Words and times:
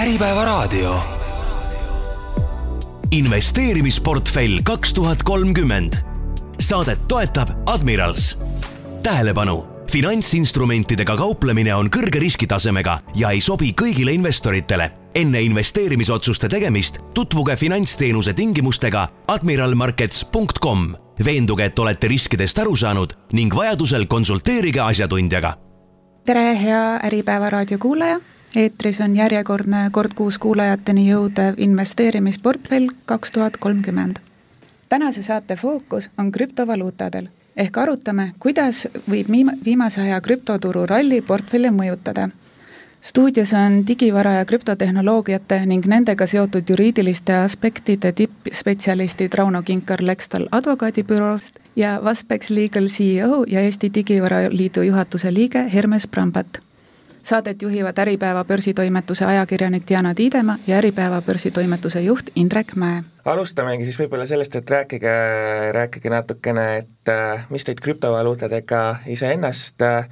Äripäevaraadio. 0.00 0.94
investeerimisportfell 3.10 4.58
kaks 4.64 4.94
tuhat 4.94 5.22
kolmkümmend. 5.22 5.94
saadet 6.60 7.08
toetab 7.08 7.48
Admirals. 7.66 8.38
tähelepanu, 9.02 9.66
finantsinstrumentidega 9.92 11.16
kauplemine 11.16 11.74
on 11.74 11.88
kõrge 11.96 12.18
riskitasemega 12.18 12.98
ja 13.14 13.30
ei 13.30 13.40
sobi 13.40 13.74
kõigile 13.82 14.10
investoritele. 14.10 14.90
enne 15.14 15.42
investeerimisotsuste 15.42 16.48
tegemist 16.48 16.98
tutvuge 17.14 17.56
finantsteenuse 17.56 18.32
tingimustega 18.32 19.08
admiralmarkets.com. 19.28 20.94
veenduge, 21.24 21.64
et 21.64 21.78
olete 21.78 22.08
riskidest 22.08 22.58
aru 22.58 22.76
saanud 22.76 23.12
ning 23.32 23.54
vajadusel 23.54 24.06
konsulteerige 24.06 24.80
asjatundjaga 24.80 25.54
tere, 26.26 26.62
hea 26.62 27.00
Äripäeva 27.04 27.50
raadio 27.50 27.78
kuulaja 27.78 28.20
eetris 28.56 29.00
on 29.00 29.16
järjekordne 29.16 29.88
kord 29.92 30.14
kuus 30.14 30.38
kuulajateni 30.38 31.10
jõudev 31.10 31.58
investeerimisportfell 31.58 32.88
kaks 33.06 33.30
tuhat 33.30 33.56
kolmkümmend. 33.56 34.16
tänase 34.88 35.22
saate 35.22 35.56
fookus 35.56 36.10
on 36.18 36.32
krüptovaluutadel 36.32 37.28
ehk 37.56 37.78
arutame, 37.78 38.32
kuidas 38.38 38.86
võib 39.08 39.30
viimase 39.64 40.00
aja 40.00 40.20
krüptoturu 40.20 40.86
ralli 40.86 41.20
portfelle 41.22 41.70
mõjutada. 41.70 42.30
stuudios 43.02 43.52
on 43.52 43.86
digivara 43.86 44.32
ja 44.32 44.44
krüptotehnoloogiate 44.44 45.66
ning 45.66 45.86
nendega 45.86 46.26
seotud 46.26 46.68
juriidiliste 46.68 47.34
aspektide 47.34 48.12
tippspetsialistid 48.12 49.34
Rauno 49.34 49.62
Kinkar 49.62 50.02
Lextal 50.02 50.48
advokaadibüroost 50.52 51.58
ja 51.76 52.00
Vaspex 52.04 52.50
Legal 52.50 52.86
CEO 52.86 53.44
ja 53.46 53.60
Eesti 53.60 53.90
Digivara 53.94 54.42
Liidu 54.50 54.82
juhatuse 54.82 55.34
liige 55.34 55.64
Hermes 55.72 56.06
Brambat 56.06 56.69
saadet 57.30 57.62
juhivad 57.62 57.98
Äripäeva 57.98 58.44
börsitoimetuse 58.44 59.24
ajakirjanik 59.24 59.86
Diana 59.88 60.14
Tiidemaa 60.14 60.58
ja 60.66 60.76
Äripäeva 60.76 61.22
börsitoimetuse 61.22 62.00
juht 62.00 62.30
Indrek 62.36 62.74
Mäe. 62.74 63.02
alustamegi 63.24 63.84
siis 63.86 63.98
võib-olla 64.00 64.26
sellest, 64.26 64.56
et 64.56 64.70
rääkige, 64.70 65.12
rääkige 65.76 66.10
natukene, 66.10 66.64
et 66.82 67.12
äh, 67.12 67.46
mis 67.50 67.64
teid 67.64 67.82
krüptovaluutadega 67.84 68.80
iseennast 69.06 69.82
äh, 69.86 70.08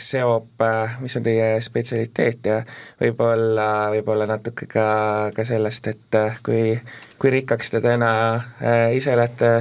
seob, 0.00 0.48
äh, 0.66 0.96
mis 1.00 1.16
on 1.16 1.26
teie 1.26 1.52
spetsialiteet 1.62 2.48
ja 2.50 2.56
võib-olla, 3.00 3.68
võib-olla 3.94 4.26
natuke 4.30 4.66
ka, 4.70 4.86
ka 5.36 5.44
sellest, 5.46 5.92
et 5.92 6.18
kui, 6.46 6.74
kui 7.20 7.34
rikkaks 7.36 7.70
te 7.74 7.84
täna 7.84 8.10
ise 8.96 9.14
olete 9.14 9.52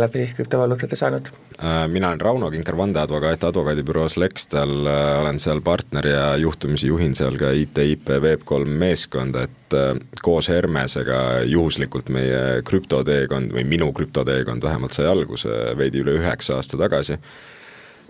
läbi 0.00 0.30
krüptovaluutade 0.36 0.96
saanud 0.96 1.30
Äh, 1.64 1.88
mina 1.88 2.08
olen 2.08 2.20
Rauno 2.20 2.50
Kinkar, 2.50 2.76
vandeadvokaat 2.78 3.44
advokaadibüroos 3.44 4.14
Lextal, 4.16 4.86
äh, 4.86 5.20
olen 5.20 5.40
seal 5.42 5.60
partner 5.60 6.06
ja 6.06 6.36
juhtumisi 6.36 6.86
juhin 6.86 7.16
seal 7.18 7.34
ka 7.34 7.50
IT-IP 7.50 8.12
Web3 8.22 8.68
meeskonda, 8.78 9.42
et 9.48 9.74
äh, 9.74 9.88
koos 10.22 10.48
Hermesega 10.54 11.40
juhuslikult 11.50 12.12
meie 12.14 12.62
krüptoteekond 12.62 13.50
või 13.56 13.66
minu 13.66 13.90
krüptoteekond 13.92 14.62
vähemalt 14.62 14.94
sai 14.94 15.10
alguse 15.10 15.50
veidi 15.78 16.04
üle 16.04 16.14
üheksa 16.20 16.60
aasta 16.60 16.78
tagasi. 16.78 17.18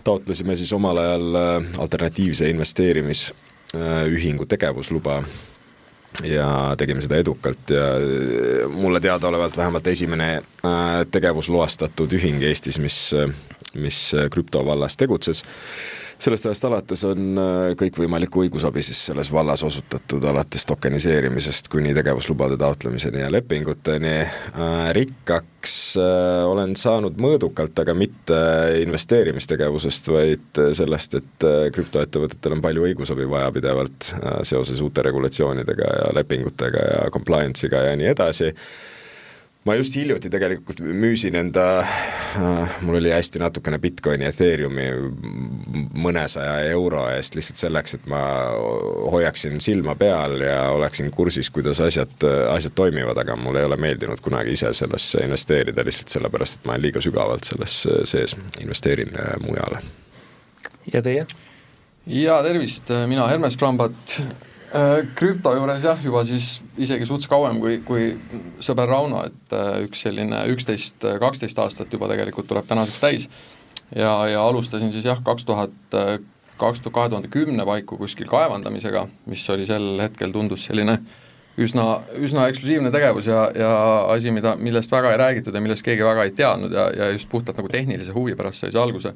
Taotlesime 0.04 0.56
siis 0.56 0.72
omal 0.72 0.96
ajal 0.96 1.36
alternatiivse 1.78 2.48
investeerimisühingu 2.48 4.46
tegevusluba 4.46 5.22
ja 6.24 6.74
tegime 6.78 7.02
seda 7.04 7.16
edukalt 7.20 7.70
ja 7.70 7.84
mulle 8.72 9.00
teadaolevalt 9.00 9.56
vähemalt 9.56 9.86
esimene 9.86 10.28
äh, 10.36 10.42
tegevusloastatud 11.10 12.12
ühing 12.16 12.42
Eestis, 12.42 12.78
mis, 12.78 13.14
mis 13.74 14.00
krüptovallas 14.30 14.96
tegutses 14.96 15.44
sellest 16.18 16.48
ajast 16.48 16.66
alates 16.66 17.04
on 17.06 17.38
äh, 17.38 17.72
kõikvõimalikku 17.78 18.42
õigusabi 18.44 18.82
siis 18.82 19.00
selles 19.10 19.30
vallas 19.32 19.62
osutatud, 19.66 20.24
alates 20.26 20.66
tokeniseerimisest 20.68 21.70
kuni 21.72 21.94
tegevuslubade 21.96 22.58
taotlemiseni 22.58 23.22
ja 23.22 23.30
lepinguteni. 23.32 24.16
Äh, 24.24 24.90
rikkaks 24.98 25.76
äh, 26.02 26.42
olen 26.48 26.74
saanud 26.78 27.20
mõõdukalt, 27.22 27.78
aga 27.84 27.94
mitte 27.98 28.40
investeerimistegevusest, 28.82 30.12
vaid 30.14 30.62
sellest, 30.76 31.18
et 31.22 31.48
krüptoettevõtetel 31.74 32.58
on 32.58 32.62
palju 32.64 32.88
õigusabi 32.90 33.26
vaja 33.30 33.50
pidevalt 33.54 34.12
seoses 34.46 34.80
uute 34.84 35.02
regulatsioonidega 35.06 35.96
ja 36.02 36.12
lepingutega 36.18 36.86
ja 36.92 37.10
compliance'iga 37.14 37.88
ja 37.88 37.98
nii 37.98 38.14
edasi 38.14 38.52
ma 39.68 39.74
just 39.76 39.96
hiljuti 39.98 40.30
tegelikult 40.32 40.80
müüsin 40.80 41.36
enda 41.36 41.64
äh,, 41.82 42.76
mul 42.86 42.96
oli 43.00 43.10
hästi 43.12 43.40
natukene 43.42 43.78
Bitcoini, 43.82 44.24
Ethereumi 44.30 44.86
mõnesaja 45.98 46.62
euro 46.70 47.04
eest 47.12 47.36
lihtsalt 47.36 47.60
selleks, 47.60 47.98
et 47.98 48.08
ma 48.08 48.20
hoiaksin 49.12 49.60
silma 49.60 49.94
peal 49.98 50.38
ja 50.40 50.70
oleksin 50.72 51.10
kursis, 51.14 51.50
kuidas 51.52 51.82
asjad, 51.84 52.16
asjad 52.54 52.76
toimivad, 52.78 53.20
aga 53.20 53.36
mulle 53.36 53.62
ei 53.62 53.68
ole 53.68 53.76
meeldinud 53.80 54.22
kunagi 54.24 54.56
ise 54.56 54.72
sellesse 54.76 55.24
investeerida 55.26 55.84
lihtsalt 55.84 56.16
sellepärast, 56.16 56.60
et 56.60 56.68
ma 56.68 56.76
olen 56.76 56.86
liiga 56.88 57.04
sügavalt 57.04 57.48
selles 57.52 57.82
sees, 58.08 58.36
investeerin 58.62 59.12
äh, 59.20 59.36
mujale. 59.44 59.84
ja 60.92 61.04
teie? 61.04 61.26
ja 62.08 62.42
tervist, 62.42 62.88
mina 63.10 63.28
Hermes 63.28 63.56
Brambat 63.60 64.20
krüpto 65.18 65.54
juures 65.56 65.84
jah, 65.84 66.00
juba 66.04 66.24
siis 66.28 66.58
isegi 66.76 67.06
suts 67.08 67.28
kauem 67.30 67.60
kui, 67.62 67.78
kui 67.86 68.10
sõber 68.64 68.90
Rauno, 68.90 69.22
et 69.28 69.54
äh, 69.56 69.78
üks 69.86 70.02
selline 70.04 70.42
üksteist, 70.52 71.06
kaksteist 71.22 71.58
aastat 71.62 71.92
juba 71.92 72.10
tegelikult 72.10 72.50
tuleb 72.50 72.68
tänaseks 72.68 73.00
täis. 73.00 73.28
ja, 73.94 74.12
ja 74.28 74.42
alustasin 74.44 74.92
siis 74.92 75.08
jah, 75.08 75.22
kaks 75.24 75.48
tuhat, 75.48 75.72
kaks 76.58 76.82
tuhat, 76.84 76.94
kahe 76.94 77.08
tuhande 77.08 77.32
kümne 77.32 77.64
paiku 77.64 77.96
kuskil 77.96 78.28
kaevandamisega, 78.28 79.06
mis 79.26 79.48
oli 79.50 79.66
sel 79.66 79.94
hetkel, 80.02 80.32
tundus 80.36 80.68
selline 80.68 80.98
üsna, 81.58 81.84
üsna 82.22 82.46
eksklusiivne 82.50 82.92
tegevus 82.94 83.28
ja, 83.30 83.48
ja 83.56 83.72
asi, 84.12 84.32
mida, 84.34 84.54
millest 84.60 84.92
väga 84.92 85.12
ei 85.12 85.20
räägitud 85.20 85.54
ja 85.54 85.62
millest 85.62 85.84
keegi 85.86 86.04
väga 86.06 86.26
ei 86.26 86.34
teadnud 86.36 86.74
ja, 86.74 86.88
ja 86.94 87.10
just 87.14 87.28
puhtalt 87.30 87.58
nagu 87.58 87.70
tehnilise 87.72 88.14
huvi 88.16 88.36
pärast 88.38 88.64
sai 88.64 88.72
see 88.74 88.82
alguse 88.82 89.14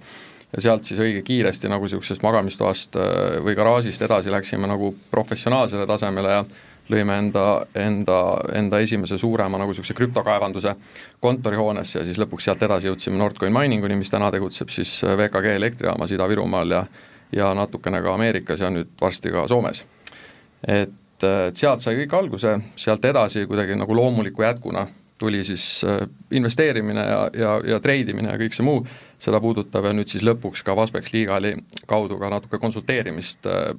ja 0.52 0.64
sealt 0.66 0.88
siis 0.88 1.00
õige 1.00 1.22
kiiresti 1.26 1.70
nagu 1.72 1.86
niisugusest 1.86 2.24
magamistoast 2.24 2.98
äh, 2.98 3.38
või 3.44 3.56
garaažist 3.58 4.02
edasi 4.02 4.32
läksime 4.32 4.70
nagu 4.70 4.94
professionaalsele 5.10 5.86
tasemele 5.88 6.36
ja 6.36 6.44
lõime 6.92 7.14
enda, 7.22 7.44
enda, 7.78 8.18
enda 8.58 8.80
esimese 8.82 9.16
suurema 9.18 9.60
nagu 9.60 9.70
niisuguse 9.70 9.94
krüptokaevanduse 9.96 10.74
kontorihoones 11.22 11.94
ja 11.94 12.04
siis 12.04 12.18
lõpuks 12.20 12.50
sealt 12.50 12.66
edasi 12.66 12.90
jõudsime 12.90 13.20
Nordcoin 13.20 13.54
Mininguni, 13.54 13.96
mis 13.96 14.10
täna 14.10 14.32
tegutseb 14.34 14.74
siis 14.74 14.98
äh, 15.06 15.16
VKG 15.20 15.56
elektrijaamas 15.60 16.14
Ida-Virumaal 16.18 16.78
ja 16.78 16.84
ja 17.32 17.54
natukene 17.54 18.02
ka 18.04 18.14
Ameerikas 18.14 18.60
ja 18.60 18.70
nüüd 18.70 18.90
varsti 19.00 19.30
ka 19.32 19.46
Soomes. 19.48 19.86
et, 20.68 20.92
et 21.26 21.60
sealt 21.60 21.82
sai 21.82 21.96
kõik 22.02 22.16
alguse, 22.18 22.56
sealt 22.76 23.04
edasi 23.04 23.46
kuidagi 23.46 23.76
nagu 23.78 23.96
loomuliku 23.96 24.44
jätkuna 24.44 24.86
tuli 25.22 25.44
siis 25.46 25.84
äh, 25.86 26.08
investeerimine 26.30 27.00
ja, 27.00 27.30
ja, 27.38 27.50
ja 27.74 27.80
treidimine 27.80 28.32
ja 28.32 28.38
kõik 28.40 28.56
see 28.56 28.66
muu, 28.66 28.80
seda 29.22 29.38
puudutav 29.40 29.86
ja 29.86 29.92
nüüd 29.94 30.10
siis 30.10 30.24
lõpuks 30.26 30.64
ka 30.66 30.74
Vaspex 30.74 31.12
Legali 31.14 31.52
kaudu 31.86 32.18
ka 32.18 32.30
natuke 32.32 32.58
konsulteerimist 32.58 33.46
äh, 33.46 33.70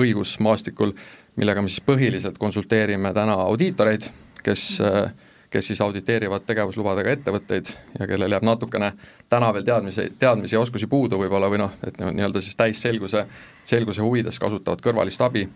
õigusmaastikul, 0.00 0.94
millega 1.36 1.64
me 1.64 1.68
siis 1.68 1.84
põhiliselt 1.84 2.40
konsulteerime 2.40 3.12
täna 3.16 3.36
audiitoreid, 3.44 4.08
kes 4.46 4.70
äh, 4.80 5.12
kes 5.50 5.66
siis 5.66 5.80
auditeerivad 5.80 6.44
tegevuslubadega 6.46 7.12
ettevõtteid 7.16 7.70
ja 7.98 8.06
kellel 8.06 8.32
jääb 8.36 8.44
natukene 8.44 8.92
täna 9.28 9.52
veel 9.56 9.64
teadmisi, 9.64 10.10
teadmisi 10.18 10.56
ja 10.56 10.60
oskusi 10.60 10.86
puudu 10.86 11.20
võib-olla 11.20 11.48
või 11.48 11.62
noh, 11.62 11.72
et 11.86 11.96
nii-öelda 12.00 12.42
siis 12.44 12.56
täisselguse, 12.56 13.24
selguse 13.64 14.04
huvides 14.04 14.38
kasutavad 14.38 14.84
kõrvalist 14.84 15.24
abi. 15.24 15.46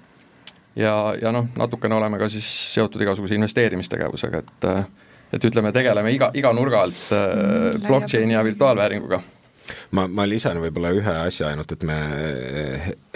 Ja, 0.77 1.15
ja 1.21 1.33
noh, 1.33 1.49
natukene 1.57 1.95
oleme 1.99 2.21
ka 2.21 2.29
siis 2.33 2.49
seotud 2.75 3.03
igasuguse 3.03 3.39
investeerimistegevusega, 3.39 4.43
et 4.43 4.69
et 5.33 5.45
ütleme, 5.49 5.73
tegeleme 5.73 6.11
iga, 6.13 6.29
iga 6.37 6.53
nurga 6.53 6.83
alt 6.85 7.07
äh, 7.13 7.23
mm, 7.23 7.87
blockchain'i 7.87 8.35
ja 8.35 8.45
virtuaalvääringuga 8.45 9.23
ma, 9.97 10.07
ma 10.09 10.27
lisan 10.29 10.61
võib-olla 10.63 10.93
ühe 10.97 11.15
asja 11.27 11.51
ainult, 11.51 11.73
et 11.75 11.85
me 11.87 11.99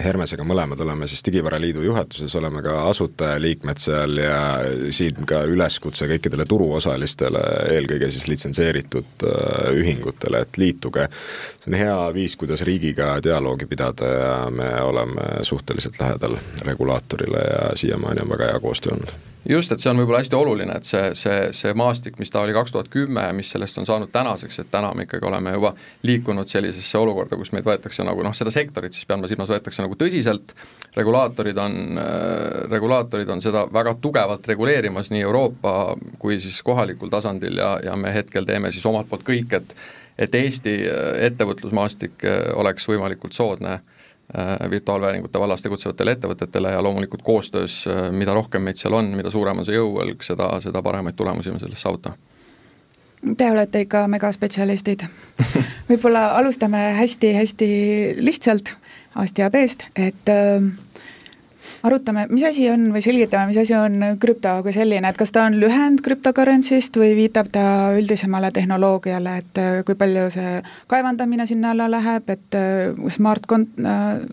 Hermesega 0.03 0.45
mõlemad 0.47 0.81
oleme 0.85 1.07
siis 1.09 1.23
Digivara 1.25 1.59
Liidu 1.61 1.83
juhatuses, 1.85 2.35
oleme 2.39 2.61
ka 2.65 2.75
asutajaliikmed 2.89 3.81
seal 3.81 4.21
ja 4.21 4.39
siin 4.93 5.25
ka 5.29 5.41
üleskutse 5.49 6.09
kõikidele 6.11 6.45
turuosalistele, 6.49 7.43
eelkõige 7.75 8.11
siis 8.13 8.27
litsenseeritud 8.31 9.27
äh, 9.27 9.71
ühingutele, 9.77 10.43
et 10.45 10.59
liituge. 10.61 11.07
see 11.61 11.71
on 11.73 11.79
hea 11.79 11.97
viis, 12.13 12.35
kuidas 12.39 12.65
riigiga 12.67 13.15
dialoogi 13.23 13.65
pidada 13.65 14.11
ja 14.13 14.35
me 14.51 14.69
oleme 14.81 15.41
suhteliselt 15.41 15.99
lähedal 15.99 16.37
regulaatorile 16.65 17.47
ja 17.47 17.71
siiamaani 17.75 18.23
on 18.23 18.35
väga 18.35 18.53
hea 18.53 18.59
koostöö 18.59 18.93
olnud 18.93 19.17
just, 19.49 19.71
et 19.71 19.81
see 19.81 19.91
on 19.91 19.99
võib-olla 20.01 20.21
hästi 20.21 20.35
oluline, 20.37 20.77
et 20.79 20.87
see, 20.87 21.11
see, 21.17 21.37
see 21.55 21.73
maastik, 21.77 22.17
mis 22.19 22.31
ta 22.33 22.41
oli 22.43 22.55
kaks 22.55 22.73
tuhat 22.75 22.89
kümme 22.93 23.23
ja 23.27 23.35
mis 23.35 23.49
sellest 23.53 23.79
on 23.81 23.87
saanud 23.89 24.11
tänaseks, 24.13 24.59
et 24.63 24.71
täna 24.71 24.93
me 24.95 25.07
ikkagi 25.07 25.27
oleme 25.27 25.53
juba 25.55 25.73
liikunud 26.07 26.49
sellisesse 26.51 26.99
olukorda, 26.99 27.39
kus 27.39 27.53
meid 27.55 27.67
võetakse 27.67 28.05
nagu 28.07 28.25
noh, 28.25 28.35
seda 28.37 28.53
sektorit 28.53 28.95
siis 28.97 29.07
pean 29.07 29.23
ma 29.23 29.29
silmas, 29.31 29.51
võetakse 29.53 29.85
nagu 29.85 29.97
tõsiselt, 29.99 30.55
regulaatorid 30.97 31.61
on 31.63 32.01
äh,, 32.01 32.63
regulaatorid 32.71 33.29
on 33.35 33.43
seda 33.43 33.67
väga 33.73 33.97
tugevalt 34.01 34.47
reguleerimas 34.47 35.11
nii 35.13 35.23
Euroopa 35.27 35.77
kui 36.19 36.39
siis 36.43 36.59
kohalikul 36.65 37.11
tasandil 37.13 37.61
ja, 37.61 37.77
ja 37.83 37.95
me 37.99 38.13
hetkel 38.15 38.47
teeme 38.47 38.71
siis 38.75 38.85
omalt 38.89 39.09
poolt 39.09 39.25
kõik, 39.27 39.61
et 39.61 39.77
et 40.17 40.33
Eesti 40.35 40.73
äh, 40.89 41.11
ettevõtlusmaastik 41.27 42.25
äh, 42.25 42.49
oleks 42.57 42.87
võimalikult 42.89 43.37
soodne 43.37 43.79
virtuaalvääringute 44.69 45.39
vallas 45.39 45.61
tegutsevatele 45.65 46.17
ettevõtetele 46.17 46.71
ja 46.71 46.81
loomulikult 46.83 47.23
koostöös, 47.25 47.83
mida 48.11 48.33
rohkem 48.37 48.61
meid 48.61 48.77
seal 48.77 48.93
on, 48.93 49.13
mida 49.17 49.31
suurem 49.33 49.63
on 49.63 49.65
see 49.65 49.77
jõuõlg, 49.77 50.21
seda, 50.25 50.51
seda 50.61 50.81
paremaid 50.85 51.17
tulemusi 51.17 51.51
me 51.51 51.59
sellest 51.63 51.85
saavutame 51.85 52.17
Te 53.37 53.47
olete 53.51 53.81
ikka 53.81 54.03
megaspetsialistid. 54.13 55.03
Võib-olla 55.89 56.29
alustame 56.37 56.77
hästi-hästi 56.99 57.69
lihtsalt 58.21 58.75
A-st 59.17 59.39
ja 59.41 59.49
B-st, 59.49 59.87
et 59.97 60.29
äh, 60.29 60.61
arutame, 61.87 62.25
mis 62.29 62.43
asi 62.47 62.67
on 62.71 62.89
või 62.93 63.03
selgitame, 63.05 63.51
mis 63.51 63.59
asi 63.61 63.75
on 63.77 64.17
krüpto 64.21 64.57
kui 64.65 64.73
selline, 64.75 65.09
et 65.09 65.19
kas 65.19 65.33
ta 65.35 65.45
on 65.47 65.57
lühend 65.61 66.03
cryptocurrency'st 66.05 66.99
või 66.99 67.13
viitab 67.17 67.51
ta 67.53 67.63
üldisemale 67.97 68.51
tehnoloogiale, 68.55 69.37
et 69.43 69.61
äh, 69.61 69.79
kui 69.87 69.97
palju 69.99 70.29
see 70.33 70.57
kaevandamine 70.91 71.47
sinna 71.49 71.73
alla 71.75 71.89
läheb, 71.91 72.29
et 72.33 72.57
äh, 72.57 73.09
smart 73.13 73.45
kon-, 73.49 73.69
äh, 73.83 74.23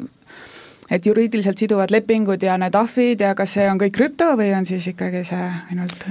et 0.94 1.06
juriidiliselt 1.06 1.58
siduvad 1.58 1.92
lepingud 1.94 2.42
ja 2.42 2.56
need 2.60 2.74
ahvid 2.76 3.22
ja 3.24 3.34
kas 3.38 3.56
see 3.56 3.68
on 3.70 3.80
kõik 3.80 3.94
krüpto 3.96 4.34
või 4.38 4.52
on 4.56 4.66
siis 4.68 4.90
ikkagi 4.92 5.24
see 5.26 5.44
ainult 5.72 6.08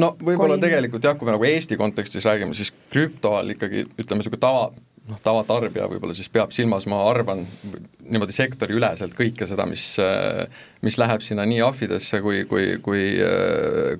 no 0.00 0.12
võib-olla 0.20 0.58
tegelikult 0.60 1.04
jah, 1.04 1.16
kui 1.16 1.28
me 1.28 1.34
nagu 1.36 1.46
Eesti 1.48 1.78
kontekstis 1.80 2.26
räägime, 2.28 2.56
siis 2.56 2.72
krüpto 2.92 3.36
all 3.38 3.54
ikkagi 3.54 3.86
ütleme, 3.86 4.20
niisugune 4.20 4.42
tava, 4.42 4.68
noh, 5.08 5.20
tavatarbija 5.24 5.88
võib-olla 5.92 6.16
siis 6.16 6.28
peab 6.32 6.52
silmas, 6.54 6.88
ma 6.90 7.02
arvan, 7.08 7.46
niimoodi 8.10 8.34
sektoriüleselt 8.36 9.14
kõike 9.16 9.46
seda, 9.48 9.66
mis, 9.68 9.84
mis 10.84 10.98
läheb 11.00 11.24
sinna 11.24 11.46
nii 11.48 11.60
ahvidesse 11.66 12.20
kui, 12.24 12.44
kui, 12.48 12.76
kui, 12.82 13.02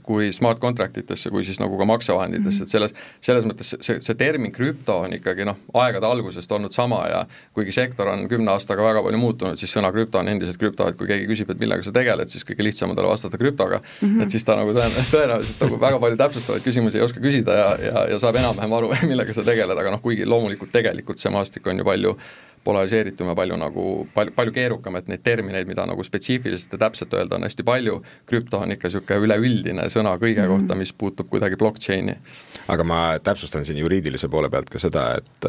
kui 0.06 0.30
smart 0.34 0.60
contract 0.62 0.98
itesse, 1.00 1.30
kui 1.34 1.44
siis 1.46 1.60
nagu 1.62 1.78
ka 1.78 1.86
maksevahenditesse, 1.88 2.66
et 2.66 2.74
selles, 2.74 2.94
selles 3.24 3.46
mõttes 3.48 3.74
see, 3.80 3.98
see 4.04 4.18
termin 4.18 4.52
krüpto 4.54 5.00
on 5.06 5.16
ikkagi 5.16 5.46
noh, 5.48 5.58
aegade 5.82 6.08
algusest 6.08 6.52
olnud 6.56 6.74
sama 6.76 7.02
ja 7.10 7.22
kuigi 7.56 7.74
sektor 7.74 8.10
on 8.12 8.26
kümne 8.30 8.52
aastaga 8.54 8.84
väga 8.86 9.02
palju 9.06 9.20
muutunud, 9.20 9.60
siis 9.60 9.74
sõna 9.76 9.92
krüpto 9.94 10.20
on 10.22 10.30
endiselt 10.32 10.60
krüpto, 10.60 10.88
et 10.90 10.98
kui 10.98 11.10
keegi 11.10 11.28
küsib, 11.30 11.52
et 11.52 11.62
millega 11.62 11.86
sa 11.86 11.94
tegeled, 11.96 12.32
siis 12.32 12.46
kõige 12.46 12.66
lihtsam 12.66 12.92
on 12.92 12.98
talle 12.98 13.12
vastata 13.12 13.40
krüptoga 13.40 13.80
mm, 13.82 14.08
-hmm. 14.08 14.22
et 14.22 14.34
siis 14.34 14.44
ta 14.44 14.56
nagu 14.58 14.74
tõenäoliselt 14.76 15.62
nagu 15.66 15.80
väga 15.80 16.00
palju 16.02 16.20
täpsustavaid 16.22 16.66
küsimusi 16.66 17.00
ei 17.00 17.06
oska 17.06 17.20
küsida 17.20 17.58
ja, 17.60 17.68
ja, 17.88 18.06
ja 18.12 18.18
saab 18.22 18.38
enam-vähem 18.42 18.72
aru, 18.78 18.92
millega 19.10 19.34
sa 19.34 19.44
tegeled, 19.44 19.78
aga 19.78 19.96
noh, 19.96 20.02
kuigi 20.02 20.26
loomulikult 20.26 20.72
tegelikult 20.72 21.22
see 21.22 21.32
maastik 21.32 21.66
on 21.66 21.82
ju 21.82 21.86
palju 21.86 22.16
polariseeritum 22.66 23.30
ja 23.30 23.36
palju 23.38 23.58
nagu, 23.60 23.86
palju, 24.14 24.34
palju 24.36 24.54
keerukam, 24.56 24.98
et 24.98 25.08
neid 25.10 25.22
termineid, 25.26 25.68
mida 25.68 25.86
nagu 25.88 26.04
spetsiifiliselt 26.06 26.74
ja 26.76 26.82
täpselt 26.86 27.14
öelda, 27.14 27.38
on 27.38 27.46
hästi 27.46 27.66
palju, 27.66 28.00
krüpto 28.28 28.60
on 28.62 28.74
ikka 28.74 28.90
niisugune 28.90 29.26
üleüldine 29.26 29.88
sõna 29.92 30.16
kõige 30.20 30.42
mm 30.42 30.46
-hmm. 30.46 30.54
kohta, 30.54 30.78
mis 30.78 30.92
puutub 30.92 31.30
kuidagi 31.30 31.58
blockchain'i. 31.60 32.16
aga 32.68 32.84
ma 32.84 33.00
täpsustan 33.22 33.64
siin 33.64 33.78
juriidilise 33.78 34.28
poole 34.28 34.50
pealt 34.50 34.70
ka 34.70 34.78
seda, 34.82 35.04
et 35.18 35.46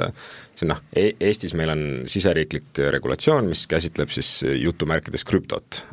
siin 0.55 0.69
noh 0.69 0.81
e, 0.93 1.11
Eestis 1.19 1.53
meil 1.53 1.69
on 1.69 1.83
siseriiklik 2.05 2.77
regulatsioon, 2.97 3.45
mis 3.45 3.67
käsitleb 3.67 4.09
siis 4.09 4.43
jutumärkides 4.61 5.25
krüptot. 5.25 5.85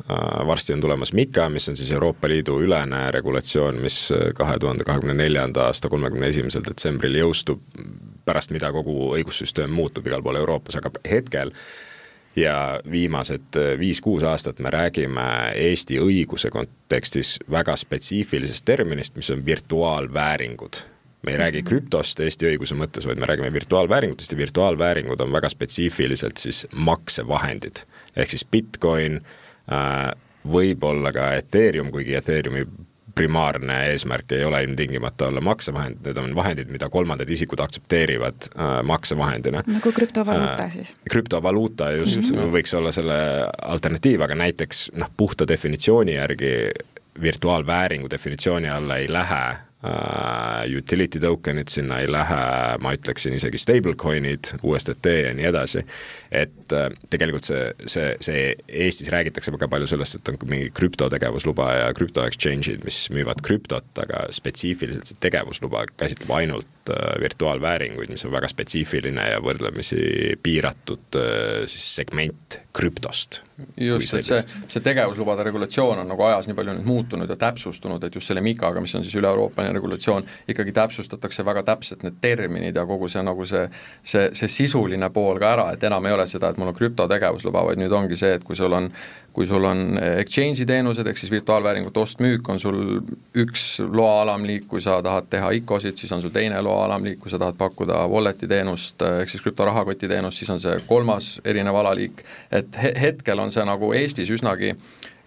Varsti 0.47 0.73
on 0.73 0.81
tulemas 0.81 1.13
MiCA, 1.13 1.49
mis 1.49 1.69
on 1.69 1.75
siis 1.75 1.91
Euroopa 1.91 2.27
Liidu 2.27 2.59
ülene 2.61 3.11
regulatsioon, 3.11 3.81
mis 3.81 4.13
kahe 4.35 4.59
tuhande 4.59 4.83
kahekümne 4.83 5.13
neljanda 5.13 5.65
aasta 5.65 5.89
kolmekümne 5.89 6.27
esimesel 6.27 6.65
detsembril 6.65 7.17
jõustub 7.23 7.61
pärast 8.25 8.53
mida 8.55 8.71
kogu 8.73 9.11
õigussüsteem 9.17 9.73
muutub 9.73 10.07
igal 10.07 10.23
pool 10.25 10.39
Euroopas, 10.41 10.79
aga 10.79 10.91
hetkel 11.09 11.53
ja 12.35 12.79
viimased 12.91 13.59
äh, 13.59 13.75
viis-kuus 13.79 14.25
aastat 14.27 14.59
me 14.59 14.71
räägime 14.73 15.27
Eesti 15.67 15.99
õiguse 16.03 16.51
kontekstis 16.51 17.37
väga 17.51 17.77
spetsiifilisest 17.79 18.65
terminist, 18.65 19.15
mis 19.15 19.31
on 19.31 19.45
virtuaalvääringud 19.45 20.83
me 21.25 21.31
ei 21.31 21.37
räägi 21.37 21.61
mhm. 21.61 21.67
krüptost 21.67 22.19
Eesti 22.21 22.51
õiguse 22.51 22.77
mõttes, 22.77 23.07
vaid 23.07 23.19
me 23.19 23.29
räägime 23.29 23.49
virtuaalvääringutest 23.53 24.35
ja 24.35 24.37
virtuaalvääringud 24.37 25.21
on 25.25 25.33
väga 25.33 25.49
spetsiifiliselt 25.49 26.37
siis 26.37 26.67
maksevahendid. 26.71 27.81
ehk 28.15 28.29
siis 28.29 28.45
Bitcoin 28.45 29.21
äh,, 29.71 30.11
võib-olla 30.45 31.11
ka 31.13 31.31
Ethereum, 31.39 31.89
kuigi 31.91 32.13
Ethereumi 32.15 32.65
primaarne 33.15 33.77
eesmärk 33.91 34.31
ei 34.35 34.43
ole 34.43 34.63
ilmtingimata 34.63 35.27
olla 35.27 35.41
maksevahendid, 35.41 36.03
need 36.05 36.17
on 36.21 36.35
vahendid, 36.35 36.71
mida 36.71 36.89
kolmandad 36.89 37.29
isikud 37.29 37.59
aktsepteerivad 37.63 38.49
äh, 38.51 38.73
maksevahendina. 38.83 39.63
nagu 39.67 39.91
krüptovaluuta 39.91 40.63
äh, 40.63 40.73
siis? 40.73 40.95
krüptovaluuta 41.09 41.91
just 41.91 42.17
mm 42.17 42.37
-hmm. 42.37 42.51
võiks 42.57 42.75
olla 42.77 42.91
selle 42.91 43.17
alternatiiv, 43.61 44.21
aga 44.21 44.35
näiteks 44.35 44.89
noh, 44.93 45.11
puhta 45.17 45.47
definitsiooni 45.47 46.13
järgi 46.13 46.51
virtuaalvääringu 47.21 48.09
definitsiooni 48.11 48.69
alla 48.69 48.97
ei 48.97 49.13
lähe 49.13 49.55
uh, 49.85 50.77
utility 50.77 51.19
token'id 51.19 51.69
sinna 51.71 51.99
ei 51.99 52.11
lähe, 52.11 52.41
ma 52.81 52.93
ütleksin 52.95 53.35
isegi 53.37 53.59
stablecoin'id, 53.61 54.55
USDT 54.63 55.11
ja 55.23 55.33
nii 55.37 55.47
edasi. 55.51 55.85
Et 56.43 56.75
uh, 56.75 56.87
tegelikult 57.11 57.47
see, 57.47 57.63
see, 57.89 58.11
see 58.23 58.43
Eestis 58.85 59.11
räägitakse 59.13 59.53
väga 59.55 59.69
palju 59.71 59.89
sellest, 59.91 60.19
et 60.19 60.31
on 60.31 60.39
mingi 60.49 60.71
krüptotegevusluba 60.75 61.69
ja 61.79 61.87
krüpto 61.97 62.25
exchange'id, 62.27 62.83
mis 62.85 63.05
müüvad 63.15 63.43
krüptot, 63.45 63.87
aga 64.03 64.25
spetsiifiliselt 64.35 65.11
see 65.11 65.21
tegevusluba 65.23 65.85
käsitleb 65.95 66.35
ainult 66.37 66.93
uh, 66.93 67.15
virtuaalvääringuid, 67.23 68.11
mis 68.13 68.25
on 68.27 68.35
väga 68.35 68.51
spetsiifiline 68.51 69.31
ja 69.35 69.41
võrdlemisi 69.43 70.35
piiratud 70.43 71.19
uh, 71.21 71.65
siis 71.69 71.89
segment 72.01 72.59
krüptost. 72.75 73.41
just, 73.77 74.13
et 74.13 74.25
see, 74.27 74.41
see 74.67 74.83
tegevuslubade 74.83 75.45
regulatsioon 75.47 76.01
on 76.01 76.09
nagu 76.11 76.25
ajas 76.27 76.49
nii 76.49 76.57
palju 76.57 76.73
nüüd 76.75 76.87
muutunud 76.89 77.29
ja 77.31 77.37
täpsustunud, 77.39 78.03
et 78.03 78.17
just 78.17 78.27
selle 78.27 78.43
MiCA-ga, 78.43 78.81
mis 78.83 78.95
on 78.97 79.05
siis 79.05 79.15
üle-Euroopaline 79.15 79.71
regulatsioon, 79.77 80.27
ikkagi 80.51 80.73
täpsustatakse 80.75 81.45
väga 81.47 81.63
täpselt 81.69 82.03
need 82.03 82.19
terminid 82.21 82.75
ja 82.75 82.83
kogu 82.89 83.07
see 83.11 83.23
nagu 83.23 83.47
see, 83.47 83.63
see, 84.03 84.27
see 84.35 84.51
sisuline 84.51 85.07
pool 85.15 85.39
ka 85.39 85.53
ära, 85.55 85.69
et 85.71 85.87
enam 85.87 86.09
ei 86.09 86.17
ole 86.17 86.24
seda, 86.29 86.49
et 86.49 86.59
mul 86.61 86.71
on 86.71 86.77
krüptotegevusluba, 86.77 87.63
vaid 87.69 87.81
nüüd 87.81 87.93
ongi 87.95 88.17
see, 88.19 88.35
et 88.37 88.43
kui 88.45 88.57
sul 88.57 88.73
on, 88.75 88.89
kui 89.35 89.47
sul 89.49 89.65
on 89.67 89.99
exchange'i 89.99 90.67
teenused, 90.69 91.07
ehk 91.07 91.21
siis 91.21 91.33
virtuaalvääringute 91.33 92.03
ost-müük, 92.03 92.49
on 92.51 92.61
sul 92.61 92.79
üks 93.45 93.65
loa 93.85 94.21
alamliik, 94.23 94.67
kui 94.71 94.83
sa 94.83 94.99
tahad 95.05 95.29
teha 95.31 95.51
ICO-sid, 95.61 95.97
siis 95.99 96.11
on 96.15 96.23
sul 96.23 96.33
teine 96.35 96.61
loa 96.65 96.85
alamliik, 96.89 97.19
kui 97.23 97.33
sa 97.33 97.41
tahad 97.41 97.57
pakkuda 97.59 98.03
wallet'i 98.11 98.49
teenust, 98.51 99.01
ehk 99.23 99.31
siis 99.31 99.43
krüptorahakoti 99.45 100.11
teenust, 100.11 100.41
siis 100.41 100.53
on 100.53 100.63
see 100.63 100.77
kolmas 100.87 101.35
erinev 101.45 101.81
alaliik, 101.81 102.23
et 102.51 102.79
he 102.81 102.95
hetkel 103.07 103.43
on 103.43 103.53
see 103.53 103.65
nagu 103.67 103.93
Eestis 103.95 104.31
üsnagi 104.33 104.75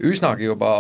üsnagi 0.05 0.47
juba 0.47 0.71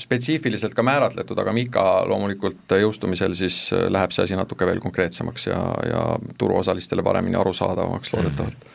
spetsiifiliselt 0.00 0.74
ka 0.74 0.82
määratletud, 0.86 1.38
aga 1.38 1.54
Mika 1.54 1.84
loomulikult 2.08 2.74
jõustumisel 2.80 3.36
siis 3.38 3.68
läheb 3.72 4.14
see 4.14 4.26
asi 4.26 4.38
natuke 4.38 4.66
veel 4.66 4.82
konkreetsemaks 4.82 5.48
ja, 5.50 5.60
ja 5.86 6.04
turuosalistele 6.38 7.04
paremini 7.06 7.38
arusaadavamaks 7.38 8.14
loodetavalt 8.14 8.66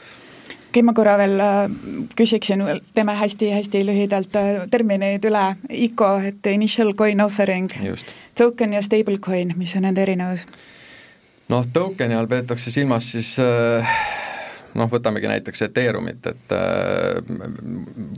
okay,, 0.69 0.83
ma 0.85 0.93
korra 0.93 1.17
veel 1.19 1.39
äh, 1.43 1.57
küsiksin, 2.17 2.63
teeme 2.93 3.15
hästi-hästi 3.17 3.83
lühidalt 3.87 4.35
äh, 4.39 4.63
termineid 4.71 5.25
üle, 5.25 5.43
ICO, 5.69 6.15
et 6.31 6.49
initial 6.51 6.93
coin 6.97 7.21
offering, 7.21 7.69
token 8.37 8.77
ja 8.77 8.83
stablecoin, 8.85 9.55
mis 9.57 9.75
on 9.75 9.87
nende 9.87 10.05
erinevus? 10.05 10.45
noh, 11.49 11.65
token'i 11.73 12.13
all 12.13 12.29
peetakse 12.29 12.71
silmas 12.71 13.11
siis 13.15 13.33
äh, 13.41 13.95
noh, 14.77 14.89
võtamegi 14.91 15.31
näiteks 15.31 15.65
Ethereumit, 15.65 16.27
et 16.29 16.53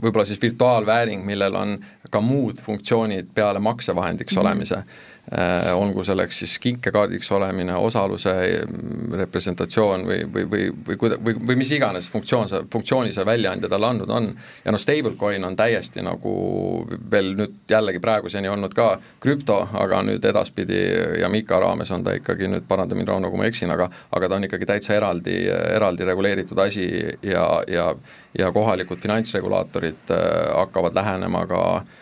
võib-olla 0.02 0.26
siis 0.28 0.42
virtuaalvääring, 0.42 1.24
millel 1.24 1.56
on 1.56 1.78
ka 2.12 2.20
muud 2.20 2.60
funktsioonid 2.60 3.32
peale 3.34 3.62
maksevahendiks 3.64 4.36
mm 4.36 4.36
-hmm. 4.36 4.46
olemise 4.46 4.82
olgu 5.74 6.02
selleks 6.04 6.40
siis 6.42 6.56
kinkekaardiks 6.58 7.28
olemine, 7.32 7.76
osaluse 7.78 8.32
mm, 8.66 9.12
representatsioon 9.20 10.02
või, 10.06 10.24
või, 10.34 10.42
või, 10.50 10.64
või 10.88 10.96
kuida-, 10.98 11.18
või, 11.24 11.36
või 11.46 11.56
mis 11.60 11.70
iganes 11.72 12.08
funktsioon 12.10 12.50
sa, 12.50 12.64
funktsiooni 12.72 13.14
see 13.14 13.24
väljaandja 13.26 13.70
talle 13.70 13.86
andnud 13.86 14.10
on. 14.10 14.26
ja 14.64 14.74
noh, 14.74 14.82
stablecoin 14.82 15.46
on 15.46 15.56
täiesti 15.56 16.02
nagu 16.02 16.34
veel 17.14 17.32
nüüd 17.38 17.54
jällegi 17.70 18.02
praeguseni 18.02 18.50
olnud 18.50 18.74
ka 18.74 18.88
krüpto, 19.22 19.60
aga 19.78 20.02
nüüd 20.02 20.26
edaspidi 20.26 20.82
ja 21.22 21.30
Mika 21.30 21.62
raames 21.62 21.94
on 21.94 22.04
ta 22.04 22.18
ikkagi 22.18 22.50
nüüd, 22.50 22.66
paranda 22.68 22.98
mind, 22.98 23.14
Rauno, 23.14 23.30
kui 23.30 23.38
ma 23.38 23.46
eksin, 23.46 23.70
aga 23.70 23.88
aga 24.10 24.28
ta 24.28 24.40
on 24.40 24.50
ikkagi 24.50 24.68
täitsa 24.74 24.98
eraldi, 24.98 25.38
eraldi 25.46 26.10
reguleeritud 26.10 26.58
asi 26.66 26.90
ja, 27.22 27.46
ja 27.70 27.92
ja 28.38 28.52
kohalikud 28.52 28.98
finantsregulaatorid 28.98 30.10
äh, 30.10 30.56
hakkavad 30.56 30.94
lähenema 30.96 31.46
ka 31.46 31.62
äh, 31.76 31.98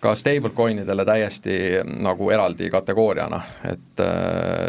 ka 0.00 0.14
stablecoin 0.14 0.78
idele 0.84 1.04
täiesti 1.04 1.54
nagu 1.84 2.30
eraldi 2.30 2.70
kategooriana, 2.70 3.40
et 3.66 4.02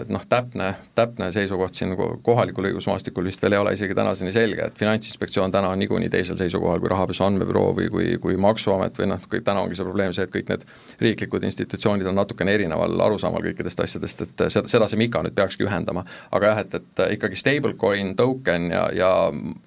noh, 0.09 0.23
täpne, 0.29 0.71
täpne 0.97 1.29
seisukoht 1.33 1.77
siin 1.77 1.93
kohalikul 2.25 2.69
õigusmaastikul 2.71 3.27
vist 3.29 3.43
veel 3.43 3.53
ei 3.53 3.61
ole 3.61 3.73
isegi 3.77 3.95
tänaseni 3.95 4.33
selge, 4.33 4.65
et 4.65 4.79
Finantsinspektsioon 4.79 5.51
täna 5.53 5.69
on 5.69 5.79
niikuinii 5.79 6.09
teisel 6.09 6.37
seisukohal 6.39 6.81
kui 6.81 6.89
Rahapesu 6.89 7.23
Andmebüroo 7.27 7.75
või 7.77 7.89
kui, 7.93 8.07
kui 8.21 8.37
Maksuamet 8.41 8.97
või 8.97 9.11
noh, 9.13 9.27
täna 9.37 9.61
ongi 9.61 9.77
see 9.77 9.85
probleem 9.85 10.15
see, 10.17 10.25
et 10.25 10.33
kõik 10.33 10.49
need 10.49 10.65
riiklikud 11.05 11.45
institutsioonid 11.45 12.09
on 12.09 12.17
natukene 12.17 12.57
erineval 12.57 13.05
arusaamal 13.09 13.45
kõikidest 13.45 13.85
asjadest, 13.85 14.25
et 14.25 14.45
seda, 14.47 14.65
seda 14.71 14.89
see 14.89 15.01
MiCA 15.01 15.21
nüüd 15.25 15.37
peakski 15.37 15.67
ühendama. 15.67 16.05
aga 16.31 16.53
jah, 16.53 16.63
et, 16.65 16.75
et 16.81 17.05
ikkagi 17.19 17.37
stablecoin, 17.37 18.15
token 18.17 18.71
ja, 18.73 18.87
ja 18.95 19.11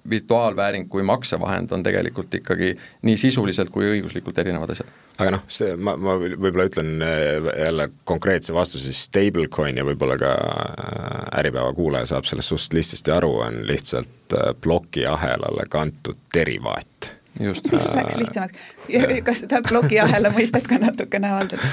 virtuaalvääring 0.09 0.89
kui 0.91 1.07
maksevahend 1.07 1.71
on 1.71 1.83
tegelikult 1.83 2.35
ikkagi 2.41 2.73
nii 3.07 3.17
sisuliselt 3.17 3.71
kui 3.71 3.87
õiguslikult 3.95 4.43
erinevad 4.43 4.75
asjad. 4.75 4.91
aga 5.17 5.37
noh, 5.37 5.47
see, 5.53 5.75
ma, 5.77 5.95
ma 5.99 6.15
võib-olla 6.19 6.67
ütlen 6.69 7.03
äh, 7.05 7.49
jälle 7.65 7.89
konkreetse 8.09 8.55
vastuse, 8.55 8.89
siis 8.89 9.05
stablecoin 9.09 9.79
ja 9.79 9.85
võib-olla 9.87 10.17
ka 10.21 10.33
äh, 10.33 11.39
Äripäeva 11.41 11.73
kuulaja 11.77 12.13
saab 12.13 12.29
sellest 12.29 12.53
suhteliselt 12.53 12.79
lihtsasti 12.79 13.15
aru, 13.15 13.33
on 13.47 13.61
lihtsalt 13.69 14.37
plokiahelale 14.61 15.67
kantud 15.69 16.19
derivaat 16.35 17.13
just. 17.39 17.69
Läks 17.99 18.17
lihtsamaks. 18.17 18.65
kas 19.27 19.45
seda 19.45 19.61
plokiahela 19.67 20.33
mõistet 20.33 20.67
ka 20.69 20.81
natukene 20.81 21.33
avaldada? 21.33 21.71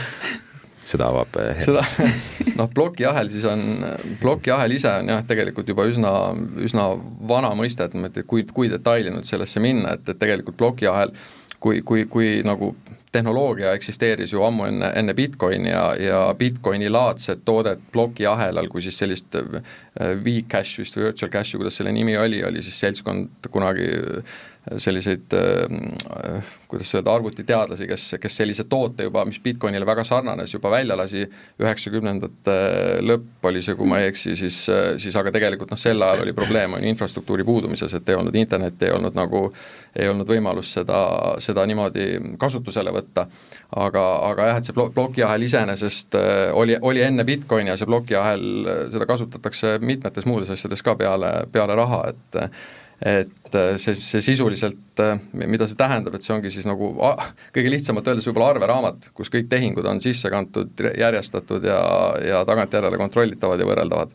seda 0.91 1.07
avab 1.13 1.37
seda, 1.63 1.85
noh, 2.59 2.71
plokiahel 2.75 3.29
siis 3.31 3.45
on, 3.47 3.85
plokiahel 4.23 4.75
ise 4.75 4.91
on 5.03 5.13
jah, 5.13 5.21
tegelikult 5.29 5.69
juba 5.71 5.85
üsna, 5.87 6.11
üsna 6.65 6.89
vana 7.31 7.53
mõiste, 7.59 7.87
et 7.87 7.95
ma 7.95 8.11
ei 8.11 8.17
tea, 8.17 8.27
kui, 8.27 8.43
kui 8.57 8.71
detaili 8.73 9.13
nüüd 9.15 9.29
sellesse 9.29 9.63
minna, 9.63 9.95
et, 9.95 10.09
et 10.11 10.19
tegelikult 10.19 10.59
plokiahel 10.59 11.15
kui, 11.61 11.83
kui, 11.87 12.07
kui 12.11 12.40
nagu 12.47 12.75
tehnoloogia 13.12 13.73
eksisteeris 13.75 14.33
ju 14.33 14.43
ammu 14.47 14.69
enne, 14.69 14.93
enne 14.97 15.14
Bitcoini 15.19 15.73
ja, 15.73 15.85
ja 15.99 16.21
Bitcoini 16.38 16.90
laadset 16.90 17.43
toodet 17.45 17.83
plokiahelal, 17.93 18.69
kui 18.71 18.83
siis 18.83 18.99
sellist 19.02 19.35
V-Cash 20.25 20.79
vist 20.79 20.97
Virtual 20.97 21.33
Cashi, 21.33 21.59
kuidas 21.59 21.81
selle 21.81 21.93
nimi 21.93 22.17
oli, 22.19 22.45
oli 22.47 22.62
siis 22.62 22.79
seltskond 22.81 23.50
kunagi 23.50 23.88
selliseid 24.79 25.35
äh, 25.35 26.43
kuidas 26.71 26.95
öelda, 26.95 27.15
arvutiteadlasi, 27.15 27.87
kes, 27.91 28.05
kes 28.21 28.37
sellise 28.37 28.65
toote 28.71 29.05
juba, 29.07 29.25
mis 29.27 29.41
Bitcoinile 29.43 29.87
väga 29.87 30.05
sarnanes, 30.07 30.55
juba 30.55 30.71
välja 30.71 30.97
lasi, 30.99 31.25
üheksakümnendate 31.61 32.57
lõpp 33.03 33.49
oli 33.50 33.62
see, 33.65 33.75
kui 33.79 33.89
ma 33.91 33.99
ei 34.00 34.11
eksi, 34.12 34.37
siis, 34.39 34.59
siis 35.03 35.17
aga 35.19 35.33
tegelikult 35.35 35.73
noh, 35.75 35.81
sel 35.81 36.03
ajal 36.07 36.25
oli 36.25 36.35
probleem, 36.37 36.77
on 36.77 36.85
ju, 36.85 36.93
infrastruktuuri 36.95 37.47
puudumises, 37.49 37.95
et 37.99 38.09
ei 38.09 38.19
olnud 38.19 38.39
internetti, 38.39 38.87
ei 38.87 38.95
olnud 38.95 39.19
nagu, 39.19 39.43
ei 39.99 40.09
olnud 40.11 40.31
võimalust 40.31 40.79
seda, 40.79 41.00
seda 41.43 41.67
niimoodi 41.67 42.11
kasutusele 42.39 42.95
võtta. 42.95 43.27
aga, 43.77 44.05
aga 44.31 44.50
jah, 44.50 44.59
et 44.59 44.69
see 44.69 44.91
plokiahel 44.95 45.47
iseenesest 45.47 46.15
äh, 46.19 46.50
oli, 46.55 46.77
oli 46.81 47.03
enne 47.03 47.25
Bitcoini 47.27 47.75
ja 47.75 47.79
see 47.79 47.91
plokiahel, 47.91 48.45
seda 48.93 49.07
kasutatakse 49.11 49.79
mitmetes 49.83 50.27
muudes 50.27 50.50
asjades 50.50 50.83
ka 50.83 50.95
peale, 50.95 51.35
peale 51.53 51.75
raha, 51.79 52.05
et 52.15 52.45
et 53.00 53.54
äh, 53.57 53.76
see, 53.80 53.95
see 53.97 54.21
sisuliselt, 54.25 55.00
äh, 55.00 55.16
mida 55.33 55.64
see 55.69 55.78
tähendab, 55.80 56.16
et 56.16 56.26
see 56.26 56.35
ongi 56.35 56.52
siis 56.52 56.66
nagu 56.69 56.92
kõige 57.54 57.73
lihtsamalt 57.73 58.11
öeldes 58.12 58.28
võib-olla 58.28 58.50
arveraamat, 58.54 59.11
kus 59.16 59.33
kõik 59.33 59.49
tehingud 59.49 59.88
on 59.88 60.02
sisse 60.04 60.28
kantud, 60.33 60.75
järjestatud 60.76 61.64
ja, 61.64 61.80
ja 62.21 62.42
tagantjärele 62.49 63.00
kontrollitavad 63.00 63.62
ja 63.62 63.71
võrreldavad. 63.71 64.12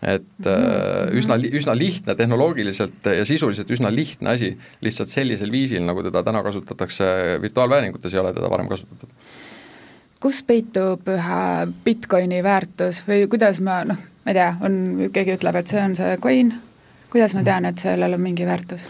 et 0.00 0.46
mm. 0.46 1.10
üsna, 1.20 1.36
üsna 1.36 1.74
lihtne 1.76 2.14
tehnoloogiliselt 2.16 3.10
ja 3.18 3.24
sisuliselt 3.28 3.68
üsna 3.70 3.90
lihtne 3.92 4.30
asi, 4.30 4.54
lihtsalt 4.80 5.10
sellisel 5.10 5.50
viisil, 5.52 5.82
nagu 5.84 6.02
teda 6.06 6.22
täna 6.24 6.40
kasutatakse 6.42 7.38
virtuaalvääringutes, 7.42 8.14
ei 8.14 8.22
ole 8.22 8.32
teda 8.32 8.48
varem 8.48 8.70
kasutatud 8.70 9.10
kus 10.20 10.42
peitub 10.44 11.06
ühe 11.08 11.42
Bitcoini 11.84 12.42
väärtus 12.44 13.02
või 13.08 13.26
kuidas 13.32 13.60
ma 13.64 13.82
noh, 13.88 14.00
ma 14.24 14.32
ei 14.32 14.36
tea, 14.36 14.50
on, 14.64 14.74
keegi 15.12 15.38
ütleb, 15.38 15.56
et 15.56 15.72
see 15.72 15.80
on 15.80 15.96
see 15.96 16.16
coin, 16.20 16.52
kuidas 17.10 17.34
ma 17.34 17.42
tean, 17.46 17.66
et 17.70 17.82
sellel 17.82 18.14
on 18.16 18.22
mingi 18.22 18.46
väärtus? 18.46 18.88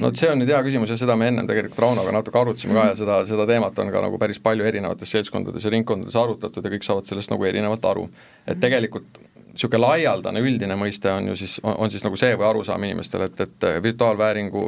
no 0.00 0.10
see 0.16 0.30
on 0.32 0.40
nüüd 0.40 0.50
hea 0.50 0.58
küsimus 0.64 0.90
ja 0.90 0.96
seda 0.98 1.14
me 1.16 1.28
ennem 1.28 1.46
tegelikult 1.46 1.78
Raunoga 1.84 2.12
natuke 2.14 2.40
arutasime 2.40 2.74
ka 2.74 2.86
ja 2.88 2.94
seda, 2.98 3.18
seda 3.28 3.46
teemat 3.46 3.78
on 3.78 3.92
ka 3.92 4.02
nagu 4.02 4.18
päris 4.18 4.40
palju 4.42 4.66
erinevates 4.66 5.12
seltskondades 5.12 5.64
ja 5.64 5.72
ringkondades 5.74 6.16
arutatud 6.16 6.64
ja 6.64 6.72
kõik 6.72 6.86
saavad 6.86 7.08
sellest 7.08 7.30
nagu 7.30 7.44
erinevalt 7.44 7.84
aru. 7.84 8.08
et 8.46 8.56
mhm. 8.56 8.62
tegelikult 8.64 9.20
niisugune 9.52 9.82
laialdane 9.82 10.40
üldine 10.40 10.76
mõiste 10.78 11.10
on 11.12 11.32
ju 11.32 11.36
siis, 11.36 11.58
on 11.62 11.90
siis 11.90 12.04
nagu 12.06 12.16
see 12.16 12.34
või 12.38 12.46
arusaam 12.48 12.84
inimestel, 12.86 13.26
et, 13.26 13.40
et 13.40 13.66
virtuaalvääringu 13.82 14.64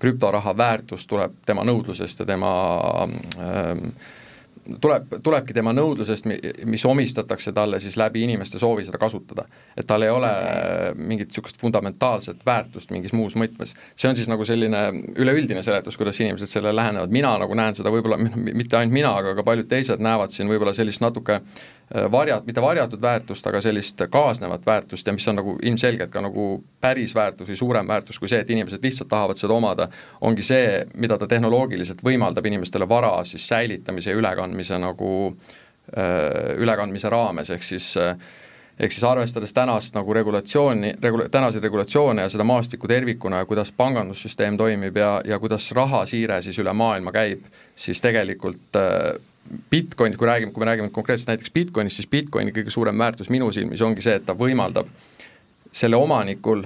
krüptoraha 0.00 0.56
väärtus 0.56 1.06
tuleb 1.06 1.42
tema 1.46 1.64
nõudlusest 1.68 2.22
ja 2.22 2.26
tema 2.26 2.52
ähm, 3.44 3.90
tuleb, 4.80 5.14
tulebki 5.22 5.54
tema 5.56 5.72
nõudlusest, 5.76 6.28
mis 6.68 6.84
omistatakse 6.86 7.52
talle 7.56 7.80
siis 7.80 7.96
läbi 8.00 8.22
inimeste 8.26 8.58
soovi 8.58 8.84
seda 8.86 8.98
kasutada. 8.98 9.44
et 9.76 9.86
tal 9.86 10.02
ei 10.02 10.10
ole 10.10 10.30
mingit 10.96 11.28
niisugust 11.30 11.60
fundamentaalset 11.60 12.46
väärtust 12.46 12.90
mingis 12.90 13.12
muus 13.12 13.36
mõtmes. 13.36 13.74
see 13.96 14.08
on 14.08 14.16
siis 14.16 14.28
nagu 14.28 14.44
selline 14.44 14.86
üleüldine 15.16 15.62
seletus, 15.62 15.96
kuidas 15.96 16.20
inimesed 16.20 16.46
sellele 16.46 16.76
lähenevad, 16.76 17.10
mina 17.10 17.36
nagu 17.38 17.54
näen 17.54 17.74
seda 17.74 17.90
võib-olla, 17.90 18.18
mitte 18.36 18.76
ainult 18.76 18.94
mina, 18.94 19.14
aga 19.16 19.34
ka 19.34 19.42
paljud 19.42 19.68
teised 19.68 20.00
näevad 20.00 20.30
siin 20.30 20.48
võib-olla 20.48 20.74
sellist 20.74 21.00
natuke 21.00 21.40
Äh, 21.40 21.79
varjat-, 21.90 22.46
mitte 22.46 22.62
varjatud 22.62 23.02
väärtust, 23.02 23.46
aga 23.46 23.60
sellist 23.60 24.02
kaasnevat 24.10 24.66
väärtust 24.66 25.06
ja 25.06 25.12
mis 25.12 25.28
on 25.28 25.40
nagu 25.40 25.56
ilmselgelt 25.62 26.10
ka 26.10 26.22
nagu 26.22 26.64
päris 26.80 27.14
väärtus 27.14 27.48
või 27.48 27.56
suurem 27.58 27.88
väärtus 27.88 28.18
kui 28.18 28.30
see, 28.30 28.40
et 28.44 28.50
inimesed 28.50 28.82
lihtsalt 28.82 29.10
tahavad 29.10 29.40
seda 29.40 29.56
omada, 29.56 29.88
ongi 30.20 30.42
see, 30.46 30.84
mida 30.94 31.18
ta 31.18 31.26
tehnoloogiliselt 31.30 32.04
võimaldab 32.06 32.46
inimestele 32.46 32.88
vara 32.88 33.16
siis 33.24 33.48
säilitamise 33.48 34.14
ja 34.14 34.20
ülekandmise 34.20 34.78
nagu 34.78 35.10
äh, 35.30 36.54
ülekandmise 36.62 37.10
raames, 37.10 37.50
ehk 37.50 37.66
siis 37.66 37.96
äh, 37.98 38.14
ehk 38.80 38.92
siis 38.92 39.04
arvestades 39.04 39.52
tänast 39.54 39.94
nagu 39.94 40.14
regulatsiooni, 40.14 40.94
regula-, 41.02 41.28
tänaseid 41.28 41.62
regulatsioone 41.62 42.22
ja 42.22 42.28
seda 42.32 42.44
maastikku 42.44 42.88
tervikuna 42.88 43.42
ja 43.42 43.48
kuidas 43.50 43.72
pangandussüsteem 43.76 44.56
toimib 44.56 44.96
ja, 44.96 45.10
ja 45.24 45.38
kuidas 45.38 45.72
rahasiire 45.76 46.40
siis 46.42 46.58
üle 46.62 46.72
maailma 46.72 47.12
käib, 47.12 47.44
siis 47.76 48.00
tegelikult 48.00 48.78
äh, 48.78 49.18
Bitcoin, 49.70 50.16
kui 50.16 50.28
räägime, 50.28 50.52
kui 50.52 50.62
me 50.62 50.68
räägime 50.68 50.90
konkreetselt 50.94 51.32
näiteks 51.32 51.50
Bitcoinist, 51.50 51.96
siis 51.96 52.10
Bitcoini 52.10 52.52
kõige 52.54 52.70
suurem 52.70 52.98
väärtus 52.98 53.30
minu 53.30 53.50
silmis 53.52 53.82
ongi 53.82 54.04
see, 54.04 54.14
et 54.20 54.26
ta 54.26 54.36
võimaldab 54.38 54.90
selle 55.72 55.98
omanikul 55.98 56.64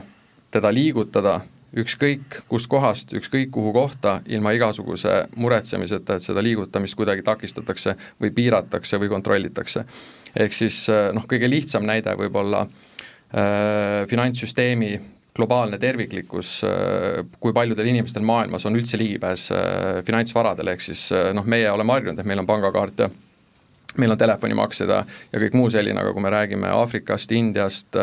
teda 0.52 0.72
liigutada 0.74 1.40
ükskõik 1.80 2.42
kust 2.48 2.68
kohast, 2.70 3.14
ükskõik 3.16 3.50
kuhu 3.54 3.72
kohta, 3.74 4.18
ilma 4.30 4.52
igasuguse 4.54 5.24
muretsemiseta, 5.36 6.18
et 6.18 6.26
seda 6.26 6.42
liigutamist 6.44 6.94
kuidagi 6.98 7.24
takistatakse 7.26 7.96
või 8.22 8.30
piiratakse 8.34 9.00
või 9.00 9.10
kontrollitakse. 9.10 9.84
ehk 10.36 10.52
siis 10.52 10.86
noh, 11.14 11.26
kõige 11.30 11.50
lihtsam 11.50 11.86
näide 11.86 12.14
võib-olla 12.18 12.66
äh, 12.66 14.06
finantssüsteemi 14.10 15.00
globaalne 15.34 15.78
terviklikkus, 15.82 16.60
äh, 16.64 17.24
kui 17.40 17.52
paljudel 17.52 17.90
inimestel 17.90 18.22
maailmas 18.26 18.66
on 18.68 18.78
üldse 18.78 18.98
ligipääs 19.00 19.48
äh, 19.54 20.00
finantsvaradele, 20.06 20.76
ehk 20.76 20.84
siis 20.86 21.08
äh, 21.12 21.32
noh, 21.34 21.46
meie 21.46 21.70
oleme 21.72 21.96
harjunud, 21.96 22.20
et 22.20 22.28
meil 22.28 22.42
on 22.44 22.48
pangakaart 22.48 23.04
ja 23.04 23.10
meil 23.98 24.14
on 24.14 24.18
telefonimaksed 24.18 24.90
ja, 24.90 25.00
ja 25.32 25.42
kõik 25.42 25.56
muu 25.58 25.70
selline, 25.70 25.98
aga 26.00 26.14
kui 26.14 26.22
me 26.22 26.30
räägime 26.34 26.70
Aafrikast, 26.74 27.34
Indiast, 27.34 27.98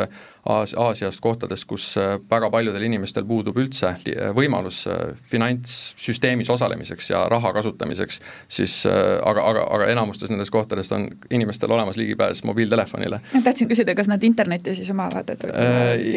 Aas-, 0.50 0.74
Aasiast, 0.78 1.20
kohtadest, 1.22 1.68
kus 1.70 1.86
äh, 2.02 2.16
väga 2.30 2.50
paljudel 2.50 2.82
inimestel 2.88 3.26
puudub 3.30 3.60
üldse 3.62 3.92
äh, 3.94 4.32
võimalus 4.34 4.84
äh, 4.90 5.14
finantssüsteemis 5.30 6.50
osalemiseks 6.50 7.12
ja 7.12 7.22
raha 7.30 7.52
kasutamiseks, 7.54 8.18
siis 8.50 8.80
aga, 8.90 9.44
aga, 9.46 9.68
aga 9.76 9.90
enamustes 9.94 10.32
nendest 10.34 10.54
kohtadest 10.54 10.96
on 10.98 11.08
inimestel 11.30 11.72
olemas 11.72 12.00
ligipääs 12.00 12.42
mobiiltelefonile. 12.50 13.22
ma 13.34 13.44
tahtsin 13.46 13.70
küsida, 13.70 13.96
kas 13.96 14.10
nad 14.10 14.24
internetti 14.26 14.74
siis 14.76 14.90
omavad, 14.94 15.30
et 15.30 15.46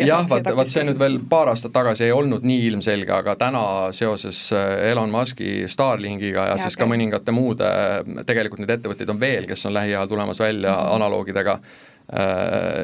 jah, 0.07 0.25
vaat, 0.31 0.49
vaat 0.57 0.73
see 0.73 0.87
nüüd 0.88 1.00
veel 1.00 1.21
paar 1.28 1.52
aastat 1.52 1.75
tagasi 1.76 2.09
ei 2.09 2.16
olnud 2.16 2.47
nii 2.49 2.64
ilmselge, 2.71 3.12
aga 3.12 3.37
täna 3.40 3.64
seoses 3.93 4.47
Elon 4.54 5.12
Musk'i 5.12 5.69
Starlinkiga 5.69 6.49
ja, 6.49 6.54
ja 6.54 6.62
siis 6.62 6.78
okay. 6.78 6.87
ka 6.87 6.93
mõningate 6.95 7.35
muude, 7.37 7.69
tegelikult 8.25 8.64
neid 8.64 8.78
ettevõtteid 8.78 9.12
on 9.12 9.21
veel, 9.21 9.49
kes 9.50 9.69
on 9.69 9.76
lähiajal 9.76 10.09
tulemas 10.09 10.40
välja 10.40 10.71
mm 10.71 10.78
-hmm. 10.81 10.95
analoogidega 10.97 11.61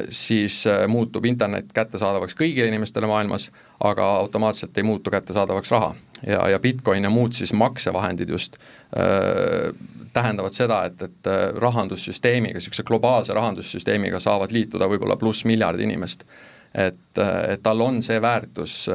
siis 0.09 0.67
äh, 0.67 0.87
muutub 0.87 1.25
internet 1.25 1.69
kättesaadavaks 1.73 2.33
kõigile 2.35 2.71
inimestele 2.71 3.07
maailmas, 3.07 3.51
aga 3.79 4.05
automaatselt 4.17 4.77
ei 4.77 4.83
muutu 4.83 5.11
kättesaadavaks 5.13 5.71
raha. 5.71 5.95
ja, 6.27 6.49
ja 6.49 6.59
Bitcoin 6.59 7.03
ja 7.03 7.09
muud 7.09 7.33
siis 7.33 7.53
maksevahendid 7.53 8.29
just 8.29 8.57
äh, 8.57 9.73
tähendavad 10.13 10.53
seda, 10.53 10.85
et, 10.85 11.01
et 11.01 11.27
äh, 11.27 11.53
rahandussüsteemiga, 11.53 12.57
niisuguse 12.57 12.83
globaalse 12.83 13.33
rahandussüsteemiga 13.33 14.19
saavad 14.19 14.51
liituda 14.51 14.89
võib-olla 14.89 15.17
pluss 15.17 15.45
miljard 15.45 15.79
inimest 15.79 16.25
et, 16.73 17.17
et 17.49 17.61
tal 17.63 17.81
on 17.81 18.01
see 18.01 18.21
väärtus 18.21 18.89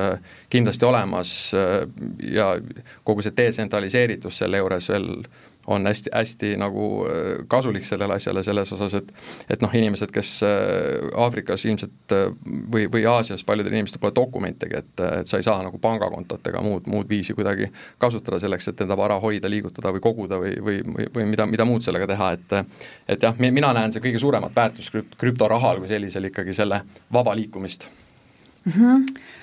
kindlasti 0.50 0.84
olemas 0.84 1.52
ja 2.24 2.46
kogu 3.04 3.22
see 3.22 3.36
detsentraliseeritus 3.36 4.38
selle 4.38 4.62
juures 4.62 4.88
veel 4.88 5.10
on 5.66 5.86
hästi, 5.86 6.10
hästi 6.14 6.52
nagu 6.60 7.06
äh, 7.06 7.46
kasulik 7.48 7.84
sellele 7.84 8.14
asjale 8.14 8.42
selles 8.46 8.72
osas, 8.72 8.94
et 8.94 9.12
et 9.50 9.62
noh, 9.62 9.74
inimesed, 9.74 10.12
kes 10.14 10.30
äh, 10.46 11.08
Aafrikas 11.24 11.64
ilmselt 11.66 12.14
äh, 12.14 12.28
või, 12.72 12.86
või 12.92 13.06
Aasias, 13.10 13.44
paljudel 13.44 13.74
inimestel 13.74 14.02
pole 14.02 14.14
dokumentegi, 14.16 14.78
et, 14.78 15.04
et 15.20 15.30
sa 15.30 15.40
ei 15.40 15.46
saa 15.46 15.58
nagu 15.64 15.78
pangakontot 15.82 16.46
ega 16.50 16.62
muud, 16.64 16.86
muud 16.90 17.08
viisi 17.10 17.34
kuidagi 17.34 17.70
kasutada 18.02 18.40
selleks, 18.42 18.70
et 18.72 18.80
enda 18.86 18.96
vara 18.98 19.18
hoida, 19.22 19.50
liigutada 19.50 19.92
või 19.94 20.04
koguda 20.04 20.40
või, 20.42 20.56
või, 20.62 20.80
või, 20.86 21.10
või 21.14 21.28
mida, 21.34 21.46
mida 21.50 21.68
muud 21.68 21.84
sellega 21.84 22.08
teha, 22.12 22.32
et 22.36 22.56
et 23.08 23.22
jah, 23.22 23.38
mina 23.38 23.72
näen 23.74 23.92
see 23.92 24.02
kõige 24.02 24.20
suuremat 24.22 24.54
väärtust 24.56 24.94
krüpt-, 24.94 25.16
krüptorahal 25.20 25.80
kui 25.82 25.90
sellisel 25.90 26.30
ikkagi 26.30 26.54
selle 26.56 26.82
vaba 27.12 27.34
liikumist 27.36 27.88
mm. 28.64 28.72
-hmm 28.72 29.34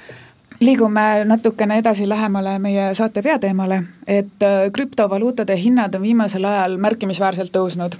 liigume 0.65 1.25
natukene 1.25 1.77
edasi 1.81 2.09
lähemale 2.09 2.59
meie 2.59 2.95
saate 2.95 3.21
peateemale, 3.21 3.83
et 4.07 4.43
äh, 4.43 4.71
krüptovaluutade 4.73 5.55
hinnad 5.59 5.95
on 5.95 6.01
viimasel 6.01 6.45
ajal 6.45 6.77
märkimisväärselt 6.77 7.51
tõusnud. 7.55 7.93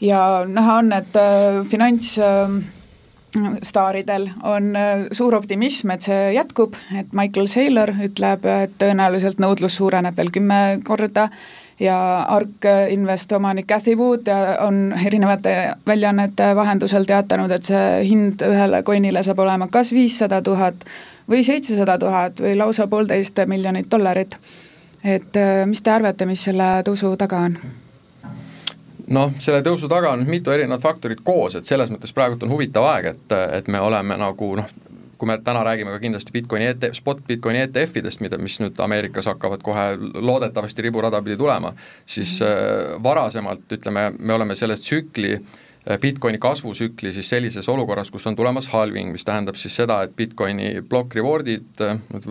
ja 0.00 0.44
näha 0.46 0.78
on, 0.78 0.92
et 0.92 1.16
äh, 1.16 1.66
finantsstaaridel 1.68 4.28
on 4.42 4.76
äh, 4.76 4.98
suur 5.12 5.34
optimism, 5.34 5.90
et 5.90 6.02
see 6.02 6.32
jätkub, 6.34 6.74
et 6.98 7.06
Michael 7.12 7.46
Saylor 7.46 7.90
ütleb, 8.04 8.44
et 8.64 8.70
tõenäoliselt 8.78 9.38
nõudlus 9.40 9.76
suureneb 9.76 10.16
veel 10.16 10.30
kümme 10.30 10.80
korda 10.84 11.28
ja 11.80 12.22
ARK 12.32 12.64
Invest 12.90 13.32
omanik 13.32 13.66
Cathy 13.66 13.96
Wood 13.96 14.28
on 14.60 14.94
erinevate 15.06 15.72
väljaannete 15.86 16.56
vahendusel 16.56 17.04
teatanud, 17.04 17.50
et 17.52 17.64
see 17.68 18.04
hind 18.08 18.42
ühele 18.44 18.82
coin'ile 18.82 19.22
saab 19.22 19.38
olema 19.44 19.68
kas 19.68 19.92
viissada 19.92 20.42
tuhat 20.42 20.74
või 21.30 21.44
seitsesada 21.44 21.98
tuhat 21.98 22.40
või 22.40 22.54
lausa 22.56 22.86
poolteist 22.86 23.38
miljonit 23.46 23.90
dollarit. 23.90 24.36
et 25.04 25.38
mis 25.66 25.82
te 25.82 25.90
arvate, 25.90 26.26
mis 26.26 26.44
selle 26.44 26.82
tõusu 26.86 27.16
taga 27.16 27.36
on? 27.48 27.58
noh, 29.06 29.32
selle 29.38 29.62
tõusu 29.62 29.88
taga 29.88 30.10
on 30.12 30.24
mitu 30.26 30.50
erinevat 30.50 30.82
faktorit 30.82 31.20
koos, 31.24 31.54
et 31.54 31.64
selles 31.64 31.90
mõttes 31.90 32.12
praegult 32.12 32.42
on 32.42 32.50
huvitav 32.50 32.84
aeg, 32.90 33.12
et, 33.14 33.38
et 33.58 33.68
me 33.68 33.80
oleme 33.80 34.16
nagu 34.18 34.54
noh, 34.56 34.72
kui 35.16 35.28
me 35.30 35.38
täna 35.44 35.62
räägime 35.64 35.94
ka 35.94 36.00
kindlasti 36.02 36.32
Bitcoini 36.32 36.66
ETF, 36.72 36.98
spot 36.98 37.22
Bitcoini 37.28 37.62
ETF-idest, 37.64 38.20
mida, 38.20 38.38
mis 38.38 38.58
nüüd 38.60 38.80
Ameerikas 38.84 39.30
hakkavad 39.30 39.62
kohe 39.64 39.86
loodetavasti 40.14 40.84
riburada 40.84 41.22
pidi 41.24 41.38
tulema, 41.40 41.72
siis 42.06 42.36
äh, 42.44 42.96
varasemalt 43.02 43.72
ütleme, 43.78 44.10
me 44.18 44.34
oleme 44.36 44.58
selles 44.58 44.84
tsükli 44.84 45.32
äh, 45.38 45.62
Bitcoini 46.00 46.38
kasvusükli 46.38 47.12
siis 47.12 47.28
sellises 47.28 47.68
olukorras, 47.68 48.10
kus 48.10 48.26
on 48.26 48.36
tulemas 48.36 48.66
halving, 48.72 49.12
mis 49.14 49.24
tähendab 49.24 49.54
siis 49.54 49.76
seda, 49.76 50.00
et 50.02 50.16
Bitcoini 50.16 50.80
block 50.82 51.14
reward'id, 51.14 51.82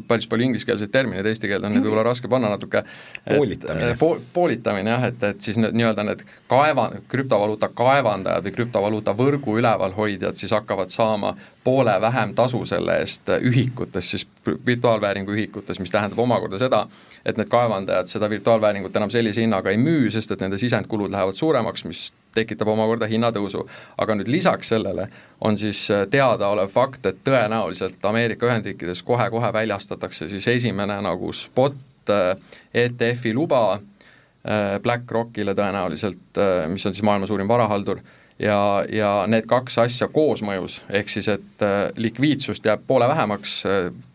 päris 0.10 0.28
palju 0.28 0.50
ingliskeelseid 0.50 0.92
termineid, 0.92 1.30
eesti 1.30 1.48
keelde 1.48 1.70
on 1.70 1.76
neid 1.78 1.86
võib-olla 1.86 2.04
raske 2.10 2.28
panna 2.32 2.50
natuke, 2.52 2.84
poolitamine. 3.30 3.94
po,, 4.00 4.10
poolitamine 4.34 4.92
jah, 4.92 5.06
et, 5.08 5.24
et 5.24 5.48
siis 5.48 5.60
nii-öelda 5.64 6.04
need 6.04 6.26
kaeva, 6.52 6.90
krüptovaluuta 7.12 7.70
kaevandajad 7.78 8.50
või 8.50 8.56
krüptovaluuta 8.58 9.16
võrgu 9.16 9.56
ülevalhoidjad 9.62 10.36
siis 10.36 10.52
hakkavad 10.52 10.92
saama 10.92 11.32
poole 11.64 11.96
vähem 12.02 12.36
tasu 12.36 12.60
selle 12.68 13.00
eest 13.06 13.32
ühikutes, 13.40 14.12
siis 14.12 14.28
virtuaalvääringu 14.66 15.32
ühikutes, 15.32 15.80
mis 15.80 15.96
tähendab 15.96 16.20
omakorda 16.20 16.60
seda, 16.60 16.84
et 17.26 17.40
need 17.40 17.48
kaevandajad 17.50 18.12
seda 18.12 18.30
virtuaalvääringut 18.30 19.00
enam 19.00 19.16
sellise 19.16 19.48
hinnaga 19.48 19.72
ei 19.72 19.80
müü, 19.80 20.12
sest 20.12 20.36
et 20.36 20.44
nende 20.44 20.60
sisendkulud 20.62 21.16
lähevad 21.16 21.40
suuremaks, 21.40 21.88
mis 21.88 22.10
tekitab 22.36 22.70
omakorda 22.72 23.08
hinnatõusu. 23.10 23.66
aga 23.98 24.16
nüüd 24.20 24.30
lisaks 24.32 24.74
sellele 24.74 25.08
on 25.42 25.58
siis 25.58 25.86
äh, 25.92 26.06
teadaolev 26.12 26.72
fakt, 26.72 27.06
et 27.06 27.24
tõenäoliselt 27.28 28.04
Ameerika 28.06 28.50
Ühendriikides 28.50 29.04
kohe-kohe 29.04 29.54
väljastatakse 29.54 30.30
siis 30.30 30.48
esimene 30.48 31.00
nagu 31.02 31.32
spot 31.34 31.78
äh, 32.10 32.36
ETF-i 32.74 33.34
luba 33.34 33.64
äh, 33.74 34.78
BlackRockile 34.82 35.56
tõenäoliselt, 35.56 36.44
mis 36.70 36.86
on 36.86 36.94
siis 36.94 37.04
maailma 37.04 37.28
suurim 37.28 37.48
varahaldur 37.48 38.02
ja, 38.40 38.60
ja 38.92 39.12
need 39.32 39.48
kaks 39.50 39.80
asja 39.86 40.08
koosmõjus, 40.12 40.84
ehk 40.90 41.10
siis 41.10 41.30
et 41.32 41.66
likviidsust 41.98 42.66
jääb 42.68 42.84
poole 42.88 43.08
vähemaks, 43.08 43.64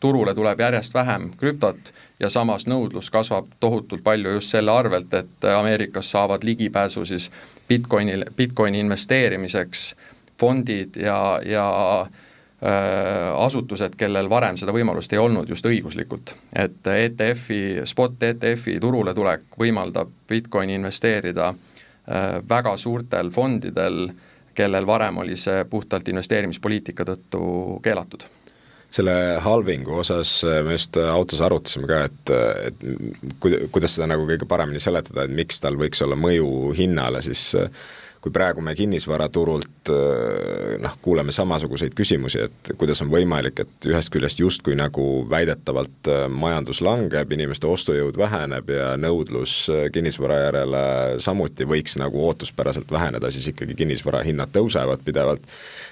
turule 0.01 0.35
tuleb 0.37 0.61
järjest 0.61 0.95
vähem 0.95 1.31
krüptot 1.41 1.93
ja 2.21 2.31
samas 2.31 2.67
nõudlus 2.69 3.11
kasvab 3.11 3.49
tohutult 3.61 4.03
palju 4.05 4.37
just 4.37 4.53
selle 4.53 4.73
arvelt, 4.73 5.15
et 5.15 5.45
Ameerikas 5.57 6.11
saavad 6.11 6.45
ligipääsu 6.45 7.05
siis 7.05 7.31
Bitcoinil, 7.69 8.25
Bitcoini 8.37 8.81
investeerimiseks 8.81 9.95
fondid 10.41 10.97
ja, 10.97 11.41
ja 11.45 11.67
äh, 12.01 13.45
asutused, 13.45 13.97
kellel 13.97 14.31
varem 14.31 14.57
seda 14.61 14.73
võimalust 14.73 15.13
ei 15.13 15.21
olnud 15.21 15.49
just 15.49 15.67
õiguslikult. 15.67 16.35
et 16.57 16.87
ETF-i, 16.95 17.85
spot 17.85 18.23
ETF-i 18.23 18.79
turule 18.81 19.15
tulek 19.15 19.47
võimaldab 19.61 20.13
Bitcoini 20.29 20.75
investeerida 20.81 21.53
äh, 21.55 22.41
väga 22.49 22.77
suurtel 22.77 23.31
fondidel, 23.31 24.11
kellel 24.55 24.87
varem 24.87 25.23
oli 25.23 25.37
see 25.37 25.65
puhtalt 25.65 26.09
investeerimispoliitika 26.09 27.07
tõttu 27.07 27.81
keelatud 27.83 28.29
selle 28.91 29.15
halvingu 29.45 30.01
osas 30.03 30.33
me 30.67 30.75
just 30.75 30.99
autos 30.99 31.41
arutasime 31.47 31.87
ka, 31.87 32.01
et, 32.09 32.33
et 32.71 33.71
kuidas 33.71 33.95
seda 33.95 34.09
nagu 34.11 34.27
kõige 34.29 34.49
paremini 34.51 34.83
seletada, 34.83 35.25
et 35.25 35.35
miks 35.35 35.63
tal 35.63 35.79
võiks 35.79 36.03
olla 36.03 36.19
mõju 36.19 36.75
hinnale, 36.79 37.23
siis 37.23 37.53
kui 38.21 38.33
praegu 38.35 38.61
me 38.65 38.75
kinnisvaraturult 38.77 39.91
noh, 40.81 40.97
kuuleme 41.03 41.33
samasuguseid 41.33 41.95
küsimusi, 41.97 42.45
et 42.47 42.73
kuidas 42.79 43.01
on 43.01 43.09
võimalik, 43.13 43.63
et 43.65 43.89
ühest 43.89 44.13
küljest 44.13 44.43
justkui 44.43 44.77
nagu 44.77 45.05
väidetavalt 45.31 46.11
majandus 46.29 46.83
langeb, 46.85 47.33
inimeste 47.33 47.69
ostujõud 47.71 48.19
väheneb 48.21 48.71
ja 48.75 48.91
nõudlus 49.01 49.55
kinnisvara 49.95 50.41
järele 50.45 50.83
samuti 51.25 51.65
võiks 51.69 51.97
nagu 52.01 52.21
ootuspäraselt 52.29 52.93
väheneda, 52.93 53.33
siis 53.33 53.49
ikkagi 53.55 53.79
kinnisvara 53.79 54.21
hinnad 54.27 54.53
tõusevad 54.53 55.01
pidevalt 55.07 55.49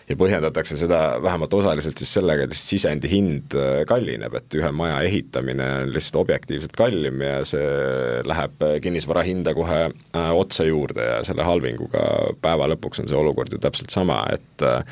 ja 0.09 0.17
põhjendatakse 0.17 0.77
seda 0.79 1.01
vähemalt 1.23 1.55
osaliselt 1.55 2.01
siis 2.01 2.13
sellega, 2.17 2.47
et 2.47 2.57
sisendi 2.57 3.11
hind 3.13 3.57
äh, 3.59 3.83
kallineb, 3.89 4.35
et 4.39 4.57
ühe 4.59 4.71
maja 4.75 5.01
ehitamine 5.07 5.67
on 5.83 5.93
lihtsalt 5.93 6.23
objektiivselt 6.23 6.75
kallim 6.79 7.23
ja 7.25 7.43
see 7.49 8.23
läheb 8.29 8.65
kinnisvara 8.85 9.25
hinda 9.27 9.55
kohe 9.57 9.81
äh, 9.89 10.31
otsa 10.33 10.69
juurde 10.69 11.05
ja 11.11 11.19
selle 11.29 11.47
halvinguga 11.47 12.05
päeva 12.43 12.69
lõpuks 12.75 13.03
on 13.03 13.11
see 13.11 13.19
olukord 13.19 13.53
ju 13.55 13.61
täpselt 13.63 13.95
sama, 13.95 14.23
et 14.33 14.67
äh, 14.67 14.85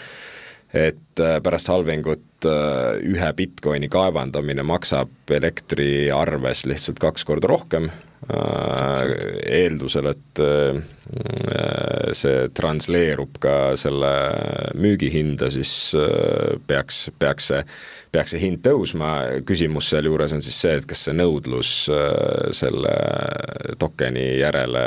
et 0.77 1.21
pärast 1.41 1.71
halvingut 1.71 2.45
ühe 2.45 3.29
Bitcoini 3.39 3.89
kaevandamine 3.89 4.65
maksab 4.67 5.31
elektriarves 5.33 6.67
lihtsalt 6.69 6.99
kaks 7.01 7.25
korda 7.25 7.49
rohkem, 7.49 7.87
eeldusel, 9.47 10.11
et 10.11 10.43
see 12.17 12.49
transleerub 12.57 13.39
ka 13.43 13.55
selle 13.79 14.13
müügihinda, 14.79 15.49
siis 15.53 15.73
äh, 15.99 16.57
peaks, 16.67 17.07
peaks 17.19 17.51
see, 17.53 17.63
peaks 18.17 18.33
see 18.33 18.41
hind 18.41 18.63
tõusma, 18.65 19.11
küsimus 19.47 19.91
sealjuures 19.93 20.33
on 20.37 20.45
siis 20.45 20.57
see, 20.65 20.77
et 20.81 20.89
kas 20.89 21.07
see 21.07 21.17
nõudlus 21.17 21.73
äh, 21.93 22.51
selle 22.57 22.95
tokeni 23.81 24.27
järele 24.41 24.85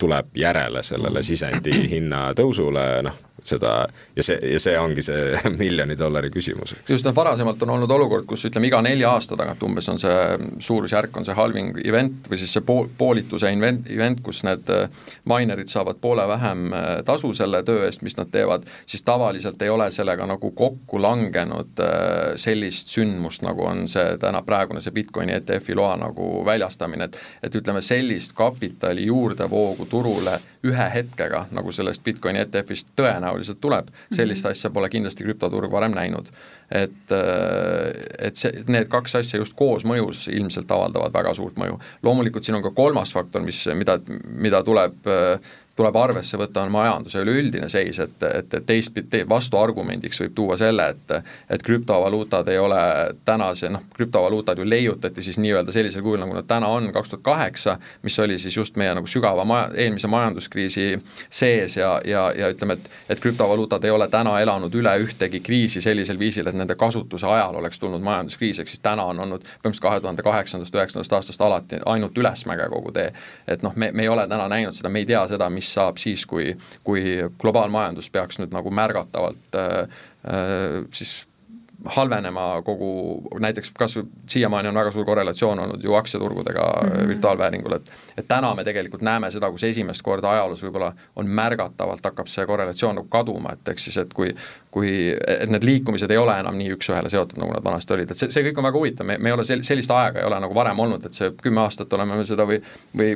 tuleb 0.00 0.36
järele 0.38 0.84
sellele 0.84 1.24
sisendi 1.24 1.74
hinna 1.94 2.26
tõusule, 2.36 2.84
noh, 3.06 3.20
seda 3.44 3.74
ja 4.16 4.24
see, 4.24 4.38
ja 4.54 4.60
see 4.62 4.76
ongi 4.78 5.02
see 5.04 5.40
miljoni 5.62 5.96
dollari 5.98 6.30
küsimus, 6.34 6.76
eks. 6.78 6.92
just, 6.96 7.06
noh 7.06 7.14
varasemalt 7.16 7.62
on 7.66 7.74
olnud 7.76 7.90
olukord, 7.90 8.26
kus 8.28 8.46
ütleme, 8.48 8.68
iga 8.70 8.80
nelja 8.84 9.12
aasta 9.14 9.36
tagant 9.38 9.62
umbes 9.66 9.88
on 9.92 10.00
see 10.00 10.16
suurusjärk, 10.64 11.16
on 11.16 11.26
see 11.28 11.36
halving 11.36 11.78
event 11.84 12.28
või 12.30 12.40
siis 12.40 12.54
see 12.56 12.64
pool, 12.66 12.88
poolituse 12.98 13.50
event, 13.52 13.88
event, 13.92 14.22
kus 14.24 14.42
need 14.46 14.70
äh, 14.72 14.88
minerid 15.30 15.70
saavad 15.72 16.00
poole 16.00 16.26
vähem 16.28 16.72
äh, 16.72 16.88
tasu 17.06 17.34
selle 17.36 17.62
töö 17.66 17.84
eest, 17.86 18.02
mis 18.06 18.16
nad 18.18 18.32
teevad, 18.32 18.66
siis 18.86 19.04
tavaliselt 19.06 19.62
ei 19.62 19.72
ole 19.72 19.90
sellega 19.94 20.26
nagu 20.28 20.50
kokku 20.56 21.00
langenud 21.02 21.84
äh, 21.84 22.34
sellist 22.40 22.92
sündmust, 22.94 23.44
nagu 23.46 23.66
on 23.68 23.86
see 23.92 24.16
täna 24.20 24.42
praegune 24.46 24.82
see 24.84 24.94
Bitcoini 24.94 25.36
ETF-i 25.38 25.76
loa 25.76 25.96
nagu 26.00 26.30
väljastamine, 26.46 27.10
et 27.10 27.20
et 27.42 27.54
ütleme, 27.54 27.82
sellist 27.82 28.32
kapitali 28.36 29.06
juurdevoogu 29.06 29.86
turule 29.90 30.38
ühe 30.64 30.86
hetkega, 30.94 31.46
nagu 31.52 31.72
sellest 31.72 32.02
Bitcoini 32.04 32.40
ETF-ist 32.44 32.94
tõenäoliselt 32.96 33.33
tuleb, 33.60 33.90
sellist 34.12 34.46
asja 34.46 34.70
pole 34.70 34.90
kindlasti 34.92 35.24
krüptoturg 35.24 35.72
varem 35.72 35.94
näinud. 35.96 36.30
et, 36.70 37.12
äh, 37.12 37.92
et 38.18 38.36
see, 38.36 38.64
need 38.68 38.88
kaks 38.88 39.14
asja 39.20 39.38
just 39.38 39.54
koosmõjus 39.58 40.28
ilmselt 40.32 40.70
avaldavad 40.70 41.12
väga 41.12 41.34
suurt 41.34 41.58
mõju. 41.60 41.78
loomulikult 42.02 42.44
siin 42.44 42.56
on 42.56 42.62
ka 42.62 42.70
kolmas 42.70 43.12
faktor, 43.12 43.42
mis, 43.42 43.66
mida, 43.74 43.98
mida 44.26 44.62
tuleb 44.62 45.06
äh, 45.06 45.52
tuleb 45.76 45.96
arvesse 45.96 46.38
võtta, 46.38 46.62
on 46.62 46.72
majanduse 46.72 47.22
üleüldine 47.24 47.68
seis, 47.68 47.98
et, 47.98 48.22
et, 48.22 48.54
et 48.54 48.66
teistpidi 48.66 49.24
vastuargumendiks 49.28 50.20
võib 50.22 50.34
tuua 50.34 50.56
selle, 50.60 50.88
et 50.94 51.14
et 51.50 51.62
krüptovaluutad 51.62 52.48
ei 52.48 52.58
ole 52.58 52.80
tänase, 53.24 53.68
noh, 53.68 53.82
krüptovaluutad 53.94 54.58
ju 54.58 54.68
leiutati 54.68 55.22
siis 55.22 55.38
nii-öelda 55.38 55.72
sellisel 55.72 56.02
kujul, 56.02 56.20
nagu 56.22 56.34
nad 56.36 56.46
täna 56.48 56.68
on, 56.70 56.90
kaks 56.92 57.10
tuhat 57.10 57.22
kaheksa, 57.26 57.76
mis 58.02 58.18
oli 58.18 58.38
siis 58.38 58.56
just 58.56 58.76
meie 58.76 58.94
nagu 58.94 59.06
sügava 59.10 59.44
maja, 59.44 59.70
eelmise 59.84 60.08
majanduskriisi 60.10 60.86
sees 61.30 61.76
ja, 61.76 62.00
ja, 62.04 62.28
ja 62.38 62.50
ütleme, 62.54 62.78
et 62.78 62.90
et 63.08 63.20
krüptovaluutad 63.20 63.84
ei 63.84 63.90
ole 63.90 64.08
täna 64.08 64.38
elanud 64.40 64.74
üle 64.74 64.94
ühtegi 65.02 65.40
kriisi 65.40 65.80
sellisel 65.80 66.18
viisil, 66.18 66.46
et 66.46 66.56
nende 66.56 66.74
kasutuse 66.78 67.26
ajal 67.26 67.58
oleks 67.60 67.80
tulnud 67.80 68.02
majanduskriis, 68.02 68.60
ehk 68.60 68.70
siis 68.70 68.82
täna 68.84 69.04
on 69.04 69.20
olnud 69.20 69.42
põhimõtteliselt 69.42 69.82
kahe 69.82 70.00
tuhande 70.00 70.22
kaheksandast, 70.22 70.74
üheksandast 70.74 71.12
aastast 71.12 71.42
alati 71.42 71.82
ainult 71.86 72.18
ülesmäge 72.18 72.68
kogu 72.70 72.92
tee. 72.92 73.12
et 73.48 73.62
noh, 73.62 73.72
me, 73.76 73.90
me 73.92 74.02
ei 74.02 74.08
ole 74.08 74.28
täna 74.28 74.48
näinud 74.48 74.74
seda, 74.76 74.88
me 74.88 75.02
ei 75.02 75.06
tea 75.08 75.26
seda, 75.28 75.50
mis 75.50 75.63
mis 75.64 75.74
saab 75.78 76.00
siis, 76.02 76.26
kui, 76.28 76.52
kui 76.84 77.04
globaalmajandus 77.40 78.10
peaks 78.12 78.40
nüüd 78.42 78.52
nagu 78.54 78.72
märgatavalt 78.74 79.60
äh, 79.60 80.02
äh, 80.28 80.82
siis 80.92 81.22
halvenema 81.84 82.62
kogu, 82.64 82.90
näiteks 83.40 83.72
kas 83.76 83.98
siiamaani 84.30 84.70
on 84.70 84.78
väga 84.78 84.92
suur 84.94 85.04
korrelatsioon 85.04 85.58
olnud 85.60 85.82
ju 85.84 85.94
aktsiaturgudega 85.98 86.64
mm 86.82 86.90
-hmm. 86.90 87.08
virtuaalvääringul, 87.08 87.72
et 87.72 87.90
et 88.18 88.28
täna 88.28 88.54
me 88.54 88.64
tegelikult 88.64 89.02
näeme 89.02 89.30
seda, 89.30 89.50
kus 89.50 89.64
esimest 89.64 90.02
korda 90.02 90.30
ajaloos 90.30 90.64
võib-olla 90.64 90.92
on 91.16 91.28
märgatavalt, 91.28 92.04
hakkab 92.04 92.26
see 92.26 92.46
korrelatsioon 92.46 92.94
nagu 92.94 93.08
kaduma, 93.08 93.52
et 93.52 93.68
ehk 93.68 93.78
siis, 93.78 93.96
et 93.96 94.14
kui 94.14 94.34
kui, 94.74 94.90
et 95.14 95.50
need 95.50 95.64
liikumised 95.66 96.10
ei 96.10 96.18
ole 96.18 96.34
enam 96.42 96.56
nii 96.58 96.72
üks-ühele 96.74 97.10
seotud, 97.12 97.38
nagu 97.38 97.54
nad 97.54 97.62
vanasti 97.64 97.94
olid, 97.94 98.10
et 98.10 98.18
see, 98.18 98.30
see 98.34 98.42
kõik 98.48 98.58
on 98.58 98.66
väga 98.66 98.80
huvitav, 98.80 99.06
me, 99.06 99.18
me 99.22 99.30
ei 99.30 99.36
ole 99.36 99.46
sel-, 99.46 99.62
sellist 99.66 99.92
aega 99.94 100.22
ei 100.22 100.26
ole 100.26 100.40
nagu 100.42 100.56
varem 100.56 100.82
olnud, 100.82 101.06
et 101.06 101.14
see 101.14 101.30
kümme 101.42 101.62
aastat 101.62 101.92
oleme 101.94 102.18
me 102.18 102.26
seda 102.26 102.46
või 102.48 102.58
või 102.96 103.14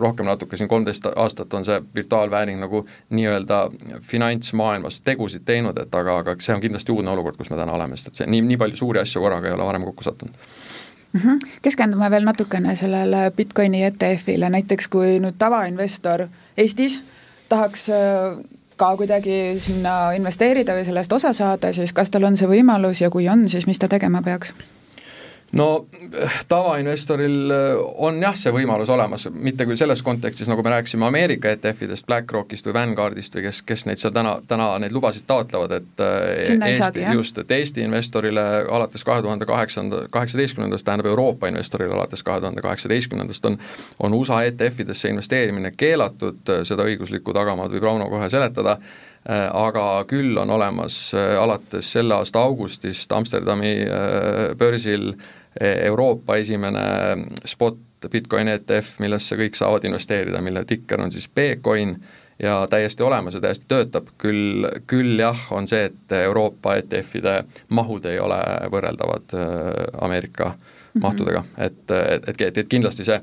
rohkem 0.00 0.26
natuke, 0.26 0.56
siin 0.56 0.68
kolmteist 0.68 1.06
aastat 1.14 1.54
on 1.54 1.64
see 1.64 1.80
virtuaalvääring 1.94 2.60
nagu 2.60 2.84
nii-öelda 3.14 3.60
finantsmaailmas 4.02 5.00
tegusid 5.06 5.44
teinud, 5.46 5.78
et 5.78 5.94
aga, 5.94 6.18
aga 6.24 6.36
see 6.40 6.54
on 6.56 6.62
kindlasti 6.64 6.92
uudne 6.92 7.12
olukord, 7.14 7.38
kus 7.38 7.52
me 7.52 7.58
täna 7.60 7.76
oleme 7.76 7.96
sest 7.96 8.12
et 8.12 8.22
see 8.22 8.30
nii, 8.30 8.42
nii 8.52 8.60
palju 8.60 8.80
suuri 8.80 9.02
asju 9.02 9.22
korraga 9.24 9.50
ei 9.50 9.56
ole 9.56 9.68
varem 9.68 9.86
kokku 9.88 10.06
sattunud 10.06 10.34
mm. 11.14 11.20
-hmm. 11.20 11.50
keskendume 11.62 12.10
veel 12.10 12.24
natukene 12.24 12.76
sellele 12.76 13.30
Bitcoini 13.36 13.84
ETF-ile, 13.84 14.50
näiteks 14.50 14.88
kui 14.88 15.18
nüüd 15.20 15.38
tavainvestor 15.38 16.28
Eestis 16.56 17.02
tahaks 17.48 17.88
äh, 17.90 18.38
ka 18.76 18.94
kuidagi 18.98 19.60
sinna 19.62 20.12
investeerida 20.16 20.74
või 20.74 20.86
sellest 20.86 21.12
osa 21.12 21.32
saada, 21.32 21.72
siis 21.72 21.92
kas 21.92 22.10
tal 22.10 22.26
on 22.26 22.36
see 22.36 22.50
võimalus 22.50 23.04
ja 23.04 23.10
kui 23.10 23.28
on, 23.28 23.48
siis 23.48 23.68
mis 23.70 23.78
ta 23.78 23.88
tegema 23.88 24.22
peaks? 24.22 24.54
No 25.54 25.86
tavainvestoril 26.48 27.50
äh, 27.50 27.82
on 28.02 28.18
jah, 28.22 28.36
see 28.38 28.52
võimalus 28.54 28.90
olemas, 28.90 29.26
mitte 29.32 29.66
küll 29.68 29.78
selles 29.78 30.02
kontekstis, 30.04 30.48
nagu 30.50 30.62
me 30.64 30.72
rääkisime 30.74 31.06
Ameerika 31.06 31.52
ETF-idest, 31.54 32.06
BlackRockist 32.08 32.66
või 32.68 32.74
Vanguardist 32.78 33.36
või 33.38 33.46
kes, 33.46 33.62
kes 33.66 33.86
neid 33.88 34.02
seal 34.02 34.14
täna, 34.16 34.36
täna 34.50 34.72
neid 34.82 34.94
lubasid 34.94 35.26
taotlevad, 35.30 35.76
et 35.78 36.02
äh, 36.02 36.42
Sinna 36.48 36.70
Eesti, 36.72 37.06
just, 37.14 37.38
et 37.38 37.54
Eesti 37.54 37.84
investorile 37.86 38.44
alates 38.64 39.06
kahe 39.06 39.22
tuhande 39.22 39.46
kaheksanda, 39.48 40.04
kaheksateistkümnendast, 40.14 40.86
tähendab 40.86 41.10
Euroopa 41.12 41.50
investorile 41.52 41.94
alates 41.94 42.26
kahe 42.26 42.42
tuhande 42.42 42.64
kaheksateistkümnendast 42.64 43.50
on 43.50 43.58
on 44.02 44.14
USA 44.14 44.42
ETF-idesse 44.48 45.08
investeerimine 45.12 45.70
keelatud, 45.76 46.42
seda 46.66 46.86
õiguslikku 46.88 47.34
tagamaad 47.34 47.72
võib 47.72 47.86
Rauno 47.86 48.08
kohe 48.10 48.26
seletada, 48.32 48.78
äh, 49.28 49.46
aga 49.54 50.04
küll 50.10 50.36
on 50.40 50.50
olemas 50.50 50.98
alates 51.14 51.92
selle 51.94 52.18
aasta 52.18 52.42
augustist 52.42 53.12
Amsterdami 53.12 53.76
börsil 54.58 55.12
E, 55.14 55.43
Euroopa 55.60 56.36
esimene 56.36 56.80
spot 57.46 57.78
Bitcoin 58.10 58.48
ETF, 58.48 58.98
millesse 59.00 59.36
kõik 59.38 59.56
saavad 59.56 59.84
investeerida, 59.88 60.40
mille 60.44 60.64
tikker 60.68 61.00
on 61.00 61.12
siis 61.12 61.28
Bcoin 61.28 61.94
ja 62.42 62.66
täiesti 62.70 63.02
olemas 63.02 63.34
ja 63.34 63.40
täiesti 63.40 63.66
töötab, 63.68 64.10
küll, 64.18 64.66
küll 64.90 65.18
jah, 65.20 65.46
on 65.54 65.68
see, 65.70 65.86
et 65.88 66.12
Euroopa 66.18 66.76
ETF-ide 66.80 67.36
mahud 67.68 68.04
ei 68.10 68.18
ole 68.20 68.40
võrreldavad 68.74 69.36
äh, 69.38 69.70
Ameerika 70.02 70.48
mm 70.48 70.54
-hmm. 70.54 71.02
mahtudega, 71.06 71.44
et, 71.58 71.90
et, 71.90 72.28
et, 72.28 72.40
et, 72.40 72.58
et 72.58 72.68
kindlasti 72.68 73.04
see 73.04 73.20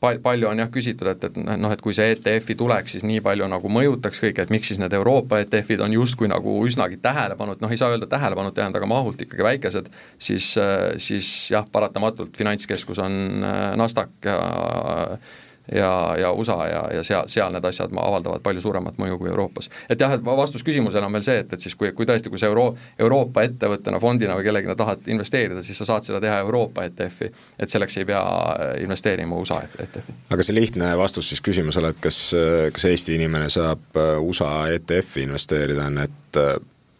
pal-, 0.00 0.20
palju 0.22 0.48
on 0.50 0.62
jah 0.62 0.70
küsitud, 0.72 1.10
et, 1.12 1.26
et 1.28 1.36
noh, 1.40 1.72
et 1.72 1.82
kui 1.84 1.94
see 1.96 2.14
ETF-i 2.14 2.56
tuleks, 2.58 2.96
siis 2.96 3.06
nii 3.06 3.20
palju 3.24 3.48
nagu 3.50 3.72
mõjutaks 3.72 4.22
kõike, 4.24 4.46
et 4.46 4.54
miks 4.54 4.72
siis 4.72 4.80
need 4.82 4.94
Euroopa 4.96 5.42
ETF-id 5.44 5.84
on 5.84 5.94
justkui 5.94 6.30
nagu 6.30 6.56
üsnagi 6.66 7.00
tähelepanu, 7.02 7.56
et 7.56 7.64
noh, 7.64 7.72
ei 7.72 7.80
saa 7.80 7.92
öelda 7.94 8.08
tähelepanut 8.10 8.58
jäänud, 8.58 8.80
aga 8.80 8.90
mahult 8.90 9.20
ikkagi 9.26 9.46
väikesed, 9.46 9.92
siis, 10.18 10.52
siis 11.02 11.30
jah, 11.52 11.68
paratamatult 11.72 12.36
finantskeskus 12.40 13.02
on 13.04 13.46
äh, 13.46 13.62
NASDAQ 13.80 14.30
ja 14.30 14.40
ja, 15.72 16.16
ja 16.18 16.32
USA 16.32 16.66
ja, 16.68 16.82
ja 16.94 17.04
seal, 17.06 17.28
seal 17.30 17.52
need 17.54 17.64
asjad 17.64 17.92
avaldavad 17.96 18.42
palju 18.44 18.62
suuremat 18.64 18.98
mõju 19.00 19.18
kui 19.20 19.30
Euroopas. 19.30 19.70
et 19.88 20.00
jah, 20.00 20.14
et 20.14 20.24
vastus 20.24 20.64
küsimusele 20.66 21.06
on 21.06 21.12
veel 21.18 21.26
see, 21.26 21.38
et, 21.44 21.52
et 21.52 21.60
siis 21.60 21.76
kui, 21.78 21.92
kui 21.96 22.08
tõesti, 22.08 22.32
kui 22.32 22.40
sa 22.40 22.50
Euro-, 22.50 22.74
Euroopa 22.98 23.44
ettevõttena, 23.48 24.00
fondina 24.02 24.36
või 24.38 24.46
kellegina 24.48 24.76
tahad 24.78 25.06
investeerida, 25.12 25.62
siis 25.66 25.78
sa 25.80 25.88
saad 25.92 26.06
seda 26.06 26.20
teha 26.22 26.40
Euroopa 26.44 26.84
ETF-i, 26.88 27.30
et 27.58 27.72
selleks 27.72 28.00
ei 28.00 28.08
pea 28.08 28.24
investeerima 28.82 29.38
USA 29.38 29.60
ETF-i. 29.66 30.18
aga 30.30 30.46
see 30.46 30.56
lihtne 30.56 30.92
vastus 30.98 31.30
siis 31.32 31.44
küsimusele, 31.44 31.94
et 31.94 32.02
kas, 32.02 32.20
kas 32.74 32.90
Eesti 32.90 33.16
inimene 33.18 33.48
saab 33.52 34.02
USA 34.20 34.66
ETF-i 34.74 35.28
investeerida, 35.28 35.86
on, 35.90 36.04
et 36.06 36.42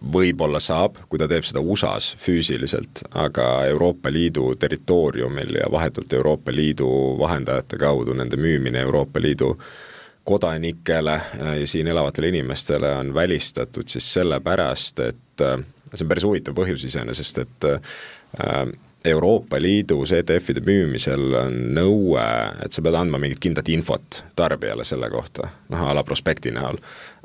võib-olla 0.00 0.60
saab, 0.60 0.96
kui 1.08 1.20
ta 1.20 1.28
teeb 1.28 1.44
seda 1.44 1.60
USA-s 1.60 2.16
füüsiliselt, 2.20 3.02
aga 3.20 3.66
Euroopa 3.68 4.12
Liidu 4.12 4.54
territooriumil 4.60 5.60
ja 5.60 5.68
vahetult 5.72 6.12
Euroopa 6.12 6.54
Liidu 6.54 6.88
vahendajate 7.20 7.78
kaudu 7.80 8.16
nende 8.16 8.40
müümine 8.40 8.80
Euroopa 8.80 9.20
Liidu 9.20 9.54
kodanikele 10.24 11.20
ja 11.60 11.66
siin 11.66 11.88
elavatele 11.88 12.28
inimestele 12.28 12.94
on 12.96 13.14
välistatud 13.14 13.88
siis 13.88 14.12
sellepärast, 14.14 15.00
et 15.00 15.44
see 15.94 16.04
on 16.04 16.08
päris 16.08 16.24
huvitav 16.24 16.56
põhjus 16.56 16.84
iseenesest, 16.86 17.42
et 17.44 17.68
äh, 17.68 18.72
Euroopa 19.04 19.56
Liidus 19.60 20.12
ETF-ide 20.12 20.60
müümisel 20.66 21.36
on 21.40 21.54
nõue, 21.76 22.24
et 22.64 22.74
sa 22.74 22.82
pead 22.84 22.98
andma 22.98 23.20
mingit 23.22 23.40
kindlat 23.40 23.70
infot 23.72 24.22
tarbijale 24.36 24.84
selle 24.84 25.08
kohta, 25.12 25.48
noh 25.72 25.86
a 25.88 25.94
la 25.96 26.04
prospekti 26.04 26.52
näol 26.52 26.76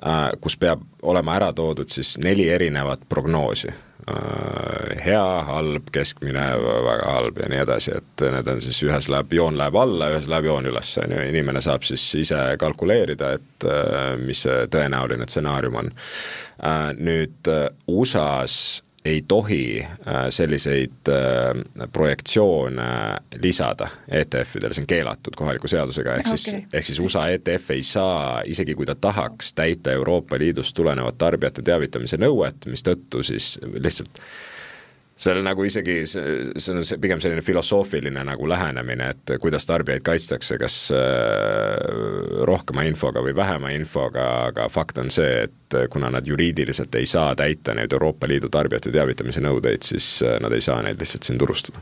Äh, 0.04 0.32
kus 0.42 0.58
peab 0.60 0.82
olema 1.08 1.38
ära 1.40 1.54
toodud 1.56 1.90
siis 1.90 2.18
neli 2.20 2.50
erinevat 2.52 3.06
prognoosi. 3.10 3.72
Äh, 4.12 4.92
hea, 5.06 5.24
halb, 5.48 5.88
keskmine, 5.96 6.44
väga 6.86 7.14
halb 7.14 7.40
ja 7.40 7.48
nii 7.50 7.62
edasi, 7.64 7.94
et 7.96 8.26
need 8.36 8.52
on 8.52 8.60
siis 8.62 8.82
ühes 8.84 9.08
läheb, 9.10 9.32
joon 9.34 9.56
läheb 9.58 9.80
alla, 9.80 10.12
ühes 10.12 10.28
läheb 10.30 10.50
joon 10.52 10.68
üles, 10.68 10.92
on 11.00 11.16
ju, 11.16 11.24
inimene 11.32 11.64
saab 11.64 11.88
siis 11.88 12.04
ise 12.20 12.42
kalkuleerida, 12.60 13.32
et 13.40 13.68
äh, 13.72 14.12
mis 14.20 14.44
see 14.46 14.68
tõenäoline 14.76 15.30
stsenaarium 15.32 15.80
on. 15.82 15.96
Nüüd 16.96 17.50
USA-s 17.92 18.85
ei 19.06 19.24
tohi 19.28 19.84
äh, 19.84 20.26
selliseid 20.30 21.10
äh, 21.10 21.88
projektsioone 21.94 22.88
lisada 23.42 23.88
ETF-idele, 24.12 24.74
see 24.74 24.84
on 24.84 24.90
keelatud 24.90 25.38
kohaliku 25.38 25.70
seadusega, 25.70 26.18
ehk 26.20 26.32
siis 26.34 26.48
okay., 26.50 26.64
ehk 26.74 26.90
siis 26.90 27.00
USA 27.00 27.28
ETF 27.36 27.76
ei 27.76 27.84
saa, 27.86 28.42
isegi 28.46 28.76
kui 28.76 28.90
ta 28.90 28.96
tahaks 28.96 29.54
täita 29.54 29.94
Euroopa 29.94 30.40
Liidust 30.42 30.76
tulenevat 30.76 31.18
tarbijate 31.22 31.62
teavitamise 31.62 32.18
nõuet, 32.18 32.66
mistõttu 32.72 33.24
siis 33.24 33.56
lihtsalt 33.78 34.22
seal 35.16 35.40
nagu 35.46 35.64
isegi 35.64 36.02
see, 36.10 36.44
on 36.74 36.84
see 36.84 37.00
pigem 37.02 37.22
selline 37.24 37.44
filosoofiline 37.46 38.24
nagu 38.28 38.50
lähenemine, 38.52 39.10
et 39.16 39.36
kuidas 39.42 39.68
tarbijaid 39.68 40.04
kaitstakse, 40.04 40.58
kas 40.60 40.76
äh, 40.92 42.44
rohkema 42.48 42.84
infoga 42.90 43.24
või 43.24 43.36
vähema 43.38 43.72
infoga, 43.78 44.28
aga 44.50 44.68
fakt 44.72 45.00
on 45.00 45.12
see, 45.14 45.48
et 45.48 45.80
kuna 45.92 46.12
nad 46.12 46.28
juriidiliselt 46.28 46.96
ei 47.00 47.08
saa 47.08 47.32
täita 47.36 47.76
neid 47.78 47.96
Euroopa 47.96 48.28
Liidu 48.28 48.52
tarbijate 48.52 48.92
teavitamise 48.92 49.44
nõudeid, 49.44 49.88
siis 49.88 50.20
äh, 50.26 50.36
nad 50.44 50.54
ei 50.56 50.64
saa 50.64 50.82
neid 50.84 51.00
lihtsalt 51.00 51.28
siin 51.28 51.40
turustada. 51.40 51.80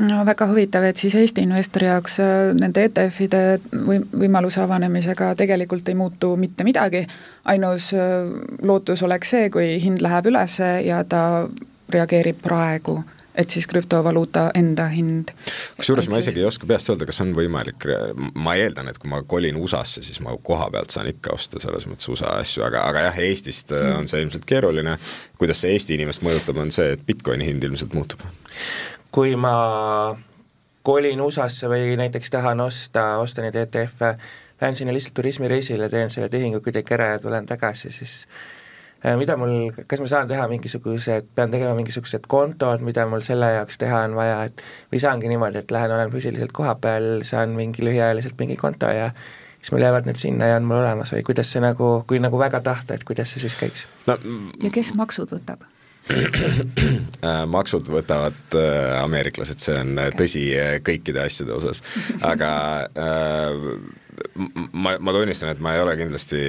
No 0.00 0.22
väga 0.24 0.46
huvitav, 0.48 0.84
et 0.86 0.98
siis 0.98 1.14
Eesti 1.18 1.42
investori 1.46 1.86
jaoks 1.86 2.18
äh, 2.24 2.50
nende 2.58 2.82
ETF-ide 2.88 3.46
või 3.86 4.02
võimaluse 4.26 4.62
avanemisega 4.66 5.36
tegelikult 5.38 5.86
ei 5.86 5.98
muutu 5.98 6.34
mitte 6.40 6.66
midagi, 6.66 7.06
ainus 7.46 7.92
lootus 8.66 9.06
oleks 9.06 9.36
see, 9.36 9.50
kui 9.54 9.76
hind 9.82 10.02
läheb 10.02 10.34
üles 10.34 10.58
ja 10.82 11.04
ta 11.06 11.22
reageerib 11.92 12.38
praegu, 12.42 13.00
et 13.34 13.50
siis 13.50 13.66
krüptovaluuta 13.66 14.50
enda 14.54 14.86
hind. 14.90 15.32
kusjuures 15.76 16.08
ma 16.10 16.18
isegi 16.18 16.42
ei 16.42 16.46
oska 16.48 16.66
peast 16.66 16.90
öelda, 16.90 17.06
kas 17.08 17.20
on 17.24 17.32
võimalik, 17.36 17.86
ma 18.34 18.56
eeldan, 18.58 18.90
et 18.90 18.98
kui 18.98 19.10
ma 19.10 19.22
kolin 19.22 19.58
USA-sse, 19.60 20.02
siis 20.06 20.20
ma 20.24 20.34
koha 20.42 20.70
pealt 20.74 20.94
saan 20.94 21.10
ikka 21.10 21.34
osta 21.36 21.62
selles 21.62 21.86
mõttes 21.90 22.10
USA 22.12 22.34
asju, 22.40 22.64
aga, 22.66 22.84
aga 22.90 23.06
jah, 23.08 23.20
Eestist 23.28 23.74
mm. 23.74 23.98
on 24.00 24.10
see 24.10 24.22
ilmselt 24.24 24.46
keeruline, 24.50 24.96
kuidas 25.38 25.62
see 25.62 25.74
Eesti 25.76 25.96
inimest 25.98 26.24
mõjutab, 26.26 26.60
on 26.60 26.74
see, 26.74 26.94
et 26.96 27.06
Bitcoini 27.06 27.48
hind 27.48 27.64
ilmselt 27.64 27.96
muutub. 27.96 28.24
kui 29.14 29.34
ma 29.36 29.54
kolin 30.86 31.20
USA-sse 31.20 31.68
või 31.70 31.96
näiteks 32.00 32.30
tahan 32.30 32.60
osta, 32.66 33.12
osta 33.22 33.42
neid 33.44 33.58
ETF-e, 33.62 34.14
lähen 34.60 34.76
sinna 34.76 34.94
lihtsalt 34.94 35.14
turismireisile, 35.16 35.88
teen 35.88 36.10
selle 36.10 36.28
tehingu 36.28 36.60
kuidagi 36.64 36.94
ära 36.96 37.14
ja 37.14 37.22
tulen 37.22 37.46
tagasi, 37.46 37.92
siis 37.94 38.24
Äh, 38.30 38.48
mida 39.16 39.36
mul, 39.40 39.70
kas 39.88 40.02
ma 40.02 40.08
saan 40.10 40.28
teha 40.28 40.46
mingisugused, 40.50 41.30
pean 41.34 41.52
tegema 41.52 41.74
mingisugused 41.78 42.26
kontod, 42.28 42.84
mida 42.84 43.06
mul 43.08 43.24
selle 43.24 43.48
jaoks 43.54 43.80
teha 43.80 44.04
on 44.08 44.16
vaja, 44.18 44.42
et 44.50 44.64
või 44.92 45.00
saangi 45.02 45.30
niimoodi, 45.32 45.62
et 45.62 45.72
lähen, 45.72 45.94
olen 45.96 46.12
füüsiliselt 46.12 46.52
kohapeal, 46.56 47.22
saan 47.28 47.56
mingi 47.56 47.84
lühiajaliselt 47.86 48.36
mingi 48.40 48.58
konto 48.60 48.90
ja 48.92 49.10
siis 49.60 49.72
mul 49.72 49.84
jäävad 49.84 50.08
need 50.08 50.20
sinna 50.20 50.52
ja 50.52 50.60
on 50.60 50.68
mul 50.68 50.80
olemas 50.80 51.12
või 51.14 51.24
kuidas 51.26 51.52
see 51.52 51.64
nagu, 51.64 51.90
kui 52.08 52.20
nagu 52.20 52.38
väga 52.40 52.62
tahta, 52.64 52.96
et 52.96 53.04
kuidas 53.08 53.32
see 53.32 53.44
siis 53.44 53.56
käiks 53.60 53.86
no,? 54.08 54.18
ja 54.62 54.72
kes 54.72 54.94
maksud 54.98 55.32
võtab? 55.36 55.66
Äh, 57.20 57.42
maksud 57.52 57.84
võtavad 57.92 58.54
äh, 58.56 58.94
ameeriklased, 59.02 59.60
see 59.60 59.74
on 59.76 59.92
okay. 60.00 60.14
tõsi 60.16 60.44
kõikide 60.86 61.20
asjade 61.26 61.52
osas, 61.52 61.82
aga 62.32 62.52
äh, 62.96 63.50
ma, 64.72 64.94
ma 65.00 65.14
tunnistan, 65.14 65.52
et 65.52 65.60
ma 65.62 65.74
ei 65.74 65.82
ole 65.82 65.94
kindlasti 65.98 66.40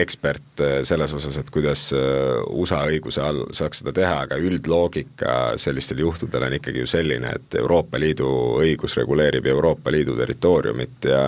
ekspert 0.00 0.62
äh, 0.64 0.74
selles 0.88 1.14
osas, 1.16 1.38
et 1.40 1.50
kuidas 1.54 1.88
äh, 1.96 2.42
USA 2.50 2.82
õiguse 2.90 3.22
all 3.24 3.44
saaks 3.54 3.82
seda 3.82 3.94
teha, 3.96 4.20
aga 4.26 4.38
üldloogika 4.42 5.38
sellistel 5.60 6.02
juhtudel 6.04 6.48
on 6.48 6.58
ikkagi 6.58 6.84
ju 6.84 6.90
selline, 6.90 7.34
et 7.38 7.58
Euroopa 7.60 8.00
Liidu 8.00 8.28
õigus 8.62 8.98
reguleerib 9.00 9.46
Euroopa 9.50 9.92
Liidu 9.94 10.16
territooriumit 10.18 11.10
ja 11.10 11.26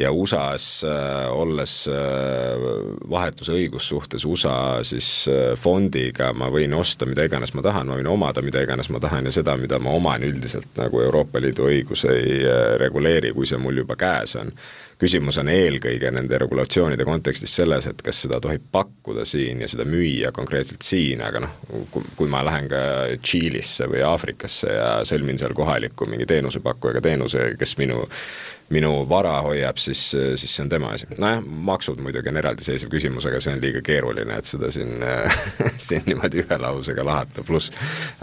ja 0.00 0.12
USA-s 0.12 0.84
äh, 0.84 1.32
olles 1.32 1.88
äh, 1.88 1.94
vahetuse 3.10 3.52
õigussuhtes 3.52 4.24
USA 4.24 4.80
siis 4.86 5.08
äh, 5.28 5.52
fondiga 5.60 6.30
ma 6.36 6.48
võin 6.52 6.74
osta 6.76 7.08
mida 7.08 7.26
iganes 7.28 7.52
ma 7.54 7.64
tahan, 7.64 7.90
ma 7.90 7.98
võin 7.98 8.10
omada 8.10 8.44
mida 8.44 8.62
iganes 8.64 8.90
ma 8.92 9.00
tahan 9.02 9.28
ja 9.28 9.34
seda, 9.34 9.56
mida 9.60 9.80
ma 9.82 9.92
oman 9.98 10.24
üldiselt 10.26 10.72
nagu 10.80 11.02
Euroopa 11.04 11.42
Liidu 11.42 11.68
õigus 11.68 12.06
ei 12.08 12.40
äh, 12.44 12.76
reguleeri, 12.80 13.34
kui 13.36 13.48
see 13.48 13.60
mul 13.60 13.82
juba 13.82 13.98
käes 14.00 14.36
on 14.40 14.54
küsimus 15.00 15.38
on 15.40 15.48
eelkõige 15.48 16.10
nende 16.12 16.38
regulatsioonide 16.42 17.06
kontekstis 17.08 17.54
selles, 17.56 17.88
et 17.88 18.02
kas 18.04 18.22
seda 18.26 18.40
tohib 18.42 18.66
pakkuda 18.72 19.24
siin 19.28 19.62
ja 19.64 19.68
seda 19.70 19.86
müüa 19.88 20.32
konkreetselt 20.36 20.84
siin, 20.84 21.22
aga 21.24 21.44
noh, 21.46 21.54
kui 22.16 22.28
ma 22.30 22.42
lähen 22.46 22.68
ka 22.70 22.82
Tšiilisse 23.22 23.88
või 23.90 24.04
Aafrikasse 24.06 24.76
ja 24.76 24.90
sõlmin 25.08 25.40
seal 25.40 25.56
kohaliku 25.56 26.08
mingi 26.10 26.28
teenusepakkujaga 26.28 27.04
teenuse, 27.08 27.52
kes 27.60 27.76
minu 27.80 28.04
minu 28.70 28.92
vara 29.10 29.40
hoiab, 29.42 29.80
siis, 29.82 30.02
siis 30.12 30.54
see 30.54 30.64
on 30.64 30.70
tema 30.70 30.92
asi. 30.94 31.08
nojah, 31.18 31.42
maksud 31.70 32.00
muidugi 32.02 32.30
on 32.30 32.38
eraldiseisev 32.40 32.90
küsimus, 32.92 33.26
aga 33.26 33.40
see 33.42 33.54
on 33.56 33.62
liiga 33.62 33.82
keeruline, 33.84 34.36
et 34.38 34.46
seda 34.46 34.70
siin 34.74 35.00
siin 35.90 36.06
niimoodi 36.06 36.42
ühe 36.44 36.58
lausega 36.60 37.04
lahata, 37.06 37.44
pluss 37.46 37.70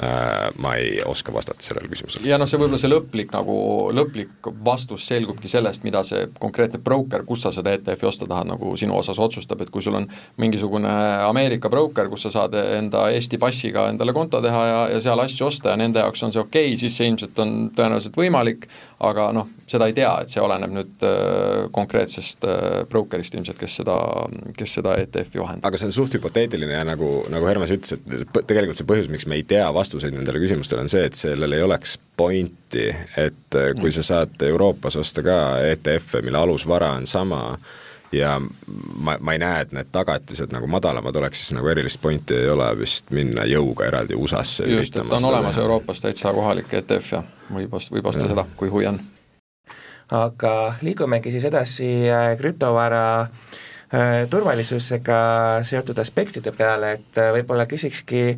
äh, 0.04 0.48
ma 0.62 0.76
ei 0.80 0.98
oska 1.06 1.34
vastata 1.34 1.64
sellele 1.64 1.90
küsimusele. 1.92 2.28
ja 2.28 2.38
noh, 2.40 2.50
see 2.50 2.60
võib-olla 2.60 2.80
see 2.82 2.92
lõplik 2.92 3.34
nagu, 3.36 3.58
lõplik 3.96 4.52
vastus 4.66 5.08
selgubki 5.10 5.52
sellest, 5.52 5.84
mida 5.88 6.04
see 6.08 6.28
konkreetne 6.40 6.80
broker, 6.84 7.26
kus 7.28 7.46
sa 7.46 7.54
seda 7.56 7.74
ETF-i 7.78 8.10
osta 8.10 8.28
tahad, 8.30 8.50
nagu 8.52 8.74
sinu 8.80 8.98
osas 8.98 9.20
otsustab, 9.24 9.62
et 9.64 9.72
kui 9.74 9.84
sul 9.84 9.98
on 10.00 10.08
mingisugune 10.42 10.92
Ameerika 11.28 11.72
broker, 11.74 12.12
kus 12.12 12.28
sa 12.28 12.34
saad 12.40 12.56
enda 12.58 13.08
Eesti 13.14 13.40
passiga 13.42 13.88
endale 13.92 14.16
konto 14.16 14.42
teha 14.44 14.64
ja, 14.68 14.80
ja 14.96 15.04
seal 15.04 15.22
asju 15.24 15.50
osta 15.50 15.74
ja 15.74 15.80
nende 15.80 16.04
jaoks 16.04 16.24
on 16.28 16.36
see 16.36 16.44
okei 16.44 16.72
okay,, 16.72 16.82
siis 16.82 16.98
see 16.98 17.10
ilmselt 17.12 17.40
on 17.44 17.56
tõenäoliselt 17.78 18.18
võimalik, 18.18 18.68
aga 19.06 19.28
noh, 19.36 19.50
seda 19.70 19.88
ei 19.90 19.94
tea, 19.94 20.10
et 20.24 20.32
see 20.32 20.42
oleneb 20.42 20.72
nüüd 20.74 21.04
äh, 21.06 21.68
konkreetsest 21.74 22.46
äh, 22.50 22.80
brokerist 22.90 23.36
ilmselt, 23.38 23.60
kes 23.60 23.80
seda, 23.82 23.98
kes 24.58 24.78
seda 24.80 24.96
ETF-i 25.04 25.42
vahendab. 25.42 25.68
aga 25.70 25.80
see 25.80 25.90
on 25.90 25.96
suht 25.96 26.18
hüpoteetiline 26.18 26.74
ja 26.80 26.86
nagu, 26.88 27.12
nagu 27.34 27.50
Hermes 27.50 27.74
ütles, 27.76 27.94
et 27.94 28.40
tegelikult 28.50 28.80
see 28.80 28.90
põhjus, 28.90 29.12
miks 29.14 29.28
me 29.30 29.38
ei 29.38 29.46
tea 29.48 29.68
vastuseid 29.76 30.18
nendele 30.18 30.42
küsimustele, 30.42 30.86
on 30.86 30.92
see, 30.92 31.06
et 31.10 31.20
sellel 31.20 31.54
ei 31.54 31.66
oleks 31.66 31.98
pointi, 32.18 32.88
et 33.22 33.60
äh, 33.60 33.74
kui 33.78 33.94
sa 33.94 34.06
saad 34.06 34.48
Euroopas 34.50 34.98
osta 34.98 35.26
ka 35.26 35.38
ETF-e, 35.68 36.24
mille 36.26 36.42
alusvara 36.42 36.96
on 36.98 37.06
sama, 37.10 37.44
ja 38.12 38.42
ma, 39.00 39.18
ma 39.20 39.34
ei 39.34 39.40
näe, 39.42 39.62
et 39.62 39.74
need 39.76 39.90
tagatised 39.92 40.52
nagu 40.54 40.68
madalamad 40.72 41.16
oleks, 41.20 41.42
siis 41.42 41.56
nagu 41.58 41.68
erilist 41.72 42.00
pointi 42.02 42.38
ei 42.38 42.50
ole 42.50 42.68
vist 42.80 43.12
minna 43.16 43.46
jõuga 43.50 43.88
eraldi 43.90 44.16
USA-sse 44.16 44.68
just, 44.72 44.96
et 44.96 45.14
on 45.20 45.30
olemas 45.32 45.56
teha. 45.56 45.66
Euroopas 45.66 46.02
täitsa 46.04 46.34
kohalik 46.34 46.74
ETF 46.80 47.12
ja 47.12 47.24
võib 47.54 47.74
osta, 47.80 47.96
võib 47.96 48.12
osta 48.12 48.28
seda, 48.28 48.46
kui 48.56 48.72
huvi 48.72 48.88
on. 48.94 49.00
aga 50.16 50.54
liigumegi 50.82 51.32
siis 51.36 51.50
edasi 51.50 51.90
äh, 52.08 52.30
krüptovara 52.40 53.08
äh, 53.22 54.24
turvalisusega 54.30 55.20
seotud 55.68 56.00
aspektide 56.00 56.56
peale, 56.56 56.94
et 57.00 57.20
äh, 57.20 57.34
võib-olla 57.36 57.68
küsikski 57.68 58.38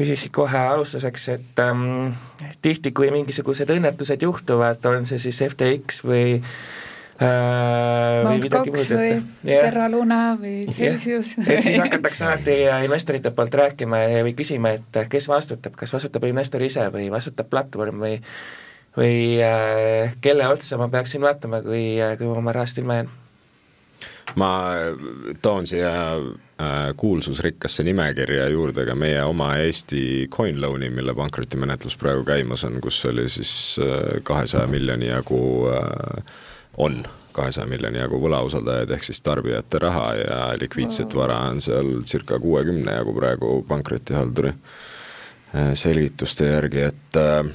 küsikski 0.00 0.30
kohe 0.32 0.58
alustuseks, 0.58 1.28
et 1.28 1.60
ähm, 1.60 2.14
tihti, 2.62 2.92
kui 2.96 3.10
mingisugused 3.12 3.68
õnnetused 3.74 4.22
juhtuvad, 4.24 4.86
on 4.88 5.04
see 5.08 5.18
siis 5.20 5.42
FTX 5.50 6.04
või 6.06 6.38
Mount 7.20 8.46
Cox 8.48 8.88
või 8.96 9.10
Terra 9.44 9.90
Luna 9.92 10.20
või 10.40 10.64
Celsius. 10.72 11.34
Yeah.. 11.36 11.58
et 11.58 11.66
siis 11.66 11.78
hakatakse 11.82 12.24
alati 12.24 12.56
investorite 12.86 13.34
poolt 13.36 13.54
rääkima 13.60 14.00
või 14.24 14.32
küsima, 14.38 14.72
et 14.78 15.02
kes 15.12 15.28
vastutab, 15.28 15.76
kas 15.76 15.92
vastutab 15.92 16.24
investor 16.30 16.64
ise 16.64 16.88
või 16.94 17.10
vastutab 17.12 17.50
platvorm 17.52 18.00
või 18.00 18.16
või 18.96 19.38
äh, 19.42 20.16
kelle 20.20 20.48
otsa 20.48 20.78
ma 20.78 20.88
peaksin 20.88 21.22
vaatama, 21.22 21.62
kui, 21.62 22.00
äh, 22.02 22.16
kui 22.18 22.26
ma 22.26 22.38
oma 22.40 22.54
rahast 22.56 22.78
ilma 22.78 23.00
jään? 23.00 23.10
ma 24.38 24.50
toon 25.42 25.66
siia 25.66 25.92
äh, 26.14 26.90
kuulsusrikkasse 26.96 27.82
nimekirja 27.86 28.48
juurde 28.48 28.84
ka 28.86 28.94
meie 28.94 29.22
oma 29.26 29.56
Eesti 29.58 30.28
CoinLoan'i, 30.30 30.90
mille 30.94 31.14
pankrotimenetlus 31.14 31.96
praegu 31.98 32.24
käimas 32.24 32.64
on, 32.64 32.78
kus 32.82 33.02
oli 33.10 33.28
siis 33.28 33.52
kahesaja 34.22 34.70
miljoni 34.70 35.10
jagu 35.10 35.42
äh, 35.74 36.38
on 36.76 37.02
kahesaja 37.32 37.66
miljoni 37.70 38.00
jagu 38.00 38.18
võlausaldajaid, 38.22 38.90
ehk 38.94 39.06
siis 39.06 39.22
tarbijate 39.24 39.80
raha 39.82 40.06
ja 40.18 40.38
likviidset 40.60 41.14
vara 41.16 41.38
on 41.50 41.60
seal 41.62 42.00
circa 42.08 42.38
kuuekümne 42.42 42.96
jagu 42.98 43.14
praegu 43.16 43.52
pankrotihalduri 43.68 44.52
äh, 44.52 45.72
selgituste 45.78 46.50
järgi, 46.50 46.86
et 46.90 47.20
äh, 47.20 47.52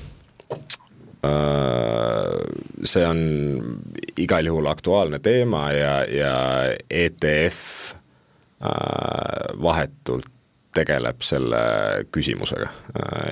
äh, 1.28 2.30
see 2.84 3.08
on 3.08 3.20
igal 4.18 4.48
juhul 4.52 4.72
aktuaalne 4.72 5.20
teema 5.20 5.68
ja, 5.76 5.98
ja 6.10 6.38
ETF 6.90 7.94
vahetult 9.62 10.32
tegeleb 10.74 11.20
selle 11.24 11.60
küsimusega. 12.12 12.70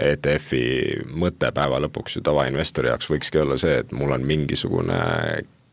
ETF-i 0.03 0.59
mõte 1.17 1.49
päeva 1.55 1.79
lõpuks 1.81 2.17
ju 2.19 2.21
tavainvestori 2.27 2.91
jaoks 2.91 3.09
võikski 3.09 3.41
olla 3.41 3.57
see, 3.59 3.79
et 3.81 3.95
mul 3.95 4.13
on 4.13 4.27
mingisugune 4.27 4.99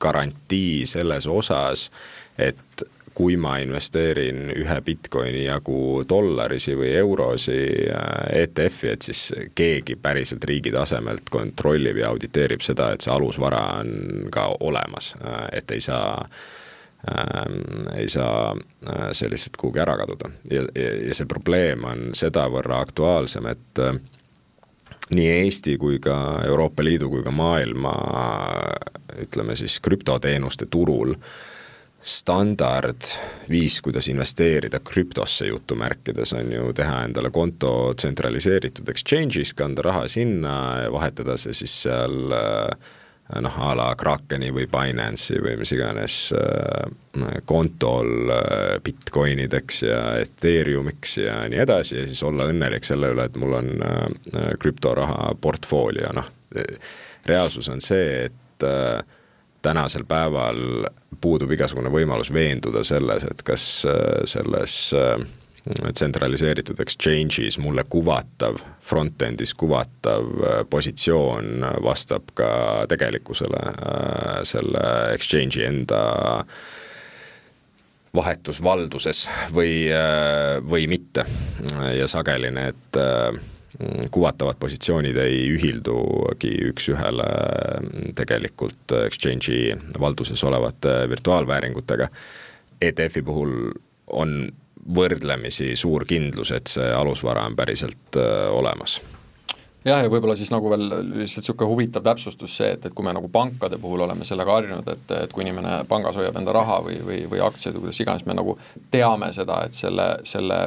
garantii 0.00 0.86
selles 0.88 1.26
osas, 1.30 1.90
et 2.38 2.84
kui 3.14 3.36
ma 3.36 3.56
investeerin 3.60 4.52
ühe 4.54 4.76
Bitcoini 4.86 5.42
jagu 5.44 6.04
dollarisi 6.08 6.76
või 6.78 6.92
eurosi 6.96 7.58
äh, 7.90 8.44
ETF-i, 8.44 8.92
et 8.94 9.08
siis 9.08 9.24
keegi 9.58 9.98
päriselt 10.00 10.44
riigi 10.48 10.72
tasemelt 10.72 11.28
kontrollib 11.32 12.00
ja 12.00 12.12
auditeerib 12.14 12.64
seda, 12.64 12.92
et 12.94 13.04
see 13.04 13.12
alusvara 13.12 13.64
on 13.82 14.30
ka 14.32 14.46
olemas, 14.60 15.12
äh, 15.20 15.42
et 15.60 15.74
ei 15.74 15.84
saa 15.84 16.14
ähm, 17.10 17.90
ei 17.96 18.08
saa 18.08 18.54
äh, 18.54 19.10
see 19.12 19.30
lihtsalt 19.32 19.58
kuhugi 19.60 19.82
ära 19.82 19.98
kaduda. 20.00 20.30
Ja, 20.50 20.64
ja, 20.74 20.94
ja 21.10 21.16
see 21.16 21.28
probleem 21.28 21.84
on 21.90 22.10
sedavõrra 22.16 22.80
aktuaalsem, 22.86 23.50
et 23.50 23.84
äh, 23.84 24.00
nii 25.14 25.30
Eesti 25.42 25.76
kui 25.78 25.98
ka 26.02 26.16
Euroopa 26.46 26.84
Liidu 26.84 27.10
kui 27.10 27.22
ka 27.26 27.32
maailma 27.34 27.94
ütleme 29.20 29.56
siis 29.58 29.80
krüptoteenuste 29.82 30.68
turul 30.70 31.16
standard 32.00 33.04
viis, 33.50 33.80
kuidas 33.84 34.08
investeerida 34.08 34.80
krüptosse 34.80 35.50
jutumärkides, 35.50 36.32
on 36.32 36.52
ju 36.52 36.70
teha 36.76 37.02
endale 37.04 37.28
konto 37.30 37.92
tsentraliseeritud 37.92 38.88
exchange'is, 38.88 39.52
kanda 39.56 39.84
raha 39.84 40.06
sinna 40.08 40.54
ja 40.84 40.92
vahetada 40.92 41.36
see 41.40 41.52
siis 41.58 41.74
seal 41.82 42.32
äh, 42.32 42.94
noh, 43.38 43.58
a 43.62 43.74
la 43.78 43.88
Krakeni 43.98 44.50
või 44.54 44.66
Binance'i 44.70 45.40
või 45.42 45.56
mis 45.60 45.72
iganes 45.74 46.16
äh, 46.36 47.32
kontol 47.48 48.32
äh, 48.34 48.78
Bitcoinideks 48.84 49.82
ja 49.86 50.00
Ethereumiks 50.20 51.16
ja 51.22 51.36
nii 51.50 51.62
edasi 51.64 52.00
ja 52.00 52.06
siis 52.08 52.22
olla 52.26 52.48
õnnelik 52.50 52.86
selle 52.86 53.12
üle, 53.14 53.28
et 53.30 53.38
mul 53.40 53.56
on 53.60 53.70
äh, 53.86 54.52
krüptoraha 54.60 55.34
portfoolio, 55.40 56.12
noh, 56.16 56.30
reaalsus 57.26 57.68
on 57.70 57.82
see, 57.84 58.26
et 58.26 58.64
tänasel 59.62 60.02
päeval 60.08 60.88
puudub 61.22 61.52
igasugune 61.54 61.92
võimalus 61.92 62.32
veenduda 62.34 62.82
selles, 62.84 63.24
et 63.28 63.44
kas 63.46 63.64
selles 64.28 64.74
tsentraliseeritud 65.94 66.80
exchange'is 66.80 67.59
mulle 67.59 67.85
kuvatav, 67.88 68.59
front-end'is 68.87 69.54
kuvatav 69.54 70.26
äh, 70.26 70.59
positsioon 70.70 71.64
vastab 71.85 72.33
ka 72.35 72.50
tegelikkusele 72.90 73.62
äh, 73.70 74.40
selle 74.48 74.85
exchange'i 75.14 75.66
enda 75.68 76.02
vahetusvalduses 78.16 79.26
või, 79.54 79.87
äh, 79.94 80.59
või 80.66 80.88
mitte. 80.90 81.26
ja 81.94 82.09
sageli 82.09 82.50
need 82.50 82.98
kuvatavad 84.11 84.59
positsioonid 84.61 85.16
ei 85.22 85.44
ühildugi 85.54 86.50
üks-ühele 86.68 87.28
tegelikult 88.18 88.92
exchange'i 89.06 89.76
valduses 90.00 90.42
olevate 90.44 91.06
virtuaalvääringutega. 91.09 92.11
ETF-i 92.83 93.22
puhul 93.22 93.54
on 94.12 94.50
võrdlemisi 94.86 95.74
suur 95.76 96.06
kindlus, 96.08 96.52
et 96.56 96.70
see 96.70 96.92
alusvara 96.94 97.46
on 97.48 97.56
päriselt 97.58 98.18
äh, 98.18 98.46
olemas 98.52 99.00
jah, 99.84 100.02
ja 100.04 100.10
võib-olla 100.12 100.36
siis 100.36 100.50
nagu 100.52 100.70
veel 100.70 100.86
lihtsalt 100.90 101.44
niisugune 101.44 101.70
huvitav 101.70 102.04
täpsustus 102.04 102.56
see, 102.60 102.74
et, 102.76 102.84
et 102.86 102.94
kui 102.94 103.04
me 103.06 103.14
nagu 103.16 103.30
pankade 103.32 103.78
puhul 103.80 104.04
oleme 104.04 104.26
sellega 104.28 104.52
harjunud, 104.58 104.88
et, 104.92 105.12
et 105.24 105.32
kui 105.32 105.44
inimene 105.46 105.80
pangas 105.88 106.18
hoiab 106.20 106.36
enda 106.36 106.54
raha 106.54 106.80
või, 106.84 106.98
või, 107.06 107.20
või 107.30 107.40
aktsiaid 107.46 107.76
või 107.76 107.86
kuidas 107.86 108.00
iganes, 108.04 108.26
me 108.28 108.36
nagu 108.36 108.56
teame 108.92 109.30
seda, 109.36 109.62
et 109.64 109.76
selle, 109.78 110.08
selle, 110.28 110.58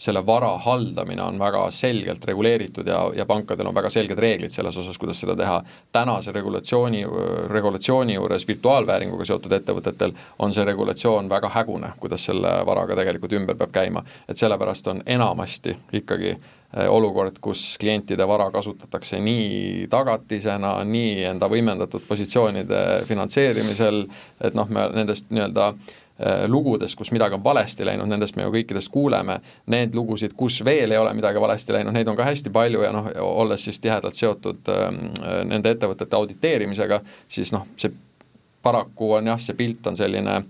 selle 0.00 0.22
vara 0.26 0.52
haldamine 0.62 1.24
on 1.24 1.40
väga 1.42 1.64
selgelt 1.74 2.24
reguleeritud 2.30 2.86
ja, 2.86 3.02
ja 3.16 3.26
pankadel 3.26 3.72
on 3.72 3.76
väga 3.76 3.90
selged 3.90 4.22
reeglid 4.22 4.54
selles 4.54 4.78
osas, 4.82 4.98
kuidas 5.02 5.18
seda 5.24 5.36
teha. 5.36 5.58
tänase 5.92 6.32
regulatsiooni, 6.32 7.02
regulatsiooni 7.50 8.14
juures 8.14 8.46
virtuaalvääringuga 8.48 9.26
seotud 9.26 9.52
ettevõtetel 9.58 10.14
on 10.38 10.54
see 10.54 10.64
regulatsioon 10.64 11.28
väga 11.28 11.50
hägune, 11.56 11.92
kuidas 11.98 12.24
selle 12.30 12.54
varaga 12.66 12.96
tegelikult 13.02 13.34
ümber 13.34 13.58
peab 13.58 13.74
käima. 13.74 14.04
et 14.28 14.36
sellepärast 14.36 14.86
on 14.94 15.02
enamasti 15.06 15.76
ikkagi 15.92 16.36
olukord, 16.88 17.40
kus 17.42 17.76
klientide 17.80 18.26
vara 18.28 18.50
kasutatakse 18.50 19.18
nii 19.20 19.86
tagatisena, 19.90 20.76
nii 20.86 21.24
enda 21.32 21.48
võimendatud 21.50 22.04
positsioonide 22.08 23.02
finantseerimisel, 23.08 24.04
et 24.44 24.54
noh, 24.54 24.70
me 24.70 24.84
nendest 24.94 25.32
nii-öelda 25.34 25.66
äh, 25.72 26.44
lugudest, 26.46 26.94
kus 26.98 27.10
midagi 27.10 27.34
on 27.34 27.44
valesti 27.44 27.86
läinud, 27.88 28.06
nendest 28.10 28.38
me 28.38 28.46
ju 28.46 28.54
kõikidest 28.54 28.92
kuuleme, 28.94 29.40
need 29.74 29.98
lugusid, 29.98 30.36
kus 30.38 30.60
veel 30.64 30.94
ei 30.94 31.00
ole 31.00 31.14
midagi 31.18 31.42
valesti 31.42 31.74
läinud, 31.74 31.96
neid 31.96 32.08
on 32.08 32.18
ka 32.18 32.28
hästi 32.28 32.54
palju 32.54 32.84
ja 32.86 32.92
noh, 32.94 33.10
olles 33.24 33.66
siis 33.66 33.82
tihedalt 33.82 34.18
seotud 34.18 34.70
ähm, 34.70 35.02
nende 35.50 35.74
ettevõtete 35.74 36.16
auditeerimisega, 36.16 37.02
siis 37.28 37.50
noh, 37.56 37.66
see 37.80 37.90
paraku 38.62 39.16
on 39.18 39.32
jah, 39.32 39.40
see 39.42 39.58
pilt 39.58 39.90
on 39.90 39.98
selline 39.98 40.42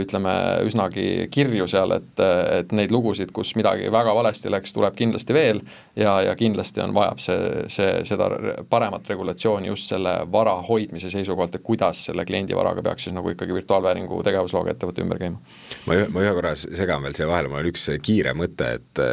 ütleme, 0.00 0.32
üsnagi 0.64 1.28
kirju 1.32 1.66
seal, 1.68 1.92
et, 1.98 2.20
et 2.22 2.70
neid 2.72 2.92
lugusid, 2.94 3.34
kus 3.36 3.52
midagi 3.58 3.90
väga 3.92 4.14
valesti 4.16 4.48
läks, 4.52 4.72
tuleb 4.72 4.96
kindlasti 4.96 5.36
veel 5.36 5.60
ja, 5.98 6.14
ja 6.24 6.32
kindlasti 6.38 6.80
on, 6.80 6.94
vajab 6.96 7.20
see, 7.20 7.66
see, 7.72 7.90
seda 8.08 8.30
paremat 8.70 9.08
regulatsiooni 9.12 9.68
just 9.68 9.92
selle 9.92 10.14
vara 10.32 10.54
hoidmise 10.64 11.10
seisukohalt, 11.12 11.58
et 11.58 11.66
kuidas 11.66 12.00
selle 12.08 12.24
kliendi 12.28 12.56
varaga 12.56 12.84
peaks 12.86 13.08
siis 13.08 13.16
nagu 13.16 13.34
ikkagi 13.34 13.52
virtuaalvääringu 13.58 14.22
tegevusloaga 14.24 14.72
ettevõte 14.72 15.04
ümber 15.04 15.20
käima. 15.20 15.42
ma 15.86 15.98
ühe, 15.98 16.08
ma 16.08 16.24
ühe 16.24 16.32
korra 16.38 16.54
segan 16.62 17.04
veel 17.04 17.18
siia 17.18 17.28
vahele, 17.28 17.52
mul 17.52 17.60
on 17.60 17.68
üks 17.74 17.84
kiire 18.00 18.32
mõte, 18.38 18.70
et 18.80 19.04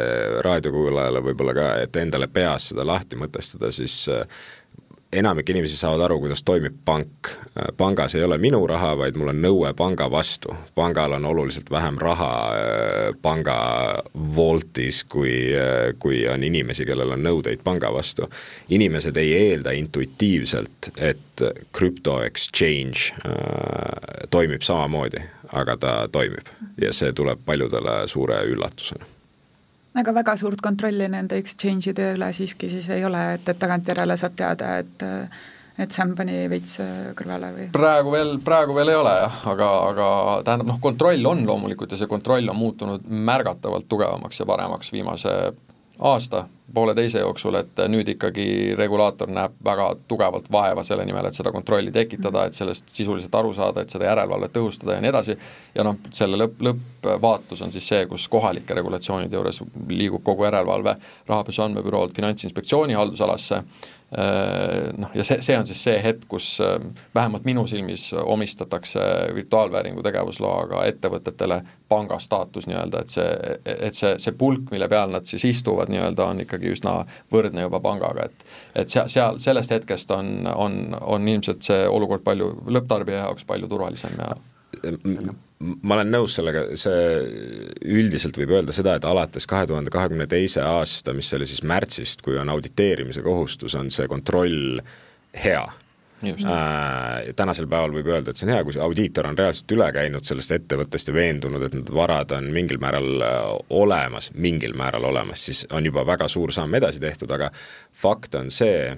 raadiokuulajale 0.46 1.20
võib-olla 1.28 1.56
ka, 1.56 1.68
et 1.84 2.00
endale 2.00 2.30
peas 2.32 2.70
seda 2.72 2.86
lahti 2.88 3.20
mõtestada, 3.20 3.68
siis 3.76 4.06
äh, 4.08 4.24
enamik 5.12 5.48
inimesi 5.48 5.76
saavad 5.76 6.00
aru, 6.00 6.20
kuidas 6.20 6.42
toimib 6.44 6.74
pank. 6.84 7.28
pangas 7.76 8.14
ei 8.14 8.24
ole 8.24 8.38
minu 8.38 8.66
raha, 8.66 8.92
vaid 8.98 9.16
mul 9.18 9.32
on 9.32 9.42
nõue 9.42 9.72
panga 9.76 10.10
vastu. 10.10 10.54
pangal 10.74 11.12
on 11.12 11.24
oluliselt 11.24 11.70
vähem 11.70 11.98
raha 11.98 12.30
äh, 12.54 13.16
panga 13.22 13.56
vaultis, 14.36 15.04
kui, 15.04 15.34
äh, 15.54 15.94
kui 15.98 16.28
on 16.28 16.44
inimesi, 16.44 16.84
kellel 16.86 17.16
on 17.16 17.22
nõudeid 17.26 17.64
panga 17.64 17.92
vastu. 17.92 18.30
inimesed 18.68 19.16
ei 19.16 19.34
eelda 19.34 19.70
intuitiivselt, 19.70 20.92
et 20.96 21.42
crypto 21.76 22.22
exchange 22.22 23.12
äh, 23.26 24.26
toimib 24.30 24.62
samamoodi, 24.62 25.22
aga 25.52 25.76
ta 25.76 25.94
toimib 26.12 26.46
ja 26.80 26.92
see 26.92 27.12
tuleb 27.12 27.42
paljudele 27.46 28.06
suure 28.06 28.44
üllatusena 28.46 29.19
aga 29.98 30.12
väga 30.14 30.36
suurt 30.38 30.60
kontrolli 30.62 31.08
nende 31.10 31.38
exchange'ide 31.40 32.12
üle 32.16 32.28
siiski 32.36 32.70
siis 32.70 32.90
ei 32.94 33.04
ole, 33.04 33.22
et, 33.38 33.48
et 33.48 33.58
tagantjärele 33.58 34.16
saab 34.20 34.36
teada, 34.38 34.76
et 34.84 35.08
et 35.80 35.94
Sam 35.94 36.10
pani 36.12 36.42
veits 36.50 36.76
kõrvale 37.16 37.50
või? 37.54 37.66
praegu 37.72 38.12
veel, 38.12 38.34
praegu 38.44 38.74
veel 38.76 38.92
ei 38.92 38.98
ole 39.00 39.14
jah, 39.16 39.36
aga, 39.54 39.68
aga 39.88 40.08
tähendab 40.44 40.68
noh, 40.74 40.80
kontroll 40.82 41.30
on 41.30 41.40
loomulikult 41.46 41.94
ja 41.94 42.00
see 42.00 42.10
kontroll 42.10 42.52
on 42.52 42.58
muutunud 42.58 43.06
märgatavalt 43.08 43.88
tugevamaks 43.88 44.42
ja 44.42 44.48
paremaks 44.50 44.92
viimase 44.92 45.36
aasta, 46.00 46.44
pooleteise 46.74 47.20
jooksul, 47.20 47.56
et 47.58 47.80
nüüd 47.90 48.08
ikkagi 48.12 48.44
regulaator 48.78 49.30
näeb 49.34 49.56
väga 49.64 49.88
tugevalt 50.08 50.46
vaeva 50.52 50.84
selle 50.86 51.04
nimel, 51.06 51.26
et 51.26 51.34
seda 51.34 51.52
kontrolli 51.52 51.90
tekitada, 51.92 52.44
et 52.46 52.54
sellest 52.54 52.88
sisuliselt 52.94 53.34
aru 53.34 53.50
saada, 53.56 53.82
et 53.82 53.90
seda 53.90 54.06
järelevalvet 54.06 54.54
tõhustada 54.54 54.96
ja 54.96 55.02
nii 55.02 55.10
edasi, 55.10 55.36
ja 55.74 55.84
noh, 55.86 55.98
selle 56.14 56.38
lõpp, 56.38 56.62
lõppvaatus 56.68 57.64
on 57.66 57.74
siis 57.74 57.88
see, 57.90 58.04
kus 58.10 58.28
kohalike 58.30 58.76
regulatsioonide 58.78 59.36
juures 59.36 59.62
liigub 59.90 60.22
kogu 60.24 60.46
järelevalve 60.46 60.94
rahapesu 61.28 61.66
andmebüroolt 61.66 62.14
Finantsinspektsiooni 62.16 62.94
haldusalasse 62.98 63.64
noh, 64.98 65.10
ja 65.14 65.24
see, 65.24 65.38
see 65.42 65.54
on 65.58 65.66
siis 65.68 65.82
see 65.86 65.98
hetk, 66.02 66.24
kus 66.30 66.56
äh, 66.64 66.80
vähemalt 67.14 67.44
minu 67.46 67.62
silmis 67.70 68.08
omistatakse 68.18 69.00
virtuaalvääringu 69.36 70.02
tegevusloaga 70.02 70.82
ettevõtetele 70.90 71.60
panga 71.88 72.18
staatus 72.18 72.66
nii-öelda, 72.70 73.04
et 73.04 73.14
see, 73.14 73.56
et 73.70 73.94
see, 73.94 74.16
see 74.18 74.34
pulk, 74.38 74.72
mille 74.74 74.88
peal 74.90 75.14
nad 75.14 75.30
siis 75.30 75.44
istuvad 75.52 75.92
nii-öelda, 75.94 76.26
on 76.26 76.42
ikkagi 76.42 76.74
üsna 76.74 76.96
võrdne 77.30 77.68
juba 77.68 77.82
pangaga, 77.84 78.26
et 78.26 78.46
et 78.82 78.90
seal, 78.90 79.06
seal, 79.10 79.38
sellest 79.42 79.78
hetkest 79.78 80.10
on, 80.14 80.46
on, 80.54 80.80
on 81.00 81.28
ilmselt 81.28 81.62
see 81.66 81.86
olukord 81.88 82.26
palju, 82.26 82.50
lõpptarbija 82.66 83.24
jaoks 83.28 83.46
palju 83.46 83.70
turvalisem 83.70 84.18
ja 84.18 84.34
ma 85.60 85.98
olen 85.98 86.12
nõus 86.14 86.38
sellega, 86.38 86.64
see 86.80 87.02
üldiselt 87.92 88.38
võib 88.40 88.54
öelda 88.56 88.74
seda, 88.74 88.96
et 88.96 89.06
alates 89.08 89.46
kahe 89.48 89.68
tuhande 89.68 89.92
kahekümne 89.92 90.26
teise 90.30 90.64
aasta, 90.64 91.12
mis 91.16 91.28
oli 91.36 91.48
siis 91.48 91.62
märtsist, 91.68 92.24
kui 92.24 92.38
on 92.40 92.52
auditeerimise 92.52 93.24
kohustus, 93.26 93.76
on 93.76 93.92
see 93.92 94.08
kontroll 94.10 94.80
hea. 95.36 95.62
Äh, 96.20 97.30
tänasel 97.36 97.64
päeval 97.64 97.94
võib 97.94 98.10
öelda, 98.12 98.32
et 98.32 98.40
see 98.40 98.44
on 98.44 98.52
hea, 98.52 98.64
kui 98.64 98.74
see 98.76 98.82
audiitor 98.84 99.30
on 99.30 99.38
reaalselt 99.38 99.72
üle 99.72 99.86
käinud 99.96 100.26
sellest 100.28 100.52
ettevõttest 100.52 101.08
ja 101.08 101.14
veendunud, 101.16 101.64
et 101.64 101.76
need 101.78 101.92
varad 101.96 102.34
on 102.36 102.50
mingil 102.52 102.80
määral 102.82 103.24
äh, 103.24 103.38
olemas, 103.72 104.28
mingil 104.36 104.76
määral 104.76 105.08
olemas, 105.08 105.46
siis 105.48 105.62
on 105.72 105.88
juba 105.88 106.04
väga 106.08 106.28
suur 106.28 106.52
samm 106.52 106.76
edasi 106.76 107.00
tehtud, 107.00 107.32
aga 107.36 107.48
fakt 108.02 108.36
on 108.36 108.52
see, 108.52 108.92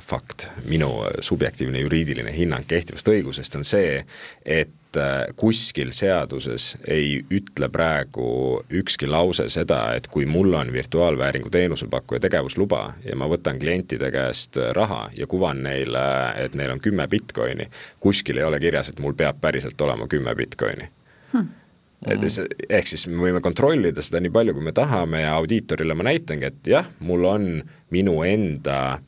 fakt, 0.00 0.46
minu 0.64 0.88
subjektiivne 1.20 1.82
juriidiline 1.82 2.32
hinnang 2.32 2.64
kehtivast 2.66 3.08
õigusest 3.12 3.58
on 3.58 3.66
see, 3.68 3.98
et 4.48 4.72
Äh, 4.96 5.26
kuskil 5.36 5.88
seaduses 5.96 6.74
ei 6.84 7.22
ütle 7.32 7.68
praegu 7.72 8.60
ükski 8.76 9.06
lause 9.08 9.46
seda, 9.52 9.78
et 9.96 10.08
kui 10.12 10.26
mul 10.28 10.52
on 10.58 10.72
virtuaalvääringu 10.72 11.48
teenusepakkuja 11.52 12.20
tegevusluba 12.20 12.80
ja 13.06 13.16
ma 13.16 13.28
võtan 13.30 13.60
klientide 13.60 14.10
käest 14.12 14.58
raha 14.76 15.06
ja 15.16 15.26
kuvan 15.26 15.62
neile, 15.64 16.02
et 16.44 16.52
neil 16.58 16.74
on 16.74 16.82
kümme 16.84 17.06
Bitcoini, 17.08 17.70
kuskil 18.04 18.42
ei 18.42 18.44
ole 18.44 18.60
kirjas, 18.60 18.90
et 18.92 19.00
mul 19.00 19.16
peab 19.16 19.40
päriselt 19.40 19.80
olema 19.80 20.08
kümme 20.12 20.34
Bitcoini. 20.36 20.90
Hmm. 21.32 21.48
Et 22.12 22.28
ehk 22.68 22.92
siis 22.92 23.06
me 23.08 23.22
võime 23.22 23.40
kontrollida 23.40 24.04
seda 24.04 24.20
nii 24.20 24.34
palju, 24.34 24.58
kui 24.58 24.66
me 24.66 24.76
tahame 24.76 25.22
ja 25.22 25.38
audiitorile 25.38 25.96
ma 25.96 26.10
näitangi, 26.10 26.50
et 26.50 26.72
jah, 26.74 26.92
mul 27.00 27.24
on 27.30 27.48
minu 27.94 28.20
enda 28.28 28.98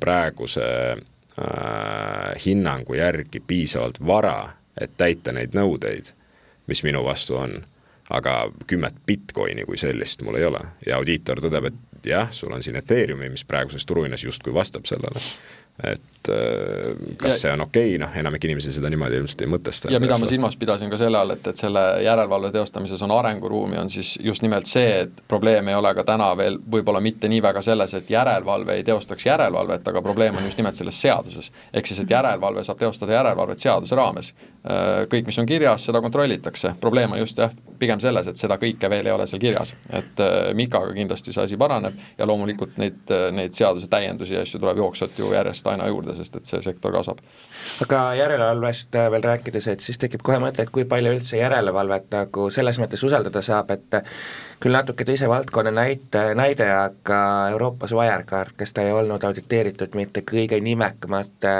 praeguse 0.00 0.66
äh, 0.96 2.44
hinnangu 2.46 2.94
järgi 2.94 3.40
piisavalt 3.40 4.00
vara 4.06 4.38
et 4.80 4.96
täita 4.96 5.32
neid 5.34 5.56
nõudeid, 5.56 6.12
mis 6.70 6.82
minu 6.86 7.04
vastu 7.06 7.40
on. 7.40 7.64
aga 8.06 8.52
kümmet 8.70 8.94
Bitcoini 9.06 9.64
kui 9.66 9.76
sellist 9.76 10.20
mul 10.22 10.36
ei 10.38 10.44
ole 10.46 10.60
ja 10.86 10.94
audiitor 10.96 11.40
tõdeb, 11.42 11.64
et 11.72 12.06
jah, 12.06 12.28
sul 12.30 12.52
on 12.54 12.62
siin 12.62 12.76
Ethereumi, 12.78 13.32
mis 13.32 13.42
praeguses 13.44 13.82
turuhinnas 13.86 14.22
justkui 14.22 14.54
vastab 14.54 14.86
sellele 14.86 15.18
et 15.84 16.28
äh, 16.28 17.16
kas 17.16 17.32
ja, 17.32 17.38
see 17.38 17.52
on 17.52 17.60
okei 17.60 17.90
okay?, 17.90 17.98
noh, 18.00 18.14
enamik 18.16 18.44
inimesi 18.44 18.72
seda 18.72 18.88
niimoodi 18.90 19.18
ilmselt 19.20 19.42
ei 19.44 19.50
mõtesta. 19.50 19.90
ja 19.92 20.00
mida 20.00 20.16
ma 20.18 20.28
silmas 20.30 20.56
pidasin 20.56 20.90
ka 20.90 20.98
selle 21.00 21.18
all, 21.20 21.34
et, 21.36 21.46
et 21.46 21.60
selle 21.60 21.82
järelevalve 22.04 22.50
teostamises 22.54 23.02
on 23.04 23.12
arenguruumi, 23.12 23.76
on 23.80 23.90
siis 23.92 24.14
just 24.24 24.42
nimelt 24.42 24.66
see, 24.70 25.02
et 25.04 25.20
probleem 25.28 25.68
ei 25.68 25.76
ole 25.76 25.92
ka 25.94 26.04
täna 26.08 26.30
veel 26.38 26.56
võib-olla 26.72 27.02
mitte 27.04 27.28
nii 27.28 27.42
väga 27.44 27.62
selles, 27.62 27.94
et 27.94 28.10
järelevalve 28.10 28.78
ei 28.78 28.84
teostaks 28.88 29.26
järelevalvet, 29.26 29.88
aga 29.92 30.02
probleem 30.02 30.40
on 30.40 30.48
just 30.48 30.58
nimelt 30.58 30.80
selles 30.80 31.00
seaduses. 31.00 31.52
ehk 31.72 31.86
siis, 31.86 32.00
et 32.00 32.16
järelevalve 32.16 32.64
saab 32.64 32.80
teostada 32.80 33.18
järelevalvet 33.18 33.60
seaduse 33.60 33.96
raames. 33.96 34.32
Äh, 34.64 35.04
kõik, 35.12 35.28
mis 35.28 35.38
on 35.38 35.46
kirjas, 35.46 35.84
seda 35.86 36.00
kontrollitakse, 36.00 36.74
probleem 36.80 37.12
on 37.12 37.20
just 37.20 37.38
jah, 37.38 37.52
pigem 37.78 38.00
selles, 38.00 38.32
et 38.32 38.40
seda 38.40 38.56
kõike 38.58 38.90
veel 38.90 39.06
ei 39.06 39.12
ole 39.12 39.28
seal 39.28 39.44
kirjas. 39.44 39.76
et 39.92 40.24
äh, 40.24 40.54
Mikaga 40.56 40.96
kindlasti 40.96 41.32
see 41.32 41.44
asi 41.44 41.56
paraneb 41.60 41.94
ja 42.18 42.26
loomulikult 42.26 42.80
neid, 42.80 43.12
neid 43.36 43.54
seaduse 43.54 43.88
täiendusi 43.92 44.34
ja 44.34 44.42
asju 44.46 44.60
tuleb 44.60 44.80
jooksvalt 44.80 45.18
ju 45.18 45.32
järjest 45.32 45.65
inimest 45.66 45.82
aina 45.82 45.88
juurde, 45.90 46.14
sest 46.16 46.36
et 46.36 46.46
see 46.46 46.62
sektor 46.62 46.92
kasvab. 46.92 47.18
aga 47.82 48.14
järelevalvest 48.14 48.94
äh, 48.94 49.10
veel 49.10 49.22
rääkides, 49.22 49.68
et 49.68 49.80
siis 49.80 49.98
tekib 49.98 50.22
kohe 50.22 50.38
mõte, 50.38 50.62
et 50.62 50.70
kui 50.70 50.84
palju 50.84 51.12
üldse 51.16 51.38
järelevalvet 51.38 52.08
nagu 52.12 52.50
selles 52.50 52.78
mõttes 52.78 53.02
usaldada 53.04 53.42
saab, 53.42 53.70
et 53.70 53.98
küll 54.60 54.72
natuke 54.72 55.04
teise 55.04 55.28
valdkonna 55.28 55.70
näite, 55.70 56.34
näide, 56.34 56.70
aga 56.70 57.20
Euroopas 57.52 57.92
Wirecard, 57.92 58.56
kes 58.56 58.72
ta 58.72 58.82
ei 58.82 58.92
olnud 58.92 59.24
auditeeritud 59.24 59.94
mitte 59.94 60.22
kõige 60.22 60.60
nimekamate 60.60 61.52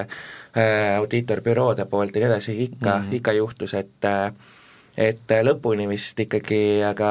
äh, 0.00 0.96
audiitorbüroode 0.96 1.86
poolt 1.86 2.14
ja 2.14 2.24
nii 2.24 2.32
edasi, 2.32 2.58
ikka 2.68 2.90
mm, 2.98 3.04
-hmm. 3.04 3.16
ikka 3.20 3.32
juhtus, 3.32 3.74
et 3.74 4.04
äh, 4.04 4.32
et 4.96 5.32
lõpuni 5.42 5.88
vist 5.90 6.20
ikkagi 6.22 6.82
aga 6.86 7.08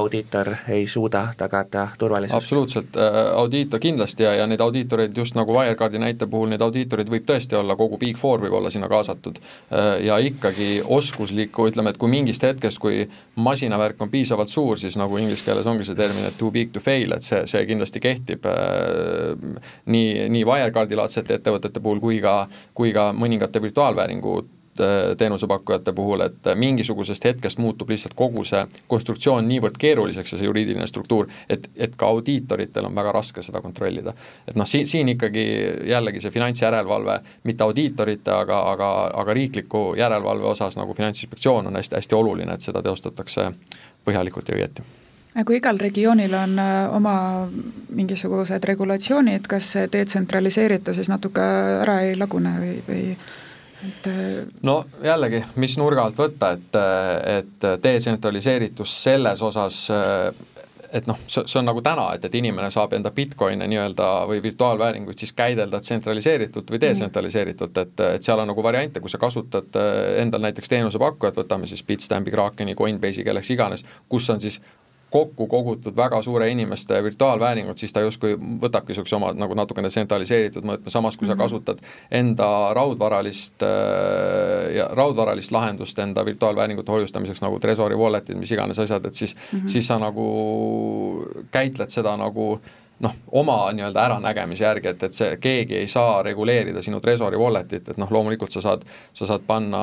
audiitor 0.00 0.50
ei 0.74 0.86
suuda 0.90 1.28
tagada 1.38 1.86
turvalisust. 1.98 2.36
absoluutselt, 2.36 2.96
äh, 2.96 3.18
audiitor 3.38 3.80
kindlasti 3.80 4.26
ja, 4.26 4.34
ja 4.40 4.46
neid 4.50 4.60
audiitoreid 4.60 5.16
just 5.16 5.38
nagu 5.38 5.54
Wirecardi 5.54 6.00
näite 6.02 6.26
puhul, 6.26 6.50
neid 6.50 6.64
audiitoreid 6.66 7.10
võib 7.10 7.28
tõesti 7.28 7.58
olla, 7.58 7.76
kogu 7.78 7.98
Big 8.02 8.18
Four 8.18 8.42
võib 8.42 8.58
olla 8.58 8.70
sinna 8.70 8.90
kaasatud. 8.90 9.38
Äh, 9.70 9.92
ja 10.08 10.18
ikkagi 10.18 10.82
oskuslikku, 10.84 11.68
ütleme, 11.70 11.94
et 11.94 12.00
kui 12.02 12.10
mingist 12.10 12.42
hetkest, 12.42 12.82
kui 12.82 13.06
masinavärk 13.38 14.02
on 14.02 14.10
piisavalt 14.10 14.50
suur, 14.50 14.78
siis 14.78 14.98
nagu 14.98 15.18
inglise 15.22 15.46
keeles 15.46 15.70
ongi 15.70 15.86
see 15.86 15.98
termin, 15.98 16.26
et 16.26 16.38
too 16.38 16.50
big 16.50 16.74
to 16.74 16.82
fail, 16.82 17.14
et 17.14 17.26
see, 17.26 17.44
see 17.50 17.62
kindlasti 17.70 18.02
kehtib 18.02 18.46
äh, 18.50 19.60
nii, 19.86 20.30
nii 20.34 20.46
Wirecardi 20.48 20.98
laadsete 20.98 21.38
ettevõtete 21.38 21.82
puhul 21.82 22.02
kui 22.02 22.18
ka, 22.24 22.40
kui 22.74 22.90
ka 22.96 23.12
mõningate 23.14 23.62
virtuaalvääringu 23.62 24.40
teenusepakkujate 25.18 25.92
puhul, 25.92 26.24
et 26.24 26.50
mingisugusest 26.54 27.24
hetkest 27.24 27.58
muutub 27.58 27.90
lihtsalt 27.90 28.14
kogu 28.18 28.44
see 28.44 28.62
konstruktsioon 28.88 29.48
niivõrd 29.48 29.78
keeruliseks 29.80 30.32
ja 30.34 30.40
see 30.40 30.48
juriidiline 30.48 30.86
struktuur, 30.86 31.28
et, 31.48 31.68
et 31.76 31.96
ka 31.96 32.08
audiitoritel 32.10 32.88
on 32.88 32.94
väga 32.94 33.12
raske 33.12 33.42
seda 33.42 33.60
kontrollida. 33.60 34.14
et 34.48 34.56
noh, 34.56 34.66
siin, 34.66 34.86
siin 34.86 35.08
ikkagi 35.14 35.44
jällegi 35.90 36.20
see 36.20 36.34
finantsjärelevalve, 36.34 37.20
mitte 37.44 37.64
audiitorite, 37.64 38.32
aga, 38.32 38.62
aga, 38.72 38.90
aga 39.22 39.36
riikliku 39.36 39.84
järelevalve 39.98 40.50
osas 40.54 40.76
nagu 40.76 40.94
Finantsinspektsioon 40.94 41.66
on 41.66 41.76
hästi-hästi 41.76 42.14
oluline, 42.14 42.54
et 42.54 42.64
seda 42.64 42.82
teostatakse 42.82 43.52
põhjalikult 44.04 44.48
ja 44.48 44.58
õieti 44.58 44.88
kui 45.46 45.60
igal 45.60 45.78
regioonil 45.78 46.32
on 46.34 46.58
äh, 46.58 46.94
oma 46.96 47.14
mingisugused 47.94 48.64
regulatsioonid, 48.66 49.46
kas 49.48 49.68
see 49.76 49.86
detsentraliseeritus 49.92 50.98
siis 50.98 51.10
natuke 51.12 51.44
ära 51.84 52.00
ei 52.06 52.16
lagune 52.18 52.56
või, 52.58 52.74
või 52.88 53.04
et 53.86 54.06
äh, 54.10 54.46
no 54.66 54.82
jällegi, 55.04 55.42
mis 55.62 55.76
nurga 55.80 56.04
alt 56.04 56.20
võtta, 56.20 56.54
et, 56.56 56.78
et 57.38 57.68
detsentraliseeritus 57.82 58.96
selles 59.04 59.42
osas 59.42 59.82
äh, 59.94 60.30
et 60.92 61.06
noh, 61.06 61.18
see, 61.30 61.44
see 61.46 61.60
on 61.60 61.68
nagu 61.68 61.82
täna, 61.86 62.08
et, 62.16 62.24
et 62.26 62.34
inimene 62.34 62.70
saab 62.74 62.96
enda 62.96 63.12
Bitcoin'e 63.14 63.68
nii-öelda 63.70 64.08
või 64.26 64.40
virtuaalvääringuid 64.42 65.22
siis 65.22 65.32
käidelda 65.38 65.80
tsentraliseeritult 65.84 66.72
või 66.72 66.80
detsentraliseeritult, 66.82 67.78
et, 67.84 68.04
et 68.16 68.26
seal 68.26 68.42
on 68.42 68.50
nagu 68.50 68.64
variante, 68.66 69.02
kui 69.02 69.12
sa 69.12 69.20
kasutad 69.22 69.78
endal 70.18 70.42
näiteks 70.48 70.72
teenusepakkujat, 70.72 71.38
võtame 71.38 71.70
siis 71.70 71.84
Bitstampi, 71.86 72.34
Krakeni, 72.34 72.74
Coinbase'i, 72.78 73.24
kelleks 73.26 73.52
iganes, 73.54 73.86
kus 74.10 74.26
on 74.34 74.42
siis 74.42 74.58
kokku 75.10 75.46
kogutud 75.46 75.96
väga 75.96 76.22
suure 76.22 76.50
inimeste 76.50 77.02
virtuaalvääringut, 77.02 77.78
siis 77.78 77.92
ta 77.92 78.00
justkui 78.04 78.36
võtabki 78.36 78.94
niisuguse 78.94 79.16
oma 79.16 79.32
nagu 79.34 79.54
natukene 79.58 79.90
tsentraliseeritud 79.90 80.66
mõõtme, 80.66 80.90
samas 80.90 81.16
kui 81.16 81.26
mm 81.26 81.32
-hmm. 81.32 81.32
sa 81.32 81.34
mhm. 81.34 81.42
kasutad 81.42 81.78
enda 82.10 82.74
raudvaralist 82.74 83.62
äh, 83.62 84.74
ja 84.76 84.88
raudvaralist 84.92 85.52
lahendust 85.52 85.98
enda 85.98 86.24
virtuaalvääringute 86.24 86.92
hoiustamiseks 86.92 87.42
nagu 87.42 87.58
Trezori 87.58 87.94
wallet'id, 87.94 88.38
mis 88.38 88.52
iganes 88.52 88.78
asjad, 88.78 89.06
et 89.06 89.14
siis 89.14 89.36
mm, 89.36 89.58
-hmm. 89.58 89.68
siis 89.68 89.86
sa 89.86 89.98
nagu 89.98 90.26
käitled 91.50 91.88
seda 91.88 92.16
nagu 92.16 92.52
äh, 92.54 92.70
noh, 93.00 93.14
oma 93.32 93.72
nii-öelda 93.72 94.02
äranägemise 94.04 94.64
järgi, 94.64 94.90
et, 94.92 95.02
et 95.08 95.16
see, 95.16 95.36
keegi 95.40 95.76
ei 95.80 95.88
saa 95.88 96.20
reguleerida 96.22 96.82
sinu 96.84 97.00
Trezori 97.00 97.38
wallet'it, 97.40 97.88
et 97.92 98.00
noh, 98.00 98.10
loomulikult 98.12 98.52
sa 98.52 98.60
saad, 98.64 98.84
sa 99.16 99.28
saad 99.28 99.46
panna 99.46 99.80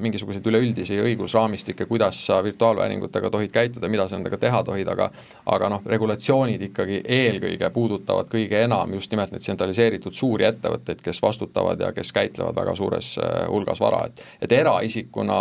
mingisuguseid 0.00 0.46
üleüldisi 0.46 0.98
õigusraamistikke, 1.00 1.86
kuidas 1.88 2.20
sa 2.26 2.42
virtuaalvääringutega 2.44 3.30
tohid 3.32 3.54
käituda, 3.54 3.88
mida 3.88 4.04
sa 4.08 4.18
nendega 4.18 4.38
teha 4.40 4.60
tohid, 4.66 4.90
aga 4.92 5.08
aga 5.50 5.70
noh, 5.72 5.86
regulatsioonid 5.88 6.66
ikkagi 6.68 7.00
eelkõige 7.08 7.70
puudutavad 7.72 8.28
kõige 8.30 8.60
enam 8.64 8.92
just 8.98 9.10
nimelt 9.14 9.32
neid 9.32 9.44
tsentraliseeritud 9.46 10.16
suuri 10.16 10.44
ettevõtteid, 10.50 11.00
kes 11.04 11.22
vastutavad 11.22 11.80
ja 11.80 11.94
kes 11.96 12.12
käitlevad 12.12 12.60
väga 12.60 12.76
suures 12.76 13.14
äh, 13.18 13.40
hulgas 13.48 13.80
vara, 13.80 14.04
et 14.06 14.24
et 14.44 14.52
eraisikuna 14.52 15.40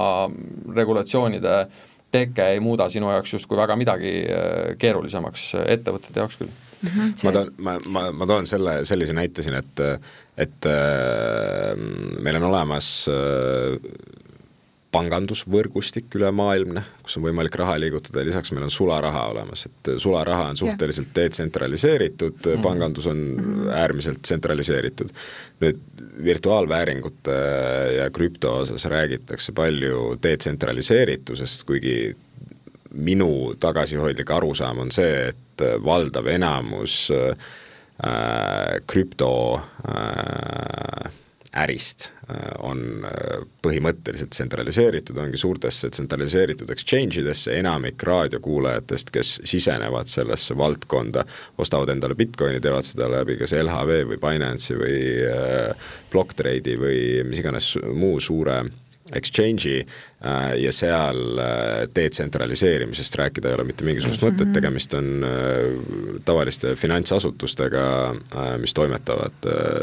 regulatsioonide 0.76 1.60
teke 2.12 2.48
ei 2.56 2.64
muuda 2.64 2.90
sinu 2.90 3.12
jaoks 3.12 3.36
justkui 3.36 3.60
väga 3.60 3.76
midagi 3.76 4.16
äh, 4.24 4.74
keerulisemaks, 4.80 5.52
ettevõtete 5.68 6.24
jaoks 6.24 6.40
küll 6.40 6.58
mm. 6.82 6.90
-hmm, 6.90 7.14
ma 7.24 7.32
toon, 7.32 7.52
ma, 7.58 7.78
ma, 7.86 8.12
ma 8.12 8.30
toon 8.30 8.46
selle, 8.50 8.80
sellise 8.86 9.14
näite 9.14 9.46
siin, 9.46 9.60
et, 9.60 9.84
et 10.38 10.70
äh, 10.70 11.76
meil 12.20 12.40
on 12.42 12.50
olemas 12.52 13.08
äh, 13.12 13.78
pangandusvõrgustik 14.90 16.16
ülemaailmne, 16.18 16.82
kus 17.06 17.20
on 17.20 17.26
võimalik 17.28 17.54
raha 17.62 17.76
liigutada 17.82 18.24
ja 18.24 18.30
lisaks 18.32 18.52
meil 18.56 18.66
on 18.66 18.74
sularaha 18.74 19.28
olemas, 19.30 19.68
et 19.70 19.92
sularaha 20.02 20.48
on 20.50 20.58
suhteliselt 20.58 21.12
detsentraliseeritud 21.16 22.40
mm, 22.40 22.54
-hmm. 22.54 22.64
pangandus 22.64 23.08
on 23.08 23.18
-hmm. 23.18 23.70
äärmiselt 23.74 24.22
tsentraliseeritud. 24.22 25.10
nüüd 25.62 25.78
virtuaalvääringute 26.24 27.36
ja 27.98 28.10
krüpto 28.10 28.58
osas 28.58 28.86
räägitakse 28.86 29.52
palju 29.52 30.18
detsentraliseeritusest, 30.24 31.64
kuigi 31.64 32.16
minu 32.94 33.56
tagasihoidlik 33.60 34.32
arusaam 34.32 34.84
on 34.86 34.92
see, 34.94 35.30
et 35.30 35.64
valdav 35.84 36.28
enamus 36.32 37.10
äh, 37.14 38.80
krüpto 38.88 39.32
äh, 39.60 41.12
äh, 41.60 42.50
on 42.64 43.06
põhimõtteliselt 43.66 44.32
tsentraliseeritud, 44.36 45.18
ongi 45.18 45.38
suurtesse 45.42 45.90
tsentraliseeritud 45.90 46.70
exchange 46.72 47.22
idesse, 47.22 47.56
enamik 47.58 48.04
raadiokuulajatest, 48.06 49.14
kes 49.14 49.32
sisenevad 49.50 50.10
sellesse 50.10 50.58
valdkonda, 50.58 51.26
ostavad 51.58 51.90
endale 51.94 52.16
Bitcoini, 52.16 52.62
teevad 52.62 52.88
seda 52.88 53.10
läbi 53.12 53.38
kas 53.42 53.58
LHV 53.58 54.04
või 54.14 54.22
Binance'i 54.22 54.78
või 54.80 55.00
Blocktrade'i 56.14 56.78
või 56.80 57.02
mis 57.28 57.42
iganes 57.42 57.74
muu 57.94 58.22
suure 58.24 58.62
exchange'i 59.16 59.80
äh, 60.26 60.56
ja 60.62 60.72
seal 60.72 61.40
äh, 61.40 61.88
detsentraliseerimisest 61.96 63.16
rääkida 63.16 63.50
ei 63.50 63.58
ole 63.58 63.66
mitte 63.70 63.86
mingisugust 63.88 64.24
mõtet, 64.24 64.46
mhm. 64.48 64.54
tegemist 64.54 64.94
on 64.98 65.10
äh, 65.26 66.20
tavaliste 66.26 66.76
finantsasutustega, 66.80 67.84
mis 68.62 68.74
toimetavad 68.78 69.36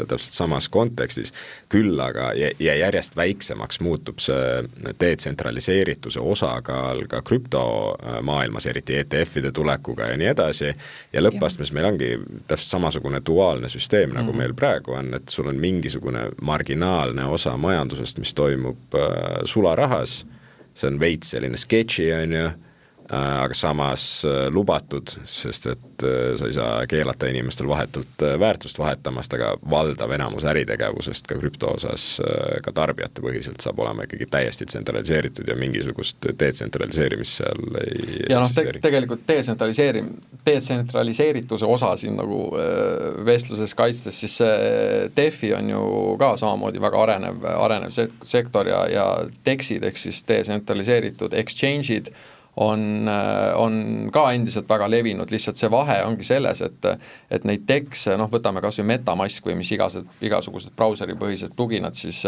täpselt 0.07 0.35
samas 0.35 0.67
kontekstis, 0.71 1.33
küll 1.71 1.99
aga 2.01 2.29
ja, 2.37 2.51
järjest 2.59 3.15
väiksemaks 3.17 3.81
muutub 3.83 4.21
see 4.23 4.63
detsentraliseerituse 4.99 6.21
osakaal 6.21 7.03
ka 7.09 7.21
krüptomaailmas, 7.25 8.67
eriti 8.69 8.97
ETF-ide 9.01 9.51
tulekuga 9.55 10.11
ja 10.11 10.19
nii 10.19 10.31
edasi, 10.31 10.71
ja 11.13 11.23
lõppastmes 11.23 11.73
meil 11.75 11.89
ongi 11.91 12.11
täpselt 12.47 12.69
samasugune 12.77 13.21
duaalne 13.25 13.69
süsteem, 13.71 14.13
nagu 14.15 14.31
-hmm. 14.31 14.43
meil 14.43 14.53
praegu 14.57 14.95
on, 14.97 15.13
et 15.17 15.29
sul 15.29 15.47
on 15.47 15.59
mingisugune 15.59 16.29
marginaalne 16.41 17.25
osa 17.25 17.57
majandusest, 17.57 18.17
mis 18.21 18.33
toimub 18.33 18.97
sularahas, 19.45 20.21
see 20.77 20.89
on 20.89 20.99
veits 21.01 21.33
selline 21.33 21.57
sketši, 21.57 22.07
on 22.17 22.35
ju 22.37 22.47
aga 23.09 23.53
samas 23.55 24.25
äh, 24.27 24.47
lubatud, 24.51 25.07
sest 25.25 25.69
et 25.71 26.03
äh, 26.03 26.33
sa 26.35 26.49
ei 26.49 26.55
saa 26.55 26.71
keelata 26.91 27.29
inimestel 27.31 27.69
vahetult 27.69 28.23
väärtust 28.39 28.79
vahetamast, 28.79 29.33
aga 29.37 29.53
valdav 29.71 30.11
enamus 30.11 30.43
äritegevusest 30.51 31.29
ka 31.29 31.37
krüpto 31.39 31.71
osas 31.77 32.07
ka 32.63 32.73
tarbijatepõhiselt 32.75 33.63
saab 33.63 33.79
olema 33.79 34.03
ikkagi 34.07 34.27
täiesti 34.31 34.67
tsentraliseeritud 34.67 35.47
ja 35.47 35.55
mingisugust 35.59 36.27
detsentraliseerimist 36.39 37.39
seal 37.39 37.79
ei 37.79 38.27
ja 38.27 38.41
noh, 38.43 38.51
te 38.51 38.67
tegelikult 38.83 39.23
detsentraliseerim-, 39.29 40.13
detsentraliseerituse 40.45 41.65
osa 41.65 41.93
siin 41.99 42.19
nagu 42.19 42.43
vestluses 43.25 43.75
kaitstes, 43.77 44.19
siis 44.19 44.39
see 44.41 45.09
DeFi 45.15 45.53
on 45.55 45.71
ju 45.71 45.83
ka 46.19 46.33
samamoodi 46.39 46.81
väga 46.83 47.03
arenev, 47.07 47.45
arenev 47.55 48.17
sektor 48.27 48.67
ja, 48.67 48.83
ja 48.91 49.05
DEX-id 49.47 49.87
ehk 49.87 50.01
siis 50.01 50.23
detsentraliseeritud 50.27 51.35
exchange'id 51.37 52.11
on, 52.57 53.09
on 53.55 54.09
ka 54.13 54.31
endiselt 54.33 54.69
väga 54.69 54.87
levinud, 54.89 55.29
lihtsalt 55.31 55.59
see 55.59 55.69
vahe 55.71 55.99
ongi 56.05 56.25
selles, 56.25 56.61
et 56.65 56.87
et 57.31 57.43
neid 57.45 57.65
tekste, 57.69 58.15
noh, 58.17 58.29
võtame 58.31 58.61
kas 58.63 58.79
või 58.81 58.87
Metamask 58.93 59.45
või 59.45 59.57
mis 59.59 59.71
igased, 59.75 60.07
igasugused 60.23 60.73
brauseripõhised 60.77 61.53
pluginad, 61.57 61.95
siis 61.99 62.23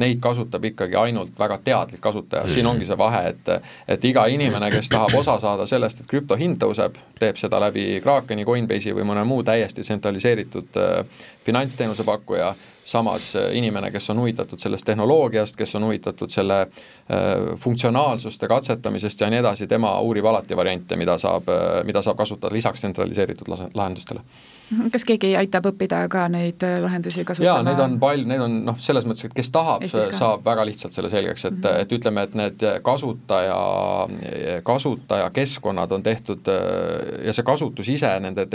neid 0.00 0.20
kasutab 0.22 0.64
ikkagi 0.70 0.96
ainult 0.98 1.38
väga 1.38 1.58
teadlik 1.64 2.02
kasutaja. 2.04 2.48
Siin 2.52 2.66
ongi 2.66 2.86
see 2.88 2.98
vahe, 2.98 3.24
et 3.32 3.52
et 3.88 4.04
iga 4.04 4.26
inimene, 4.30 4.70
kes 4.70 4.90
tahab 4.92 5.14
osa 5.18 5.38
saada 5.42 5.66
sellest, 5.66 6.02
et 6.02 6.10
krüpto 6.10 6.38
hind 6.38 6.60
tõuseb, 6.62 6.98
teeb 7.18 7.40
seda 7.40 7.60
läbi 7.62 8.00
Krakeni, 8.04 8.46
Coinbase'i 8.46 8.94
või 8.96 9.06
mõne 9.08 9.24
muu 9.28 9.42
täiesti 9.46 9.82
tsentraliseeritud 9.86 10.78
äh, 10.78 11.24
finantsteenuse 11.46 12.06
pakkuja, 12.06 12.52
samas 12.84 13.36
äh, 13.36 13.50
inimene, 13.56 13.90
kes 13.90 14.10
on 14.10 14.18
huvitatud 14.18 14.58
sellest 14.58 14.86
tehnoloogiast, 14.86 15.56
kes 15.56 15.74
on 15.78 15.84
huvitatud 15.84 16.30
selle 16.30 16.60
äh, 16.62 17.58
funktsionaalsuste 17.58 18.48
katsetamisest 18.48 19.20
ja 19.20 19.30
nii 19.30 19.42
edasi, 19.42 19.66
tema 19.66 19.94
uurib 20.00 20.26
alati 20.26 20.56
variante, 20.56 20.96
mida 20.96 21.18
saab, 21.18 21.48
äh, 21.48 21.84
mida 21.84 22.02
saab 22.02 22.18
kasutada 22.18 22.54
lisaks 22.54 22.84
tsentraliseeritud 22.84 23.48
lahendustele 23.74 24.24
kas 24.92 25.04
keegi 25.08 25.32
aitab 25.38 25.66
õppida 25.72 26.02
ka 26.12 26.26
neid 26.32 26.62
äh, 26.66 26.78
lahendusi 26.82 27.24
kasutama? 27.28 27.48
jaa, 27.48 27.64
neid 27.66 27.80
on 27.82 27.98
palju, 28.02 28.26
neid 28.30 28.44
on 28.44 28.58
noh, 28.68 28.78
selles 28.82 29.06
mõttes, 29.08 29.26
et 29.28 29.36
kes 29.36 29.50
tahab, 29.54 29.84
saab 29.88 30.44
väga 30.46 30.66
lihtsalt 30.68 30.94
selle 30.96 31.10
selgeks, 31.12 31.46
et 31.48 31.56
mm, 31.56 31.62
-hmm. 31.62 31.82
et 31.82 31.92
ütleme, 31.96 32.24
et 32.26 32.36
need 32.38 32.64
kasutaja, 32.82 33.58
kasutajakeskkonnad 34.66 35.92
on 35.92 36.02
tehtud 36.02 36.48
äh, 36.48 37.26
ja 37.26 37.34
see 37.36 37.46
kasutus 37.46 37.88
ise, 37.92 38.12
nende 38.20 38.46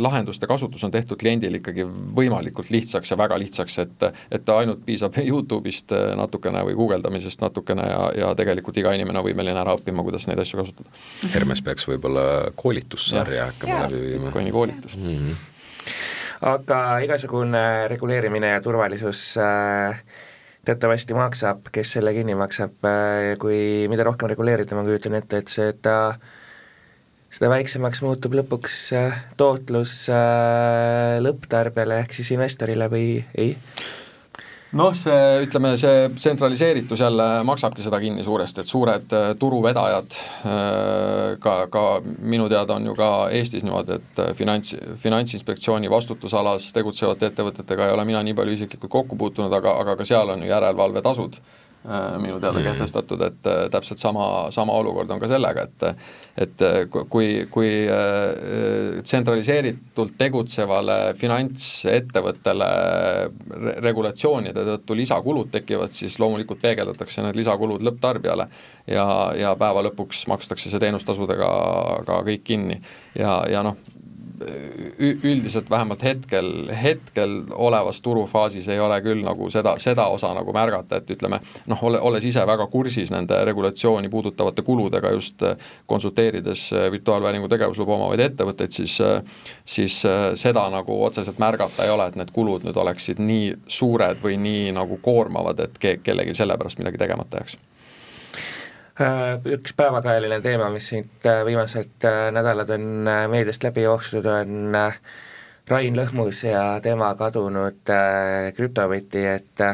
lahenduste 0.00 0.46
kasutus 0.46 0.84
on 0.84 0.94
tehtud 0.94 1.18
kliendil 1.20 1.60
ikkagi 1.60 1.86
võimalikult 2.16 2.70
lihtsaks 2.70 3.10
ja 3.10 3.18
väga 3.18 3.38
lihtsaks, 3.38 3.78
et 3.84 4.08
et 4.30 4.48
ainult 4.48 4.84
piisab 4.86 5.18
Youtube'ist 5.30 5.92
äh, 5.92 6.14
natukene 6.16 6.64
või 6.68 6.78
guugeldamisest 6.78 7.40
natukene 7.40 7.88
ja, 7.90 8.02
ja 8.16 8.34
tegelikult 8.38 8.76
iga 8.76 8.94
inimene 8.96 9.20
on 9.20 9.28
võimeline 9.28 9.60
ära 9.60 9.76
õppima, 9.76 10.04
kuidas 10.06 10.26
neid 10.30 10.40
asju 10.42 10.62
kasutada. 10.62 10.90
Hermes 11.34 11.62
peaks 11.62 11.88
võib-olla 11.88 12.52
koolitussarja 12.56 13.50
hakkama 13.52 13.84
läbi 13.86 14.02
viima. 14.06 14.32
Bitcoini 14.36 14.50
koolitus 14.52 14.96
mm. 14.96 15.12
-hmm 15.12 15.44
aga 16.46 16.80
igasugune 17.04 17.88
reguleerimine 17.92 18.54
ja 18.54 18.62
turvalisus 18.64 19.20
äh, 19.40 20.00
teatavasti 20.66 21.14
maksab, 21.16 21.68
kes 21.72 21.96
selle 21.96 22.12
kinni 22.16 22.34
maksab 22.38 22.88
äh,, 22.88 23.36
kui 23.40 23.86
mida 23.92 24.06
rohkem 24.08 24.32
reguleerida, 24.32 24.76
ma 24.76 24.84
kujutan 24.86 25.18
ette, 25.20 25.44
et 25.44 25.52
seda 25.52 25.96
seda 27.36 27.50
väiksemaks 27.52 28.00
muutub 28.04 28.36
lõpuks 28.38 28.74
äh, 28.96 29.20
tootlus 29.36 30.06
äh, 30.12 31.18
lõpptarbijale 31.24 32.00
ehk 32.04 32.14
siis 32.16 32.32
investorile 32.36 32.88
või 32.92 33.08
ei? 33.36 33.54
Noh, 34.74 34.94
see, 34.96 35.42
ütleme, 35.46 35.74
see 35.78 36.08
tsentraliseeritus 36.16 37.00
jälle 37.00 37.26
maksabki 37.46 37.84
seda 37.84 38.00
kinni 38.02 38.24
suuresti, 38.24 38.62
et 38.62 38.70
suured 38.70 39.14
äh, 39.14 39.28
turuvedajad, 39.38 40.16
äh, 40.46 41.36
ka, 41.42 41.56
ka 41.70 41.84
minu 42.04 42.48
teada 42.50 42.78
on 42.78 42.88
ju 42.90 42.96
ka 42.98 43.10
Eestis 43.34 43.66
niimoodi, 43.66 44.00
et 44.00 44.22
äh, 44.24 44.32
finants, 44.34 44.74
Finantsinspektsiooni 45.02 45.90
vastutusalas 45.90 46.72
tegutsevate 46.76 47.30
ettevõtetega 47.30 47.86
ei 47.86 47.94
ole 47.94 48.08
mina 48.08 48.24
nii 48.26 48.34
palju 48.34 48.58
isiklikult 48.58 48.92
kokku 48.98 49.20
puutunud, 49.20 49.52
aga, 49.52 49.78
aga 49.84 49.96
ka 50.00 50.08
seal 50.08 50.34
on 50.34 50.42
ju 50.42 50.50
järelevalvetasud 50.50 51.40
minu 52.18 52.40
teada 52.40 52.58
mm 52.58 52.64
-hmm. 52.64 52.72
kehtestatud, 52.72 53.20
et 53.22 53.46
äh, 53.46 53.70
täpselt 53.70 53.98
sama, 53.98 54.50
sama 54.50 54.72
olukord 54.72 55.10
on 55.10 55.20
ka 55.20 55.28
sellega, 55.28 55.62
et 55.62 55.82
et 56.36 56.60
kui, 57.08 57.46
kui 57.50 57.88
tsentraliseeritult 59.02 60.12
tegutsevale 60.18 61.14
finantsettevõttele 61.16 62.66
regulatsioonide 63.80 64.64
tõttu 64.64 64.96
lisakulud 64.96 65.50
tekivad, 65.50 65.90
siis 65.90 66.18
loomulikult 66.18 66.60
peegeldatakse 66.60 67.22
need 67.22 67.36
lisakulud 67.36 67.80
lõpptarbijale 67.82 68.48
ja, 68.86 69.32
ja 69.36 69.56
päeva 69.56 69.82
lõpuks 69.88 70.26
makstakse 70.28 70.70
see 70.70 70.80
teenustasudega 70.80 71.48
ka 72.06 72.22
kõik 72.26 72.44
kinni. 72.44 72.80
ja, 73.14 73.44
ja 73.50 73.62
noh, 73.62 73.76
üldiselt 74.98 75.70
vähemalt 75.70 76.02
hetkel, 76.02 76.50
hetkel 76.82 77.36
olevas 77.54 78.00
turufaasis 78.00 78.68
ei 78.68 78.80
ole 78.80 78.98
küll 79.04 79.22
nagu 79.24 79.50
seda, 79.50 79.76
seda 79.82 80.06
osa 80.12 80.32
nagu 80.36 80.52
märgata, 80.56 81.00
et 81.00 81.10
ütleme 81.16 81.40
noh, 81.66 81.84
ole, 81.88 82.00
olles 82.00 82.24
ise 82.24 82.44
väga 82.46 82.66
kursis 82.72 83.12
nende 83.14 83.38
regulatsiooni 83.48 84.10
puudutavate 84.12 84.62
kuludega 84.66 85.12
just 85.16 85.44
konsulteerides 85.86 86.68
virtuaalvääringu 86.92 87.48
tegevusluba 87.52 87.96
omavaid 87.96 88.24
ettevõtteid, 88.28 88.76
siis 88.76 88.98
siis 89.64 90.00
seda 90.34 90.66
nagu 90.72 90.98
otseselt 91.04 91.38
märgata 91.42 91.84
ei 91.84 91.90
ole, 91.90 92.08
et 92.08 92.18
need 92.20 92.32
kulud 92.34 92.66
nüüd 92.66 92.76
oleksid 92.76 93.22
nii 93.22 93.54
suured 93.78 94.20
või 94.22 94.36
nii 94.40 94.74
nagu 94.76 95.00
koormavad, 95.02 95.60
et 95.66 95.80
ke-, 95.80 95.98
kellelgi 96.02 96.36
selle 96.36 96.58
pärast 96.58 96.80
midagi 96.82 97.00
tegemata 97.00 97.42
jääks. 97.42 97.56
Äh, 97.56 97.75
üks 98.96 99.74
päevakajaline 99.76 100.40
teema, 100.40 100.70
mis 100.72 100.88
siit 100.88 101.26
äh, 101.28 101.42
viimased 101.44 102.04
äh, 102.08 102.30
nädalad 102.32 102.70
on 102.72 103.10
meediast 103.30 103.64
läbi 103.64 103.84
jooksnud, 103.84 104.24
on 104.24 104.78
Rain 105.68 105.98
Lõhmus 105.98 106.44
ja 106.46 106.80
tema 106.80 107.10
kadunud 107.18 107.92
krüptovõti, 108.56 109.24
et 109.26 109.66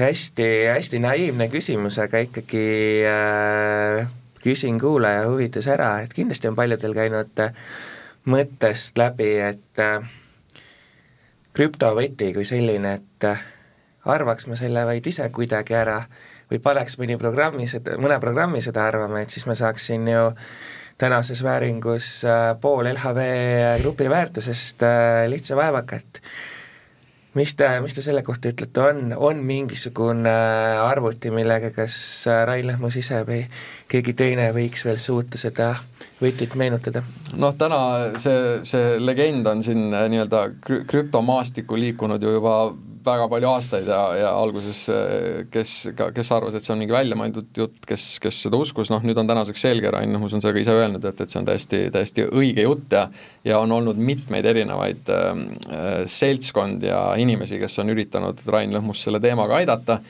hästi, 0.00 0.48
hästi 0.72 0.98
naiivne 0.98 1.48
küsimus, 1.52 1.98
aga 2.00 2.22
ikkagi 2.24 2.64
äh, 3.04 4.08
küsin 4.40 4.80
kuulaja 4.80 5.26
huvides 5.28 5.68
ära, 5.68 5.98
et 6.04 6.14
kindlasti 6.16 6.48
on 6.48 6.56
paljudel 6.56 6.96
käinud 6.96 7.44
mõttest 8.30 8.98
läbi, 8.98 9.34
et 9.50 9.82
äh, 9.84 10.08
krüptovõti 11.56 12.32
kui 12.36 12.48
selline, 12.48 12.96
et 13.00 13.30
arvaks 14.08 14.48
ma 14.48 14.56
selle 14.56 14.86
vaid 14.88 15.06
ise 15.06 15.28
kuidagi 15.34 15.76
ära 15.76 16.00
või 16.50 16.60
paneks 16.62 16.98
mõni 17.00 17.16
programmi 17.20 17.68
seda, 17.70 17.96
mõne 18.00 18.20
programmi 18.22 18.62
seda 18.64 18.86
arvama, 18.90 19.22
et 19.22 19.30
siis 19.34 19.46
ma 19.46 19.56
saaksin 19.58 20.08
ju 20.10 20.28
tänases 21.00 21.42
vääringus 21.44 22.20
äh, 22.28 22.54
pool 22.60 22.90
LHV 22.92 23.26
grupi 23.82 24.08
väärtusest 24.10 24.82
äh, 24.84 25.26
lihtsa 25.32 25.56
vaevaga, 25.56 26.00
et 26.00 26.22
mis 27.34 27.54
te, 27.54 27.68
mis 27.82 27.94
te 27.94 28.02
selle 28.02 28.22
kohta 28.26 28.50
ütlete, 28.50 28.82
on, 28.82 29.14
on 29.16 29.42
mingisugune 29.46 30.32
arvuti, 30.82 31.30
millega 31.34 31.70
kas 31.74 31.94
Rain 32.46 32.66
Lõhmus 32.68 32.98
ise 32.98 33.22
või 33.26 33.44
keegi 33.90 34.14
teine 34.18 34.50
võiks 34.56 34.84
veel 34.86 34.98
suuta 35.02 35.38
seda 35.40 35.70
võtit 36.20 36.56
meenutada? 36.58 37.04
noh, 37.38 37.54
täna 37.58 37.80
see, 38.20 38.60
see 38.66 38.98
legend 39.00 39.46
on 39.50 39.64
siin 39.66 39.88
äh, 39.94 40.08
nii-öelda 40.12 40.44
krüptomaastikku 40.66 41.78
liikunud 41.78 42.22
ju 42.22 42.34
juba 42.38 42.56
väga 43.04 43.26
palju 43.32 43.48
aastaid 43.50 43.88
ja, 43.90 44.00
ja 44.18 44.30
alguses 44.36 44.82
eh, 44.92 45.42
kes, 45.52 45.74
kes 46.16 46.32
arvas, 46.36 46.56
et 46.56 46.64
see 46.64 46.74
on 46.74 46.80
mingi 46.82 46.94
väljamõeldud 46.94 47.60
jutt, 47.62 47.78
kes, 47.88 48.06
kes 48.22 48.42
seda 48.46 48.60
uskus, 48.60 48.92
noh 48.92 49.04
nüüd 49.06 49.18
on 49.20 49.30
tänaseks 49.30 49.66
selge, 49.66 49.90
Rain 49.92 50.12
Nõhmus 50.14 50.36
on 50.36 50.44
seda 50.44 50.54
ka 50.56 50.62
ise 50.62 50.76
öelnud, 50.76 51.04
et, 51.08 51.20
et 51.24 51.32
see 51.32 51.40
on 51.40 51.48
täiesti, 51.48 51.82
täiesti 51.94 52.26
õige 52.28 52.66
jutt 52.66 52.96
ja 52.96 53.08
ja 53.44 53.58
on 53.62 53.72
olnud 53.72 53.96
mitmeid 53.96 54.44
erinevaid 54.44 55.08
äh, 55.14 56.02
seltskondi 56.10 56.90
ja 56.90 57.04
inimesi, 57.20 57.60
kes 57.60 57.78
on 57.80 57.92
üritanud 57.94 58.42
Rain 58.52 58.74
Lõhmust 58.74 59.06
selle 59.06 59.20
teemaga 59.22 59.60
aidata 59.62 60.00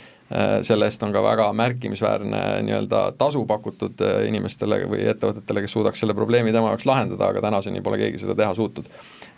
selle 0.63 0.87
eest 0.87 1.03
on 1.03 1.13
ka 1.15 1.23
väga 1.25 1.49
märkimisväärne 1.59 2.43
nii-öelda 2.67 3.01
tasu 3.19 3.43
pakutud 3.51 3.99
inimestele 4.29 4.85
või 4.87 5.03
ettevõtetele, 5.11 5.65
kes 5.65 5.75
suudaks 5.75 6.05
selle 6.05 6.15
probleemi 6.15 6.53
tema 6.55 6.71
jaoks 6.71 6.87
lahendada, 6.87 7.33
aga 7.33 7.43
tänaseni 7.43 7.83
pole 7.83 7.99
keegi 7.99 8.23
seda 8.23 8.37
teha 8.39 8.55
suutnud. 8.55 8.87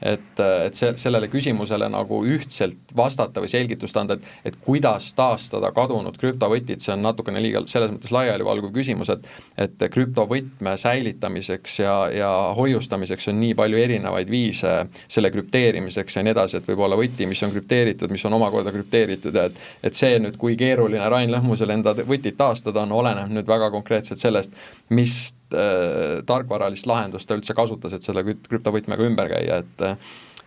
Et, 0.03 0.40
et 0.66 0.74
see, 0.74 0.90
sellele 0.99 1.28
küsimusele 1.30 1.86
nagu 1.93 2.16
ühtselt 2.26 2.90
vastata 2.99 3.40
või 3.40 3.49
selgitust 3.53 3.97
anda, 3.97 4.16
et, 4.18 4.24
et 4.51 4.57
kuidas 4.64 5.12
taastada 5.14 5.70
kadunud 5.72 6.16
krüptovõtit, 6.18 6.82
see 6.82 6.93
on 6.97 7.05
natukene 7.07 7.40
liiga 7.40 7.62
selles 7.70 7.93
mõttes 7.95 8.12
laialivalguv 8.14 8.74
küsimus, 8.74 9.12
et 9.14 9.28
et 9.62 9.84
krüptovõtme 9.95 10.74
säilitamiseks 10.80 11.78
ja, 11.84 11.95
ja 12.11 12.30
hoiustamiseks 12.57 13.28
on 13.30 13.38
nii 13.40 13.55
palju 13.55 13.78
erinevaid 13.78 14.30
viise 14.30 14.72
selle 15.07 15.30
krüpteerimiseks 15.30 16.18
ja 16.18 16.26
nii 16.26 16.34
edasi, 16.34 16.59
et 16.59 16.68
võib 16.72 16.82
olla 16.82 16.99
võti, 16.99 17.28
mis 17.30 17.43
on 17.47 17.55
krüpteeritud, 17.55 18.11
mis 18.11 18.26
on 18.26 18.34
omakorda 18.40 18.74
krüpteeritud 18.74 19.38
ja 19.38 19.47
et 19.51 19.62
et 19.82 19.99
see 19.99 20.18
nüüd, 20.18 20.34
kui 20.40 20.57
keeruline 20.59 20.82
Rain 20.89 21.33
Lõhmusel 21.33 21.72
enda 21.74 21.95
võtit 21.95 22.37
taastada 22.39 22.83
on, 22.87 22.93
oleneb 23.03 23.33
nüüd 23.33 23.49
väga 23.49 23.70
konkreetselt 23.74 24.22
sellest, 24.22 24.57
mis 24.91 25.16
äh, 25.55 26.20
tarkvaralist 26.26 26.87
lahendust 26.91 27.28
ta 27.28 27.39
üldse 27.39 27.57
kasutas, 27.57 27.97
et 27.97 28.07
selle 28.07 28.24
krüptovõtmega 28.26 29.09
ümber 29.09 29.33
käia, 29.33 29.62
et 29.62 29.89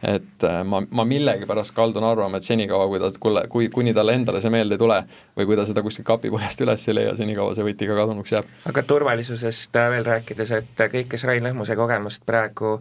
et 0.06 0.44
äh, 0.44 0.62
ma, 0.68 0.82
ma 0.92 1.06
millegipärast 1.08 1.74
kaldun 1.76 2.04
arvama, 2.06 2.38
et 2.38 2.46
senikaua, 2.46 2.88
kui 2.92 3.00
ta, 3.02 3.10
kuule, 3.20 3.46
kui, 3.52 3.70
kuni 3.74 3.94
talle 3.96 4.16
endale 4.18 4.42
see 4.44 4.52
meelde 4.54 4.78
ei 4.78 4.82
tule 4.82 4.98
või 5.38 5.48
kui 5.50 5.58
ta 5.58 5.66
seda 5.68 5.84
kuskilt 5.86 6.08
kapipõhjast 6.10 6.62
üles 6.66 6.84
ei 6.90 6.98
leia, 6.98 7.16
senikaua 7.18 7.56
see 7.58 7.66
võti 7.66 7.88
ka 7.90 7.98
kadunuks 7.98 8.36
jääb. 8.36 8.52
aga 8.70 8.84
turvalisusest 8.92 9.80
äh, 9.80 9.90
veel 9.96 10.06
rääkides, 10.08 10.52
et 10.60 10.84
kõik, 10.84 11.10
kes 11.14 11.26
Rain 11.30 11.48
Lõhmuse 11.48 11.78
kogemust 11.80 12.26
praegu 12.28 12.78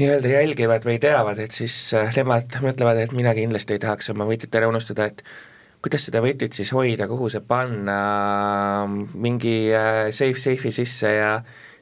nii-öelda 0.00 0.34
jälgivad 0.34 0.86
või 0.86 0.98
teavad, 1.02 1.40
et 1.46 1.56
siis 1.56 1.76
äh, 1.94 2.12
nemad 2.18 2.58
mõtlevad, 2.64 3.04
et 3.04 3.16
mina 3.16 3.34
kindlasti 3.36 3.78
ei 3.78 3.84
tahaks 3.86 4.10
oma 4.14 4.26
võtit 4.28 4.54
ära 4.58 4.68
unustada, 4.70 5.08
et 5.12 5.22
kuidas 5.84 6.06
seda 6.08 6.22
võtit 6.24 6.56
siis 6.56 6.72
hoida, 6.72 7.08
kuhu 7.10 7.28
see 7.32 7.44
panna, 7.44 7.98
mingi 9.14 9.56
safe 10.16 10.40
safe'i 10.40 10.72
sisse 10.72 11.10
ja 11.12 11.34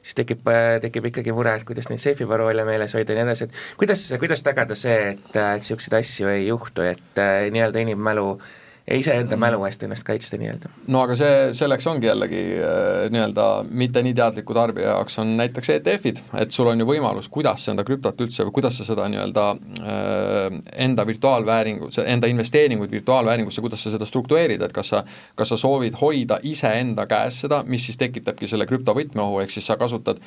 siis 0.03 0.17
tekib, 0.17 0.49
tekib 0.83 1.07
ikkagi 1.07 1.35
mure, 1.35 1.53
et 1.55 1.63
kuidas 1.67 1.87
neid 1.87 2.03
seifiparoole 2.03 2.65
meeles 2.67 2.95
hoida 2.97 3.15
ja 3.15 3.21
nii 3.21 3.31
edasi, 3.31 3.47
et 3.47 3.79
kuidas, 3.79 4.03
kuidas 4.19 4.43
tagada 4.43 4.75
see, 4.75 5.13
et, 5.13 5.29
et 5.31 5.63
niisuguseid 5.63 5.95
asju 6.01 6.33
ei 6.33 6.49
juhtu, 6.49 6.83
et 6.91 7.23
nii-öelda 7.55 7.85
inimmälu 7.85 8.27
äh, 8.35 8.51
ja 8.87 8.97
iseenda 8.99 9.37
mälu 9.39 9.63
eest 9.65 9.83
ennast 9.85 10.03
kaitsta 10.07 10.37
nii-öelda. 10.39 10.69
no 10.91 11.03
aga 11.05 11.15
see, 11.15 11.35
selleks 11.55 11.87
ongi 11.87 12.09
jällegi 12.09 12.41
äh, 12.59 13.05
nii-öelda 13.13 13.47
mitte 13.69 14.03
nii 14.03 14.13
teadliku 14.17 14.55
tarbija 14.57 14.95
jaoks 14.95 15.19
on 15.23 15.35
näiteks 15.39 15.71
ETF-id, 15.77 16.19
et 16.41 16.51
sul 16.51 16.67
on 16.71 16.83
ju 16.83 16.87
võimalus, 16.87 17.29
kuidas 17.31 17.67
enda 17.71 17.85
krüptot 17.87 18.19
üldse 18.25 18.47
või 18.47 18.55
kuidas 18.59 18.79
sa 18.79 18.87
seda 18.87 19.07
nii-öelda 19.11 19.45
äh, 19.53 20.57
enda 20.87 21.07
virtuaalvääringu, 21.07 21.91
enda 22.05 22.31
investeeringuid 22.31 22.91
virtuaalvääringusse, 22.91 23.63
kuidas 23.63 23.85
sa 23.87 23.93
seda 23.95 24.07
struktureerid, 24.09 24.61
et 24.67 24.75
kas 24.75 24.91
sa, 24.91 25.03
kas 25.39 25.53
sa 25.53 25.59
soovid 25.59 25.95
hoida 26.01 26.41
iseenda 26.43 27.07
käes 27.07 27.39
seda, 27.45 27.63
mis 27.67 27.87
siis 27.87 27.99
tekitabki 28.01 28.51
selle 28.51 28.67
krüptovõtmeohu, 28.67 29.39
ehk 29.45 29.55
siis 29.55 29.71
sa 29.71 29.79
kasutad 29.79 30.19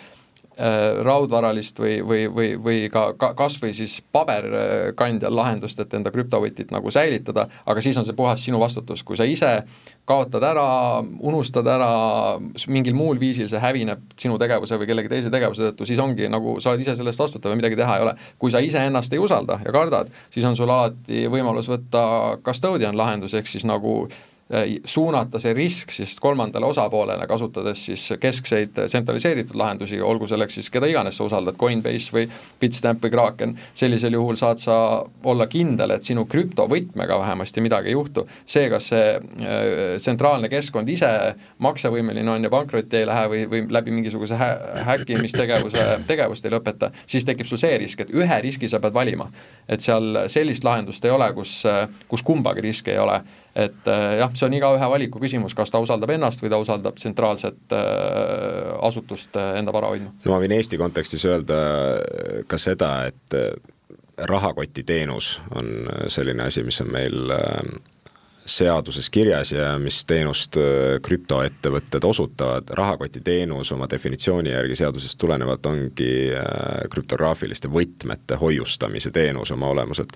raudvaralist 1.04 1.80
või, 1.80 1.98
või, 2.00 2.22
või, 2.32 2.48
või 2.64 2.78
ka, 2.92 3.10
ka 3.20 3.32
kas 3.36 3.58
või 3.60 3.74
siis 3.76 3.98
paberkandjal 4.12 5.34
lahendust, 5.36 5.80
et 5.82 5.94
enda 5.94 6.12
krüptovõtit 6.14 6.70
nagu 6.72 6.90
säilitada, 6.90 7.46
aga 7.68 7.82
siis 7.84 7.98
on 8.00 8.06
see 8.08 8.16
puhas 8.16 8.40
sinu 8.44 8.60
vastutus, 8.62 9.02
kui 9.04 9.18
sa 9.18 9.26
ise 9.28 9.50
kaotad 10.08 10.44
ära, 10.48 10.68
unustad 11.28 11.66
ära, 11.68 11.90
mingil 12.72 12.96
muul 12.96 13.20
viisil 13.20 13.50
see 13.50 13.60
hävineb 13.60 14.14
sinu 14.16 14.38
tegevuse 14.40 14.78
või 14.80 14.88
kellegi 14.88 15.12
teise 15.12 15.32
tegevuse 15.34 15.68
tõttu, 15.68 15.88
siis 15.88 16.00
ongi 16.00 16.30
nagu 16.32 16.56
sa 16.60 16.72
oled 16.72 16.84
ise 16.86 16.96
selle 16.96 17.12
eest 17.12 17.20
vastutav 17.20 17.52
ja 17.52 17.58
midagi 17.60 17.76
teha 17.76 17.98
ei 17.98 18.06
ole. 18.06 18.14
kui 18.38 18.54
sa 18.54 18.62
iseennast 18.64 19.12
ei 19.12 19.20
usalda 19.20 19.58
ja 19.64 19.74
kardad, 19.76 20.08
siis 20.30 20.46
on 20.48 20.56
sul 20.56 20.72
alati 20.72 21.26
võimalus 21.32 21.68
võtta 21.68 22.06
custodian 22.46 22.96
lahendus, 22.96 23.34
ehk 23.36 23.50
siis 23.50 23.68
nagu 23.68 24.06
Äh, 24.08 24.35
suunata 24.84 25.40
see 25.42 25.50
risk 25.56 25.90
siis 25.90 26.12
kolmandale 26.22 26.68
osapoolele, 26.70 27.26
kasutades 27.26 27.80
siis 27.88 28.02
keskseid 28.20 28.76
tsentraliseeritud 28.78 29.56
lahendusi, 29.58 29.98
olgu 30.00 30.28
selleks 30.30 30.54
siis 30.60 30.68
keda 30.70 30.86
iganes 30.86 31.16
sa 31.18 31.24
usaldad, 31.26 31.56
Coinbase 31.58 32.14
või 32.14 32.28
Bitstamp 32.60 33.02
või 33.02 33.10
Kraken, 33.10 33.56
sellisel 33.74 34.14
juhul 34.14 34.38
saad 34.38 34.62
sa 34.62 34.76
olla 35.26 35.48
kindel, 35.50 35.96
et 35.96 36.06
sinu 36.06 36.28
krüptovõtmega 36.30 37.18
vähemasti 37.18 37.64
midagi 37.64 37.90
ei 37.90 37.96
juhtu. 37.96 38.26
see, 38.46 38.68
kas 38.70 38.86
see 38.92 39.08
äh, 39.16 39.96
tsentraalne 39.98 40.48
keskkond 40.48 40.88
ise 40.94 41.10
maksevõimeline 41.58 42.30
on 42.30 42.46
ja 42.46 42.50
pankrotti 42.50 43.00
ei 43.00 43.06
lähe 43.06 43.26
või, 43.32 43.42
või 43.50 43.64
läbi 43.70 43.90
mingisuguse 43.90 44.38
hä 44.38 44.52
häkkimistegevuse 44.86 45.88
tegevust 46.06 46.46
ei 46.46 46.54
lõpeta, 46.54 46.92
siis 47.06 47.26
tekib 47.26 47.50
sul 47.50 47.58
see 47.58 47.74
risk, 47.82 48.06
et 48.06 48.14
ühe 48.14 48.38
riski 48.46 48.70
sa 48.70 48.78
pead 48.78 48.94
valima. 48.94 49.26
et 49.68 49.80
seal 49.80 50.28
sellist 50.30 50.64
lahendust 50.64 51.04
ei 51.04 51.10
ole, 51.10 51.32
kus, 51.34 51.64
kus 52.08 52.22
kumbagi 52.22 52.62
riski 52.62 52.94
ei 52.94 53.02
ole 53.02 53.20
et 53.56 53.88
äh, 53.88 54.18
jah, 54.20 54.32
see 54.36 54.46
on 54.46 54.56
igaühe 54.58 54.90
valiku 54.92 55.20
küsimus, 55.22 55.54
kas 55.56 55.72
ta 55.72 55.80
usaldab 55.82 56.12
ennast 56.12 56.42
või 56.42 56.52
ta 56.52 56.60
usaldab 56.60 56.98
tsentraalset 57.00 57.72
äh, 57.72 58.76
asutust 58.84 59.36
äh, 59.40 59.56
enda 59.60 59.72
vara 59.72 59.94
hoidma. 59.94 60.12
no 60.24 60.34
ma 60.34 60.40
võin 60.42 60.56
Eesti 60.58 60.80
kontekstis 60.80 61.24
öelda 61.28 61.58
ka 62.50 62.60
seda, 62.60 62.92
et 63.08 63.36
rahakotiteenus 64.16 65.36
on 65.56 65.72
selline 66.12 66.48
asi, 66.48 66.64
mis 66.64 66.80
on 66.84 66.92
meil 66.92 67.32
seaduses 68.46 69.08
kirjas 69.10 69.50
ja 69.50 69.72
mis 69.82 70.04
teenust 70.06 70.54
krüptoettevõtted 71.02 72.04
osutavad, 72.06 72.70
rahakotiteenus 72.78 73.72
oma 73.74 73.88
definitsiooni 73.90 74.52
järgi 74.52 74.78
seadusest 74.78 75.18
tulenevalt 75.18 75.66
ongi 75.66 76.12
krüptograafiliste 76.92 77.68
võtmete 77.72 78.38
hoiustamise 78.38 79.10
teenus 79.10 79.50
oma 79.56 79.72
olemuselt. 79.74 80.14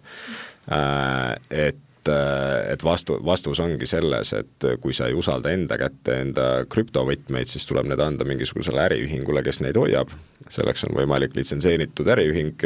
Et 1.51 1.83
et 2.09 2.83
vastu, 2.85 3.19
vastus 3.27 3.61
ongi 3.61 3.87
selles, 3.89 4.33
et 4.39 4.67
kui 4.81 4.95
sa 4.97 5.09
ei 5.11 5.17
usalda 5.19 5.53
enda 5.53 5.77
kätte 5.81 6.17
enda 6.25 6.47
krüptovõtmeid, 6.71 7.51
siis 7.51 7.67
tuleb 7.69 7.91
need 7.91 8.01
anda 8.01 8.25
mingisugusele 8.29 8.81
äriühingule, 8.87 9.43
kes 9.47 9.61
neid 9.65 9.77
hoiab. 9.81 10.13
selleks 10.49 10.87
on 10.89 10.97
võimalik 10.97 11.37
litsenseeritud 11.37 12.09
äriühing 12.15 12.65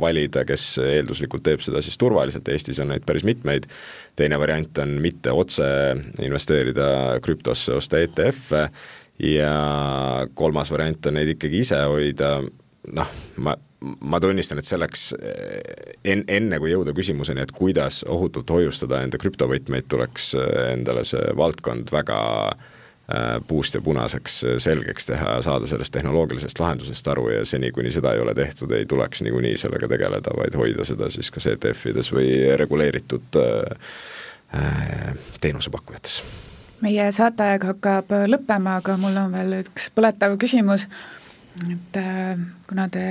valida, 0.00 0.44
kes 0.48 0.78
eelduslikult 0.82 1.44
teeb 1.44 1.60
seda 1.60 1.82
siis 1.84 1.98
turvaliselt, 2.00 2.48
Eestis 2.48 2.80
on 2.80 2.88
neid 2.94 3.04
päris 3.06 3.24
mitmeid. 3.24 3.66
teine 4.16 4.38
variant 4.38 4.78
on 4.78 4.96
mitte 5.02 5.32
otse 5.32 5.64
investeerida 6.22 7.20
krüptosse, 7.22 7.74
osta 7.74 7.98
ETF-e 7.98 8.68
ja 9.18 10.26
kolmas 10.34 10.70
variant 10.70 11.06
on 11.06 11.18
neid 11.18 11.34
ikkagi 11.34 11.62
ise 11.64 11.78
hoida, 11.84 12.38
noh, 12.92 13.14
ma, 13.36 13.56
ma 14.00 14.20
tunnistan, 14.20 14.60
et 14.60 14.68
selleks 14.68 15.10
en-, 16.04 16.24
enne 16.28 16.60
kui 16.62 16.72
jõuda 16.72 16.94
küsimuseni, 16.96 17.44
et 17.44 17.52
kuidas 17.54 18.02
ohutult 18.08 18.50
hoiustada 18.50 19.02
enda 19.04 19.20
krüptovõtmeid, 19.20 19.88
tuleks 19.90 20.32
endale 20.70 21.04
see 21.08 21.24
valdkond 21.36 21.92
väga 21.94 22.20
äh, 22.52 22.62
puust 23.46 23.74
ja 23.74 23.82
punaseks 23.84 24.38
selgeks 24.64 25.06
teha 25.06 25.36
ja 25.36 25.42
saada 25.44 25.66
sellest 25.68 25.92
tehnoloogilisest 25.92 26.60
lahendusest 26.60 27.08
aru 27.12 27.28
ja 27.34 27.44
seni, 27.44 27.72
kuni 27.72 27.92
seda 27.92 28.14
ei 28.14 28.22
ole 28.24 28.34
tehtud, 28.34 28.72
ei 28.72 28.86
tuleks 28.86 29.22
niikuinii 29.26 29.56
sellega 29.60 29.88
tegeleda, 29.88 30.32
vaid 30.38 30.56
hoida 30.56 30.86
seda 30.88 31.10
siis 31.12 31.30
kas 31.34 31.50
ETF-ides 31.52 32.12
või 32.14 32.30
reguleeritud 32.56 33.40
teenusepakkujates. 35.40 36.22
Meie 36.84 37.10
saateaeg 37.12 37.64
hakkab 37.64 38.12
lõppema, 38.28 38.78
aga 38.80 38.96
mul 39.00 39.16
on 39.18 39.32
veel 39.32 39.60
üks 39.62 39.88
põletav 39.94 40.36
küsimus, 40.40 40.86
et 41.62 41.96
äh, 41.96 42.38
kuna 42.68 42.88
te 42.88 43.04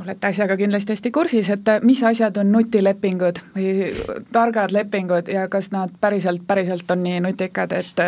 olete 0.00 0.26
asjaga 0.26 0.56
kindlasti 0.56 0.96
hästi 0.96 1.10
kursis, 1.10 1.50
et 1.50 1.68
äh, 1.68 1.84
mis 1.84 2.02
asjad 2.04 2.36
on 2.40 2.52
nutilepingud 2.52 3.42
või 3.56 3.92
targad 4.32 4.72
lepingud 4.72 5.28
ja 5.28 5.46
kas 5.52 5.70
nad 5.74 5.94
päriselt, 6.00 6.46
päriselt 6.46 6.90
on 6.90 7.04
nii 7.06 7.20
nutikad, 7.28 7.72
et 7.72 8.04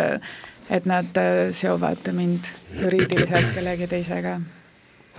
et 0.73 0.85
nad 0.89 1.17
seovad 1.53 2.07
mind 2.17 2.47
juriidiliselt 2.81 3.53
kellegi 3.53 3.87
teisega? 3.87 4.39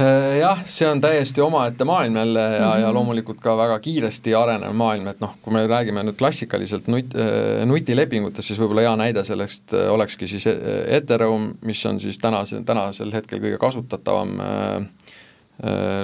Äh, 0.01 0.39
jah, 0.43 0.59
see 0.69 0.85
on 0.85 1.01
täiesti 1.01 1.41
omaette 1.41 1.85
maailm 1.89 2.17
jälle 2.17 2.41
ja 2.41 2.49
mm, 2.49 2.73
-hmm. 2.73 2.81
ja 2.81 2.87
mhm. 2.87 2.95
loomulikult 2.95 3.39
ka 3.41 3.57
väga 3.57 3.79
kiiresti 3.79 4.35
arenev 4.35 4.73
maailm, 4.73 5.07
et 5.09 5.21
noh, 5.21 5.31
kui 5.43 5.53
me 5.53 5.67
räägime 5.67 6.03
nüüd 6.05 6.19
klassikaliselt 6.19 6.87
nut-, 6.87 7.17
äh, 7.17 7.65
nutilepingutest, 7.65 8.49
siis 8.49 8.61
võib-olla 8.61 8.85
hea 8.85 8.97
näide 8.97 9.25
sellest 9.25 9.73
äh, 9.73 9.89
olekski 9.93 10.29
siis 10.29 10.45
Ethereum, 10.87 11.55
mis 11.65 11.87
on 11.87 12.01
siis 12.01 12.19
tänase, 12.19 12.61
tänasel 12.67 13.13
hetkel 13.13 13.41
kõige 13.41 13.57
kasutatavam 13.59 14.37
äh, 14.41 14.87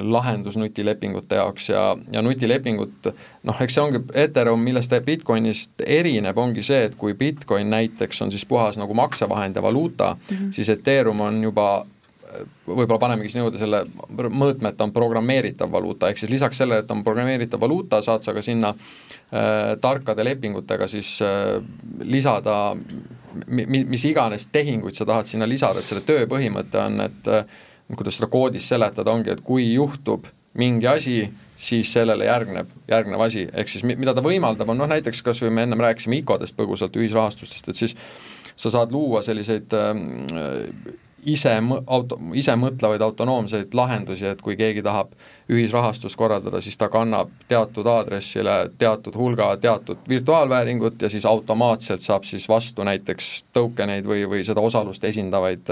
lahendus 0.01 0.57
nutilepingute 0.57 1.37
jaoks 1.37 1.69
ja, 1.69 1.97
ja 2.13 2.23
nutilepingut 2.23 3.13
noh, 3.43 3.61
eks 3.61 3.75
see 3.75 3.83
ongi 3.85 4.01
Ethereum, 4.15 4.61
millest 4.65 4.91
ta 4.91 5.01
Bitcoinist 5.05 5.85
erineb, 5.87 6.39
ongi 6.39 6.65
see, 6.65 6.87
et 6.89 6.95
kui 6.97 7.13
Bitcoin 7.15 7.69
näiteks 7.71 8.23
on 8.25 8.33
siis 8.33 8.49
puhas 8.49 8.81
nagu 8.81 8.95
maksevahend 8.95 9.57
ja 9.57 9.63
valuuta 9.63 10.17
mm, 10.17 10.37
-hmm. 10.37 10.53
siis 10.53 10.69
Ethereum 10.69 11.21
on 11.21 11.43
juba 11.43 11.85
võib-olla 12.67 12.99
panemegi 13.01 13.33
sinna 13.33 13.47
juurde 13.47 13.61
selle 13.61 13.83
mõõtme, 14.13 14.73
et 14.73 14.79
ta 14.79 14.87
on 14.87 14.95
programmeeritav 14.95 15.73
valuuta, 15.73 16.11
ehk 16.11 16.23
siis 16.23 16.33
lisaks 16.33 16.63
sellele, 16.63 16.85
et 16.85 16.95
on 16.95 17.03
programmeeritav 17.05 17.61
valuuta, 17.63 18.03
saad 18.05 18.25
sa 18.25 18.35
ka 18.37 18.45
sinna 18.45 18.73
äh, 18.73 19.75
tarkade 19.83 20.25
lepingutega 20.25 20.89
siis 20.91 21.15
äh, 21.27 21.59
lisada 22.03 22.75
mi-, 23.47 23.85
mis 23.85 24.07
iganes 24.09 24.49
tehinguid 24.53 24.99
sa 24.99 25.09
tahad 25.09 25.31
sinna 25.31 25.49
lisada, 25.49 25.83
et 25.83 25.89
selle 25.89 26.05
töö 26.07 26.27
põhimõte 26.31 26.81
on, 26.83 27.01
et 27.07 27.33
äh, 27.33 27.61
kuidas 27.97 28.19
seda 28.19 28.31
koodis 28.33 28.69
seletada, 28.69 29.13
ongi, 29.13 29.33
et 29.35 29.43
kui 29.45 29.73
juhtub 29.75 30.29
mingi 30.59 30.89
asi, 30.89 31.17
siis 31.63 31.93
sellele 31.95 32.27
järgneb, 32.27 32.71
järgnev 32.91 33.23
asi, 33.25 33.47
ehk 33.53 33.71
siis 33.71 33.85
mida 33.87 34.15
ta 34.17 34.25
võimaldab, 34.25 34.73
on 34.73 34.81
noh, 34.83 34.91
näiteks 34.91 35.23
kas 35.25 35.43
või 35.45 35.53
me 35.57 35.67
ennem 35.67 35.81
rääkisime 35.85 36.19
ICO-dest 36.21 36.57
põgusalt, 36.59 36.97
ühisrahastustest, 36.99 37.71
et 37.71 37.79
siis 37.79 37.97
sa 38.57 38.73
saad 38.73 38.93
luua 38.93 39.23
selliseid 39.25 39.73
äh, 39.77 39.93
ise 41.29 41.55
auto, 41.87 42.19
ise 42.35 42.55
mõtlevaid 42.59 43.03
autonoomseid 43.05 43.75
lahendusi, 43.75 44.27
et 44.33 44.41
kui 44.43 44.57
keegi 44.59 44.83
tahab 44.83 45.13
ühisrahastust 45.53 46.19
korraldada, 46.19 46.61
siis 46.65 46.79
ta 46.79 46.89
kannab 46.93 47.31
teatud 47.49 47.87
aadressile 47.87 48.57
teatud 48.79 49.17
hulga 49.19 49.53
teatud 49.63 50.03
virtuaalvääringut 50.09 51.03
ja 51.03 51.11
siis 51.13 51.27
automaatselt 51.29 52.03
saab 52.03 52.27
siis 52.29 52.49
vastu 52.49 52.85
näiteks 52.87 53.33
tokeneid 53.53 54.07
või, 54.07 54.25
või 54.29 54.47
seda 54.47 54.65
osalust 54.65 55.05
esindavaid, 55.05 55.71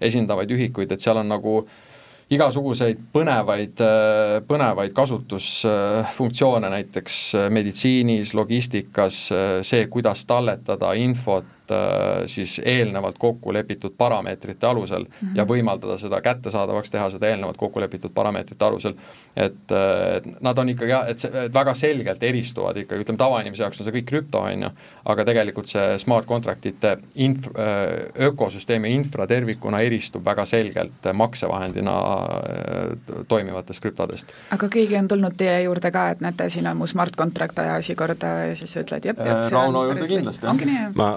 esindavaid 0.00 0.56
ühikuid, 0.56 0.92
et 0.92 1.04
seal 1.04 1.22
on 1.22 1.30
nagu 1.30 1.60
igasuguseid 2.34 2.98
põnevaid, 3.12 3.80
põnevaid 4.48 4.92
kasutusfunktsioone 4.96 6.68
näiteks 6.74 7.20
meditsiinis, 7.54 8.34
logistikas, 8.36 9.28
see, 9.64 9.86
kuidas 9.88 10.26
talletada 10.28 10.92
infot 11.00 11.54
siis 12.26 12.60
eelnevalt 12.64 13.18
kokku 13.18 13.52
lepitud 13.52 13.94
parameetrite 13.98 14.66
alusel 14.66 15.04
mm 15.04 15.28
-hmm. 15.28 15.36
ja 15.36 15.44
võimaldada 15.44 15.98
seda 15.98 16.20
kättesaadavaks 16.20 16.90
teha, 16.90 17.10
seda 17.10 17.28
eelnevalt 17.28 17.56
kokku 17.56 17.80
lepitud 17.80 18.10
parameetrite 18.14 18.64
alusel. 18.64 18.94
et, 19.36 19.72
et 20.16 20.40
nad 20.40 20.58
on 20.58 20.68
ikkagi 20.68 20.90
jah, 20.90 21.08
et 21.08 21.18
see, 21.18 21.30
et 21.44 21.54
väga 21.54 21.74
selgelt 21.74 22.22
eristuvad 22.22 22.76
ikkagi, 22.76 23.02
ütleme 23.02 23.18
tavainimese 23.18 23.62
jaoks 23.62 23.80
on 23.80 23.88
see 23.88 23.94
kõik 23.98 24.08
krüpto, 24.08 24.40
on 24.40 24.62
ju, 24.62 24.70
aga 25.04 25.24
tegelikult 25.24 25.70
see 25.70 25.98
smart 25.98 26.26
contract'ite 26.26 26.96
inf-, 27.16 27.50
äh, 27.58 28.26
ökosüsteemi 28.28 28.92
infra 28.94 29.26
tervikuna 29.26 29.80
eristub 29.80 30.24
väga 30.24 30.44
selgelt 30.44 31.10
maksevahendina 31.12 31.96
äh, 31.98 33.22
toimivatest 33.28 33.82
krüptodest. 33.82 34.34
aga 34.50 34.68
keegi 34.68 34.96
on 34.96 35.08
tulnud 35.08 35.36
teie 35.36 35.62
juurde 35.62 35.90
ka, 35.94 36.08
et 36.14 36.20
näete, 36.24 36.48
siin 36.52 36.66
on 36.66 36.76
mu 36.76 36.86
smart 36.86 37.16
contract, 37.16 37.58
aja 37.58 37.78
asi 37.82 37.94
korda 37.94 38.34
ja 38.50 38.56
siis 38.58 38.72
sa 38.72 38.84
ütled 38.84 39.10
jep, 39.10 39.18
jep. 39.18 39.44
Rauno 39.52 39.84
juurde 39.88 40.06
kindlasti, 40.06 40.46
jah. 40.46 40.92
ma 40.94 41.16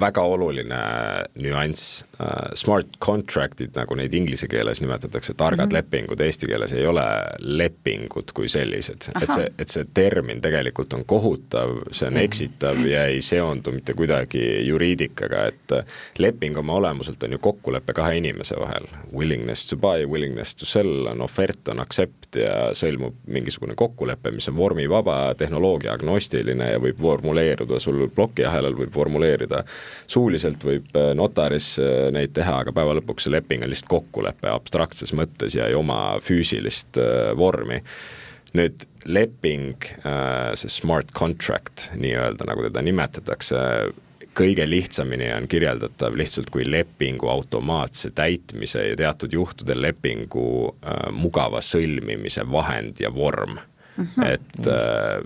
väga 0.00 0.22
oluline 0.22 0.80
nüanss, 1.42 2.04
äh, 2.20 2.52
smart 2.58 2.98
contract'id, 3.04 3.72
nagu 3.76 3.96
neid 3.98 4.14
inglise 4.14 4.48
keeles 4.50 4.80
nimetatakse, 4.82 5.34
targad 5.34 5.66
mm 5.66 5.70
-hmm. 5.70 5.74
lepingud, 5.74 6.20
eesti 6.20 6.46
keeles 6.46 6.72
ei 6.72 6.86
ole 6.86 7.04
lepingud 7.38 8.32
kui 8.34 8.48
sellised. 8.48 9.10
et 9.22 9.30
see, 9.30 9.48
et 9.58 9.68
see 9.68 9.84
termin 9.94 10.40
tegelikult 10.40 10.92
on 10.92 11.04
kohutav, 11.04 11.76
see 11.90 12.06
on 12.06 12.14
mhm. 12.14 12.22
eksitav 12.22 12.86
ja 12.86 13.06
ei 13.06 13.20
seondu 13.20 13.72
mitte 13.72 13.94
kuidagi 13.94 14.66
juriidikaga, 14.66 15.46
et 15.46 15.76
leping 16.18 16.58
oma 16.58 16.74
olemuselt 16.74 17.22
on 17.22 17.32
ju 17.32 17.38
kokkulepe 17.38 17.92
kahe 17.92 18.16
inimese 18.16 18.56
vahel. 18.60 18.86
Willingness 19.12 19.68
to 19.68 19.76
buy, 19.76 20.06
willingness 20.06 20.54
to 20.54 20.66
sell 20.66 21.06
on 21.10 21.20
ofert, 21.20 21.68
on 21.68 21.80
accept 21.80 22.36
ja 22.36 22.72
sõlmub 22.74 23.14
mingisugune 23.26 23.74
kokkulepe, 23.74 24.30
mis 24.30 24.48
on 24.48 24.56
vormivaba, 24.56 25.34
tehnoloogia 25.38 25.92
agnostiline 25.92 26.70
ja 26.72 26.80
võib 26.82 27.00
formuleeruda 27.00 27.78
sul 27.82 28.08
plokiahelal, 28.14 28.76
võib 28.76 28.92
formuleerida 28.94 29.51
suuliselt 30.10 30.64
võib 30.66 30.96
äh, 30.98 31.12
notaris 31.18 31.74
äh, 31.82 32.08
neid 32.14 32.34
teha, 32.36 32.60
aga 32.62 32.74
päeva 32.76 32.96
lõpuks 32.98 33.26
see 33.26 33.34
leping 33.34 33.64
on 33.64 33.72
lihtsalt 33.72 33.90
kokkulepe 33.92 34.50
abstraktses 34.52 35.14
mõttes 35.16 35.56
ja 35.58 35.68
ei 35.70 35.78
oma 35.78 36.18
füüsilist 36.24 37.00
äh, 37.00 37.32
vormi. 37.38 37.82
Nüüd 38.52 38.82
leping, 39.08 39.80
see 40.60 40.68
smart 40.68 41.08
contract 41.16 41.86
nii-öelda, 41.96 42.44
nagu 42.44 42.66
teda 42.66 42.82
nimetatakse, 42.84 43.62
kõige 44.36 44.66
lihtsamini 44.68 45.30
on 45.32 45.48
kirjeldatav 45.48 46.18
lihtsalt 46.20 46.52
kui 46.52 46.66
lepingu 46.68 47.30
automaatse 47.32 48.12
täitmise 48.12 48.84
ja 48.90 48.98
teatud 49.00 49.32
juhtudel 49.32 49.80
lepingu 49.80 50.44
mugava 51.16 51.64
sõlmimise 51.64 52.44
vahend 52.52 53.00
ja 53.00 53.08
vorm 53.16 53.56
Mm 53.96 54.06
-hmm. 54.06 54.26
et 54.26 54.66
äh, 54.66 55.20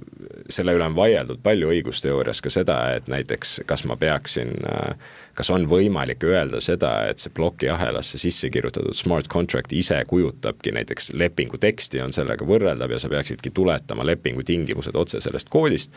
selle 0.50 0.74
üle 0.74 0.84
on 0.84 0.96
vaieldud 0.96 1.38
palju 1.42 1.70
õigusteoorias 1.70 2.40
ka 2.42 2.50
seda, 2.50 2.78
et 2.96 3.06
näiteks 3.08 3.60
kas 3.66 3.84
ma 3.84 3.96
peaksin 3.96 4.48
äh,, 4.66 4.96
kas 5.34 5.50
on 5.50 5.68
võimalik 5.70 6.24
öelda 6.24 6.60
seda, 6.60 7.06
et 7.06 7.18
see 7.18 7.32
plokiahelasse 7.34 8.18
sisse 8.18 8.50
kirjutatud 8.50 8.94
smart 8.94 9.28
contract 9.28 9.72
ise 9.72 10.02
kujutabki 10.08 10.72
näiteks 10.72 11.12
lepingu 11.14 11.58
teksti, 11.58 12.00
on 12.00 12.12
sellega 12.12 12.44
võrreldav 12.44 12.90
ja 12.90 12.98
sa 12.98 13.08
peaksidki 13.08 13.50
tuletama 13.50 14.06
lepingu 14.06 14.42
tingimused 14.42 14.94
otse 14.94 15.20
sellest 15.20 15.48
koodist 15.48 15.92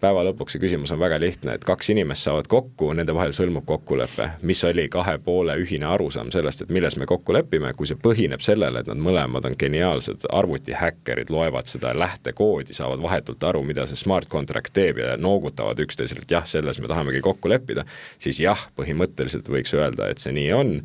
päeva 0.00 0.22
lõpuks 0.24 0.56
see 0.56 0.62
küsimus 0.62 0.92
on 0.94 1.00
väga 1.00 1.18
lihtne, 1.20 1.54
et 1.56 1.64
kaks 1.66 1.90
inimest 1.92 2.26
saavad 2.26 2.48
kokku, 2.50 2.90
nende 2.96 3.14
vahel 3.16 3.34
sõlmub 3.36 3.66
kokkulepe, 3.68 4.30
mis 4.48 4.62
oli 4.64 4.86
kahe 4.92 5.16
poole 5.24 5.56
ühine 5.60 5.88
arusaam 5.90 6.32
sellest, 6.34 6.64
et 6.64 6.72
milles 6.74 6.96
me 7.00 7.08
kokku 7.10 7.36
lepime, 7.36 7.72
kui 7.76 7.88
see 7.88 8.00
põhineb 8.00 8.42
sellele, 8.44 8.82
et 8.82 8.90
nad 8.90 9.00
mõlemad 9.00 9.46
on 9.48 9.56
geniaalsed 9.60 10.26
arvutihäkkerid, 10.40 11.32
loevad 11.32 11.70
seda 11.70 11.92
lähtekoodi, 11.98 12.76
saavad 12.76 13.02
vahetult 13.04 13.44
aru, 13.50 13.62
mida 13.66 13.86
see 13.88 14.00
smart 14.00 14.30
contract 14.32 14.72
teeb 14.76 15.02
ja 15.04 15.16
noogutavad 15.20 15.80
üksteisele, 15.84 16.24
et 16.24 16.36
jah, 16.36 16.48
selles 16.48 16.80
me 16.80 16.90
tahamegi 16.90 17.22
kokku 17.24 17.52
leppida, 17.52 17.86
siis 18.18 18.40
jah, 18.42 18.68
põhimõtteliselt 18.80 19.48
võiks 19.52 19.76
öelda, 19.76 20.10
et 20.10 20.22
see 20.22 20.34
nii 20.36 20.52
on 20.56 20.76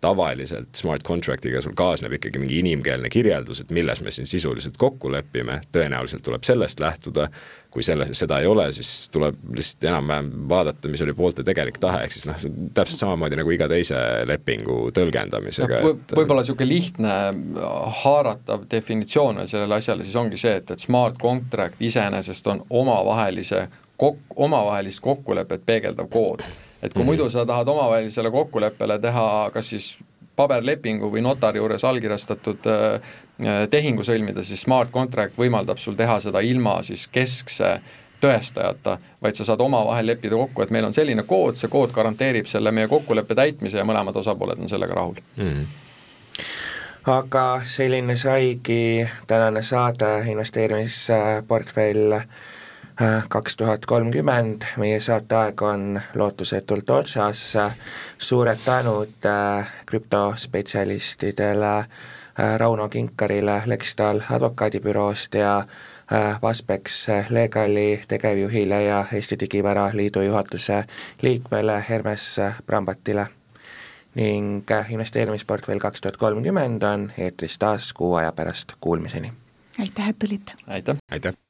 tavaliselt 0.00 0.78
smart 0.78 1.02
contract'iga 1.02 1.60
sul 1.62 1.74
kaasneb 1.78 2.12
ikkagi 2.18 2.38
mingi 2.38 2.60
inimkeelne 2.62 3.10
kirjeldus, 3.10 3.62
et 3.64 3.72
milles 3.74 4.00
me 4.04 4.12
siin 4.14 4.28
sisuliselt 4.30 4.76
kokku 4.78 5.10
lepime, 5.12 5.58
tõenäoliselt 5.74 6.22
tuleb 6.26 6.46
sellest 6.46 6.80
lähtuda, 6.80 7.26
kui 7.74 7.82
selle, 7.82 8.06
seda 8.14 8.38
ei 8.40 8.46
ole, 8.46 8.68
siis 8.72 9.08
tuleb 9.12 9.40
lihtsalt 9.56 9.88
enam-vähem 9.90 10.30
vaadata, 10.48 10.90
mis 10.92 11.02
oli 11.02 11.14
poolte 11.18 11.44
tegelik 11.46 11.80
tahe, 11.82 12.04
ehk 12.06 12.14
siis 12.14 12.28
noh, 12.30 12.38
see 12.38 12.52
on 12.52 12.70
täpselt 12.76 13.02
samamoodi 13.02 13.40
nagu 13.40 13.52
iga 13.54 13.68
teise 13.70 13.98
lepingu 14.28 14.78
tõlgendamisega 14.94 15.82
no,. 15.82 15.96
Et... 15.96 16.14
võib-olla 16.20 16.46
niisugune 16.46 16.70
lihtne 16.70 17.18
haaratav 18.04 18.64
definitsioon 18.70 19.42
veel 19.42 19.50
sellele 19.50 19.80
asjale 19.82 20.06
siis 20.06 20.16
ongi 20.20 20.38
see, 20.40 20.54
et, 20.62 20.70
et 20.74 20.86
smart 20.86 21.18
contract 21.20 21.82
iseenesest 21.82 22.46
on 22.54 22.62
omavahelise 22.70 23.66
kok-, 23.98 24.22
omavahelist 24.36 25.02
kokkulepet 25.04 25.66
peegeldav 25.66 26.08
kood. 26.12 26.46
Et 26.82 26.92
kui 26.92 27.02
mm 27.02 27.02
-hmm. 27.02 27.06
muidu 27.06 27.30
sa 27.30 27.46
tahad 27.46 27.68
omavahelisele 27.68 28.30
kokkuleppele 28.30 28.98
teha 28.98 29.50
kas 29.52 29.70
siis 29.70 29.98
paberlepingu 30.36 31.10
või 31.12 31.22
notari 31.22 31.58
juures 31.58 31.84
allkirjastatud 31.84 32.66
äh, 32.66 33.00
tehingu 33.70 34.04
sõlmida, 34.06 34.44
siis 34.44 34.62
smart 34.62 34.90
contract 34.90 35.38
võimaldab 35.38 35.78
sul 35.78 35.94
teha 35.98 36.20
seda 36.20 36.40
ilma 36.40 36.82
siis 36.82 37.08
keskse 37.08 37.80
tõestajata, 38.20 38.98
vaid 39.22 39.34
sa 39.38 39.44
saad 39.44 39.60
omavahel 39.60 40.06
leppida 40.06 40.36
kokku, 40.36 40.62
et 40.62 40.70
meil 40.74 40.84
on 40.84 40.92
selline 40.92 41.22
kood, 41.22 41.54
see 41.58 41.70
kood 41.70 41.92
garanteerib 41.94 42.46
selle 42.50 42.72
meie 42.74 42.88
kokkuleppe 42.90 43.34
täitmise 43.34 43.78
ja 43.78 43.84
mõlemad 43.86 44.16
osapooled 44.16 44.58
on 44.58 44.68
sellega 44.68 44.94
rahul 44.94 45.20
mm. 45.36 45.50
-hmm 45.50 45.84
aga 47.08 47.60
selline 47.64 48.16
saigi 48.16 49.08
tänane 49.26 49.62
saade 49.62 50.24
investeerimisportfell 50.28 52.20
kaks 53.28 53.56
tuhat 53.56 53.86
kolmkümmend, 53.86 54.62
meie 54.76 55.00
saateaeg 55.00 55.62
on 55.62 56.00
lootusetult 56.14 56.90
otsas, 56.90 57.56
suured 58.18 58.58
tänud 58.64 59.26
äh, 59.26 59.70
krüptospetsialistidele, 59.86 61.78
äh, 61.78 61.86
Rauno 62.56 62.88
Kinkarile 62.88 63.62
Lextal 63.66 64.20
advokaadibüroost 64.30 65.34
ja 65.34 65.58
äh, 65.58 66.42
Vaspex 66.42 67.06
Legali 67.28 68.02
tegevjuhile 68.08 68.82
ja 68.82 69.04
Eesti 69.12 69.40
Digivara 69.40 69.90
Liidu 69.92 70.20
juhatuse 70.20 70.84
liikmele 71.22 71.84
Hermes 71.88 72.36
Brambatile. 72.66 73.26
ning 74.14 74.64
investeerimisportfell 74.88 75.78
kaks 75.78 76.00
tuhat 76.00 76.16
kolmkümmend 76.16 76.82
on 76.82 77.12
eetris 77.18 77.58
taas 77.58 77.92
kuu 77.92 78.14
aja 78.14 78.32
pärast, 78.32 78.72
kuulmiseni! 78.80 79.32
aitäh, 79.78 80.08
et 80.08 80.18
tulite! 80.18 80.52
aitäh! 80.66 80.96
aitäh! 81.10 81.47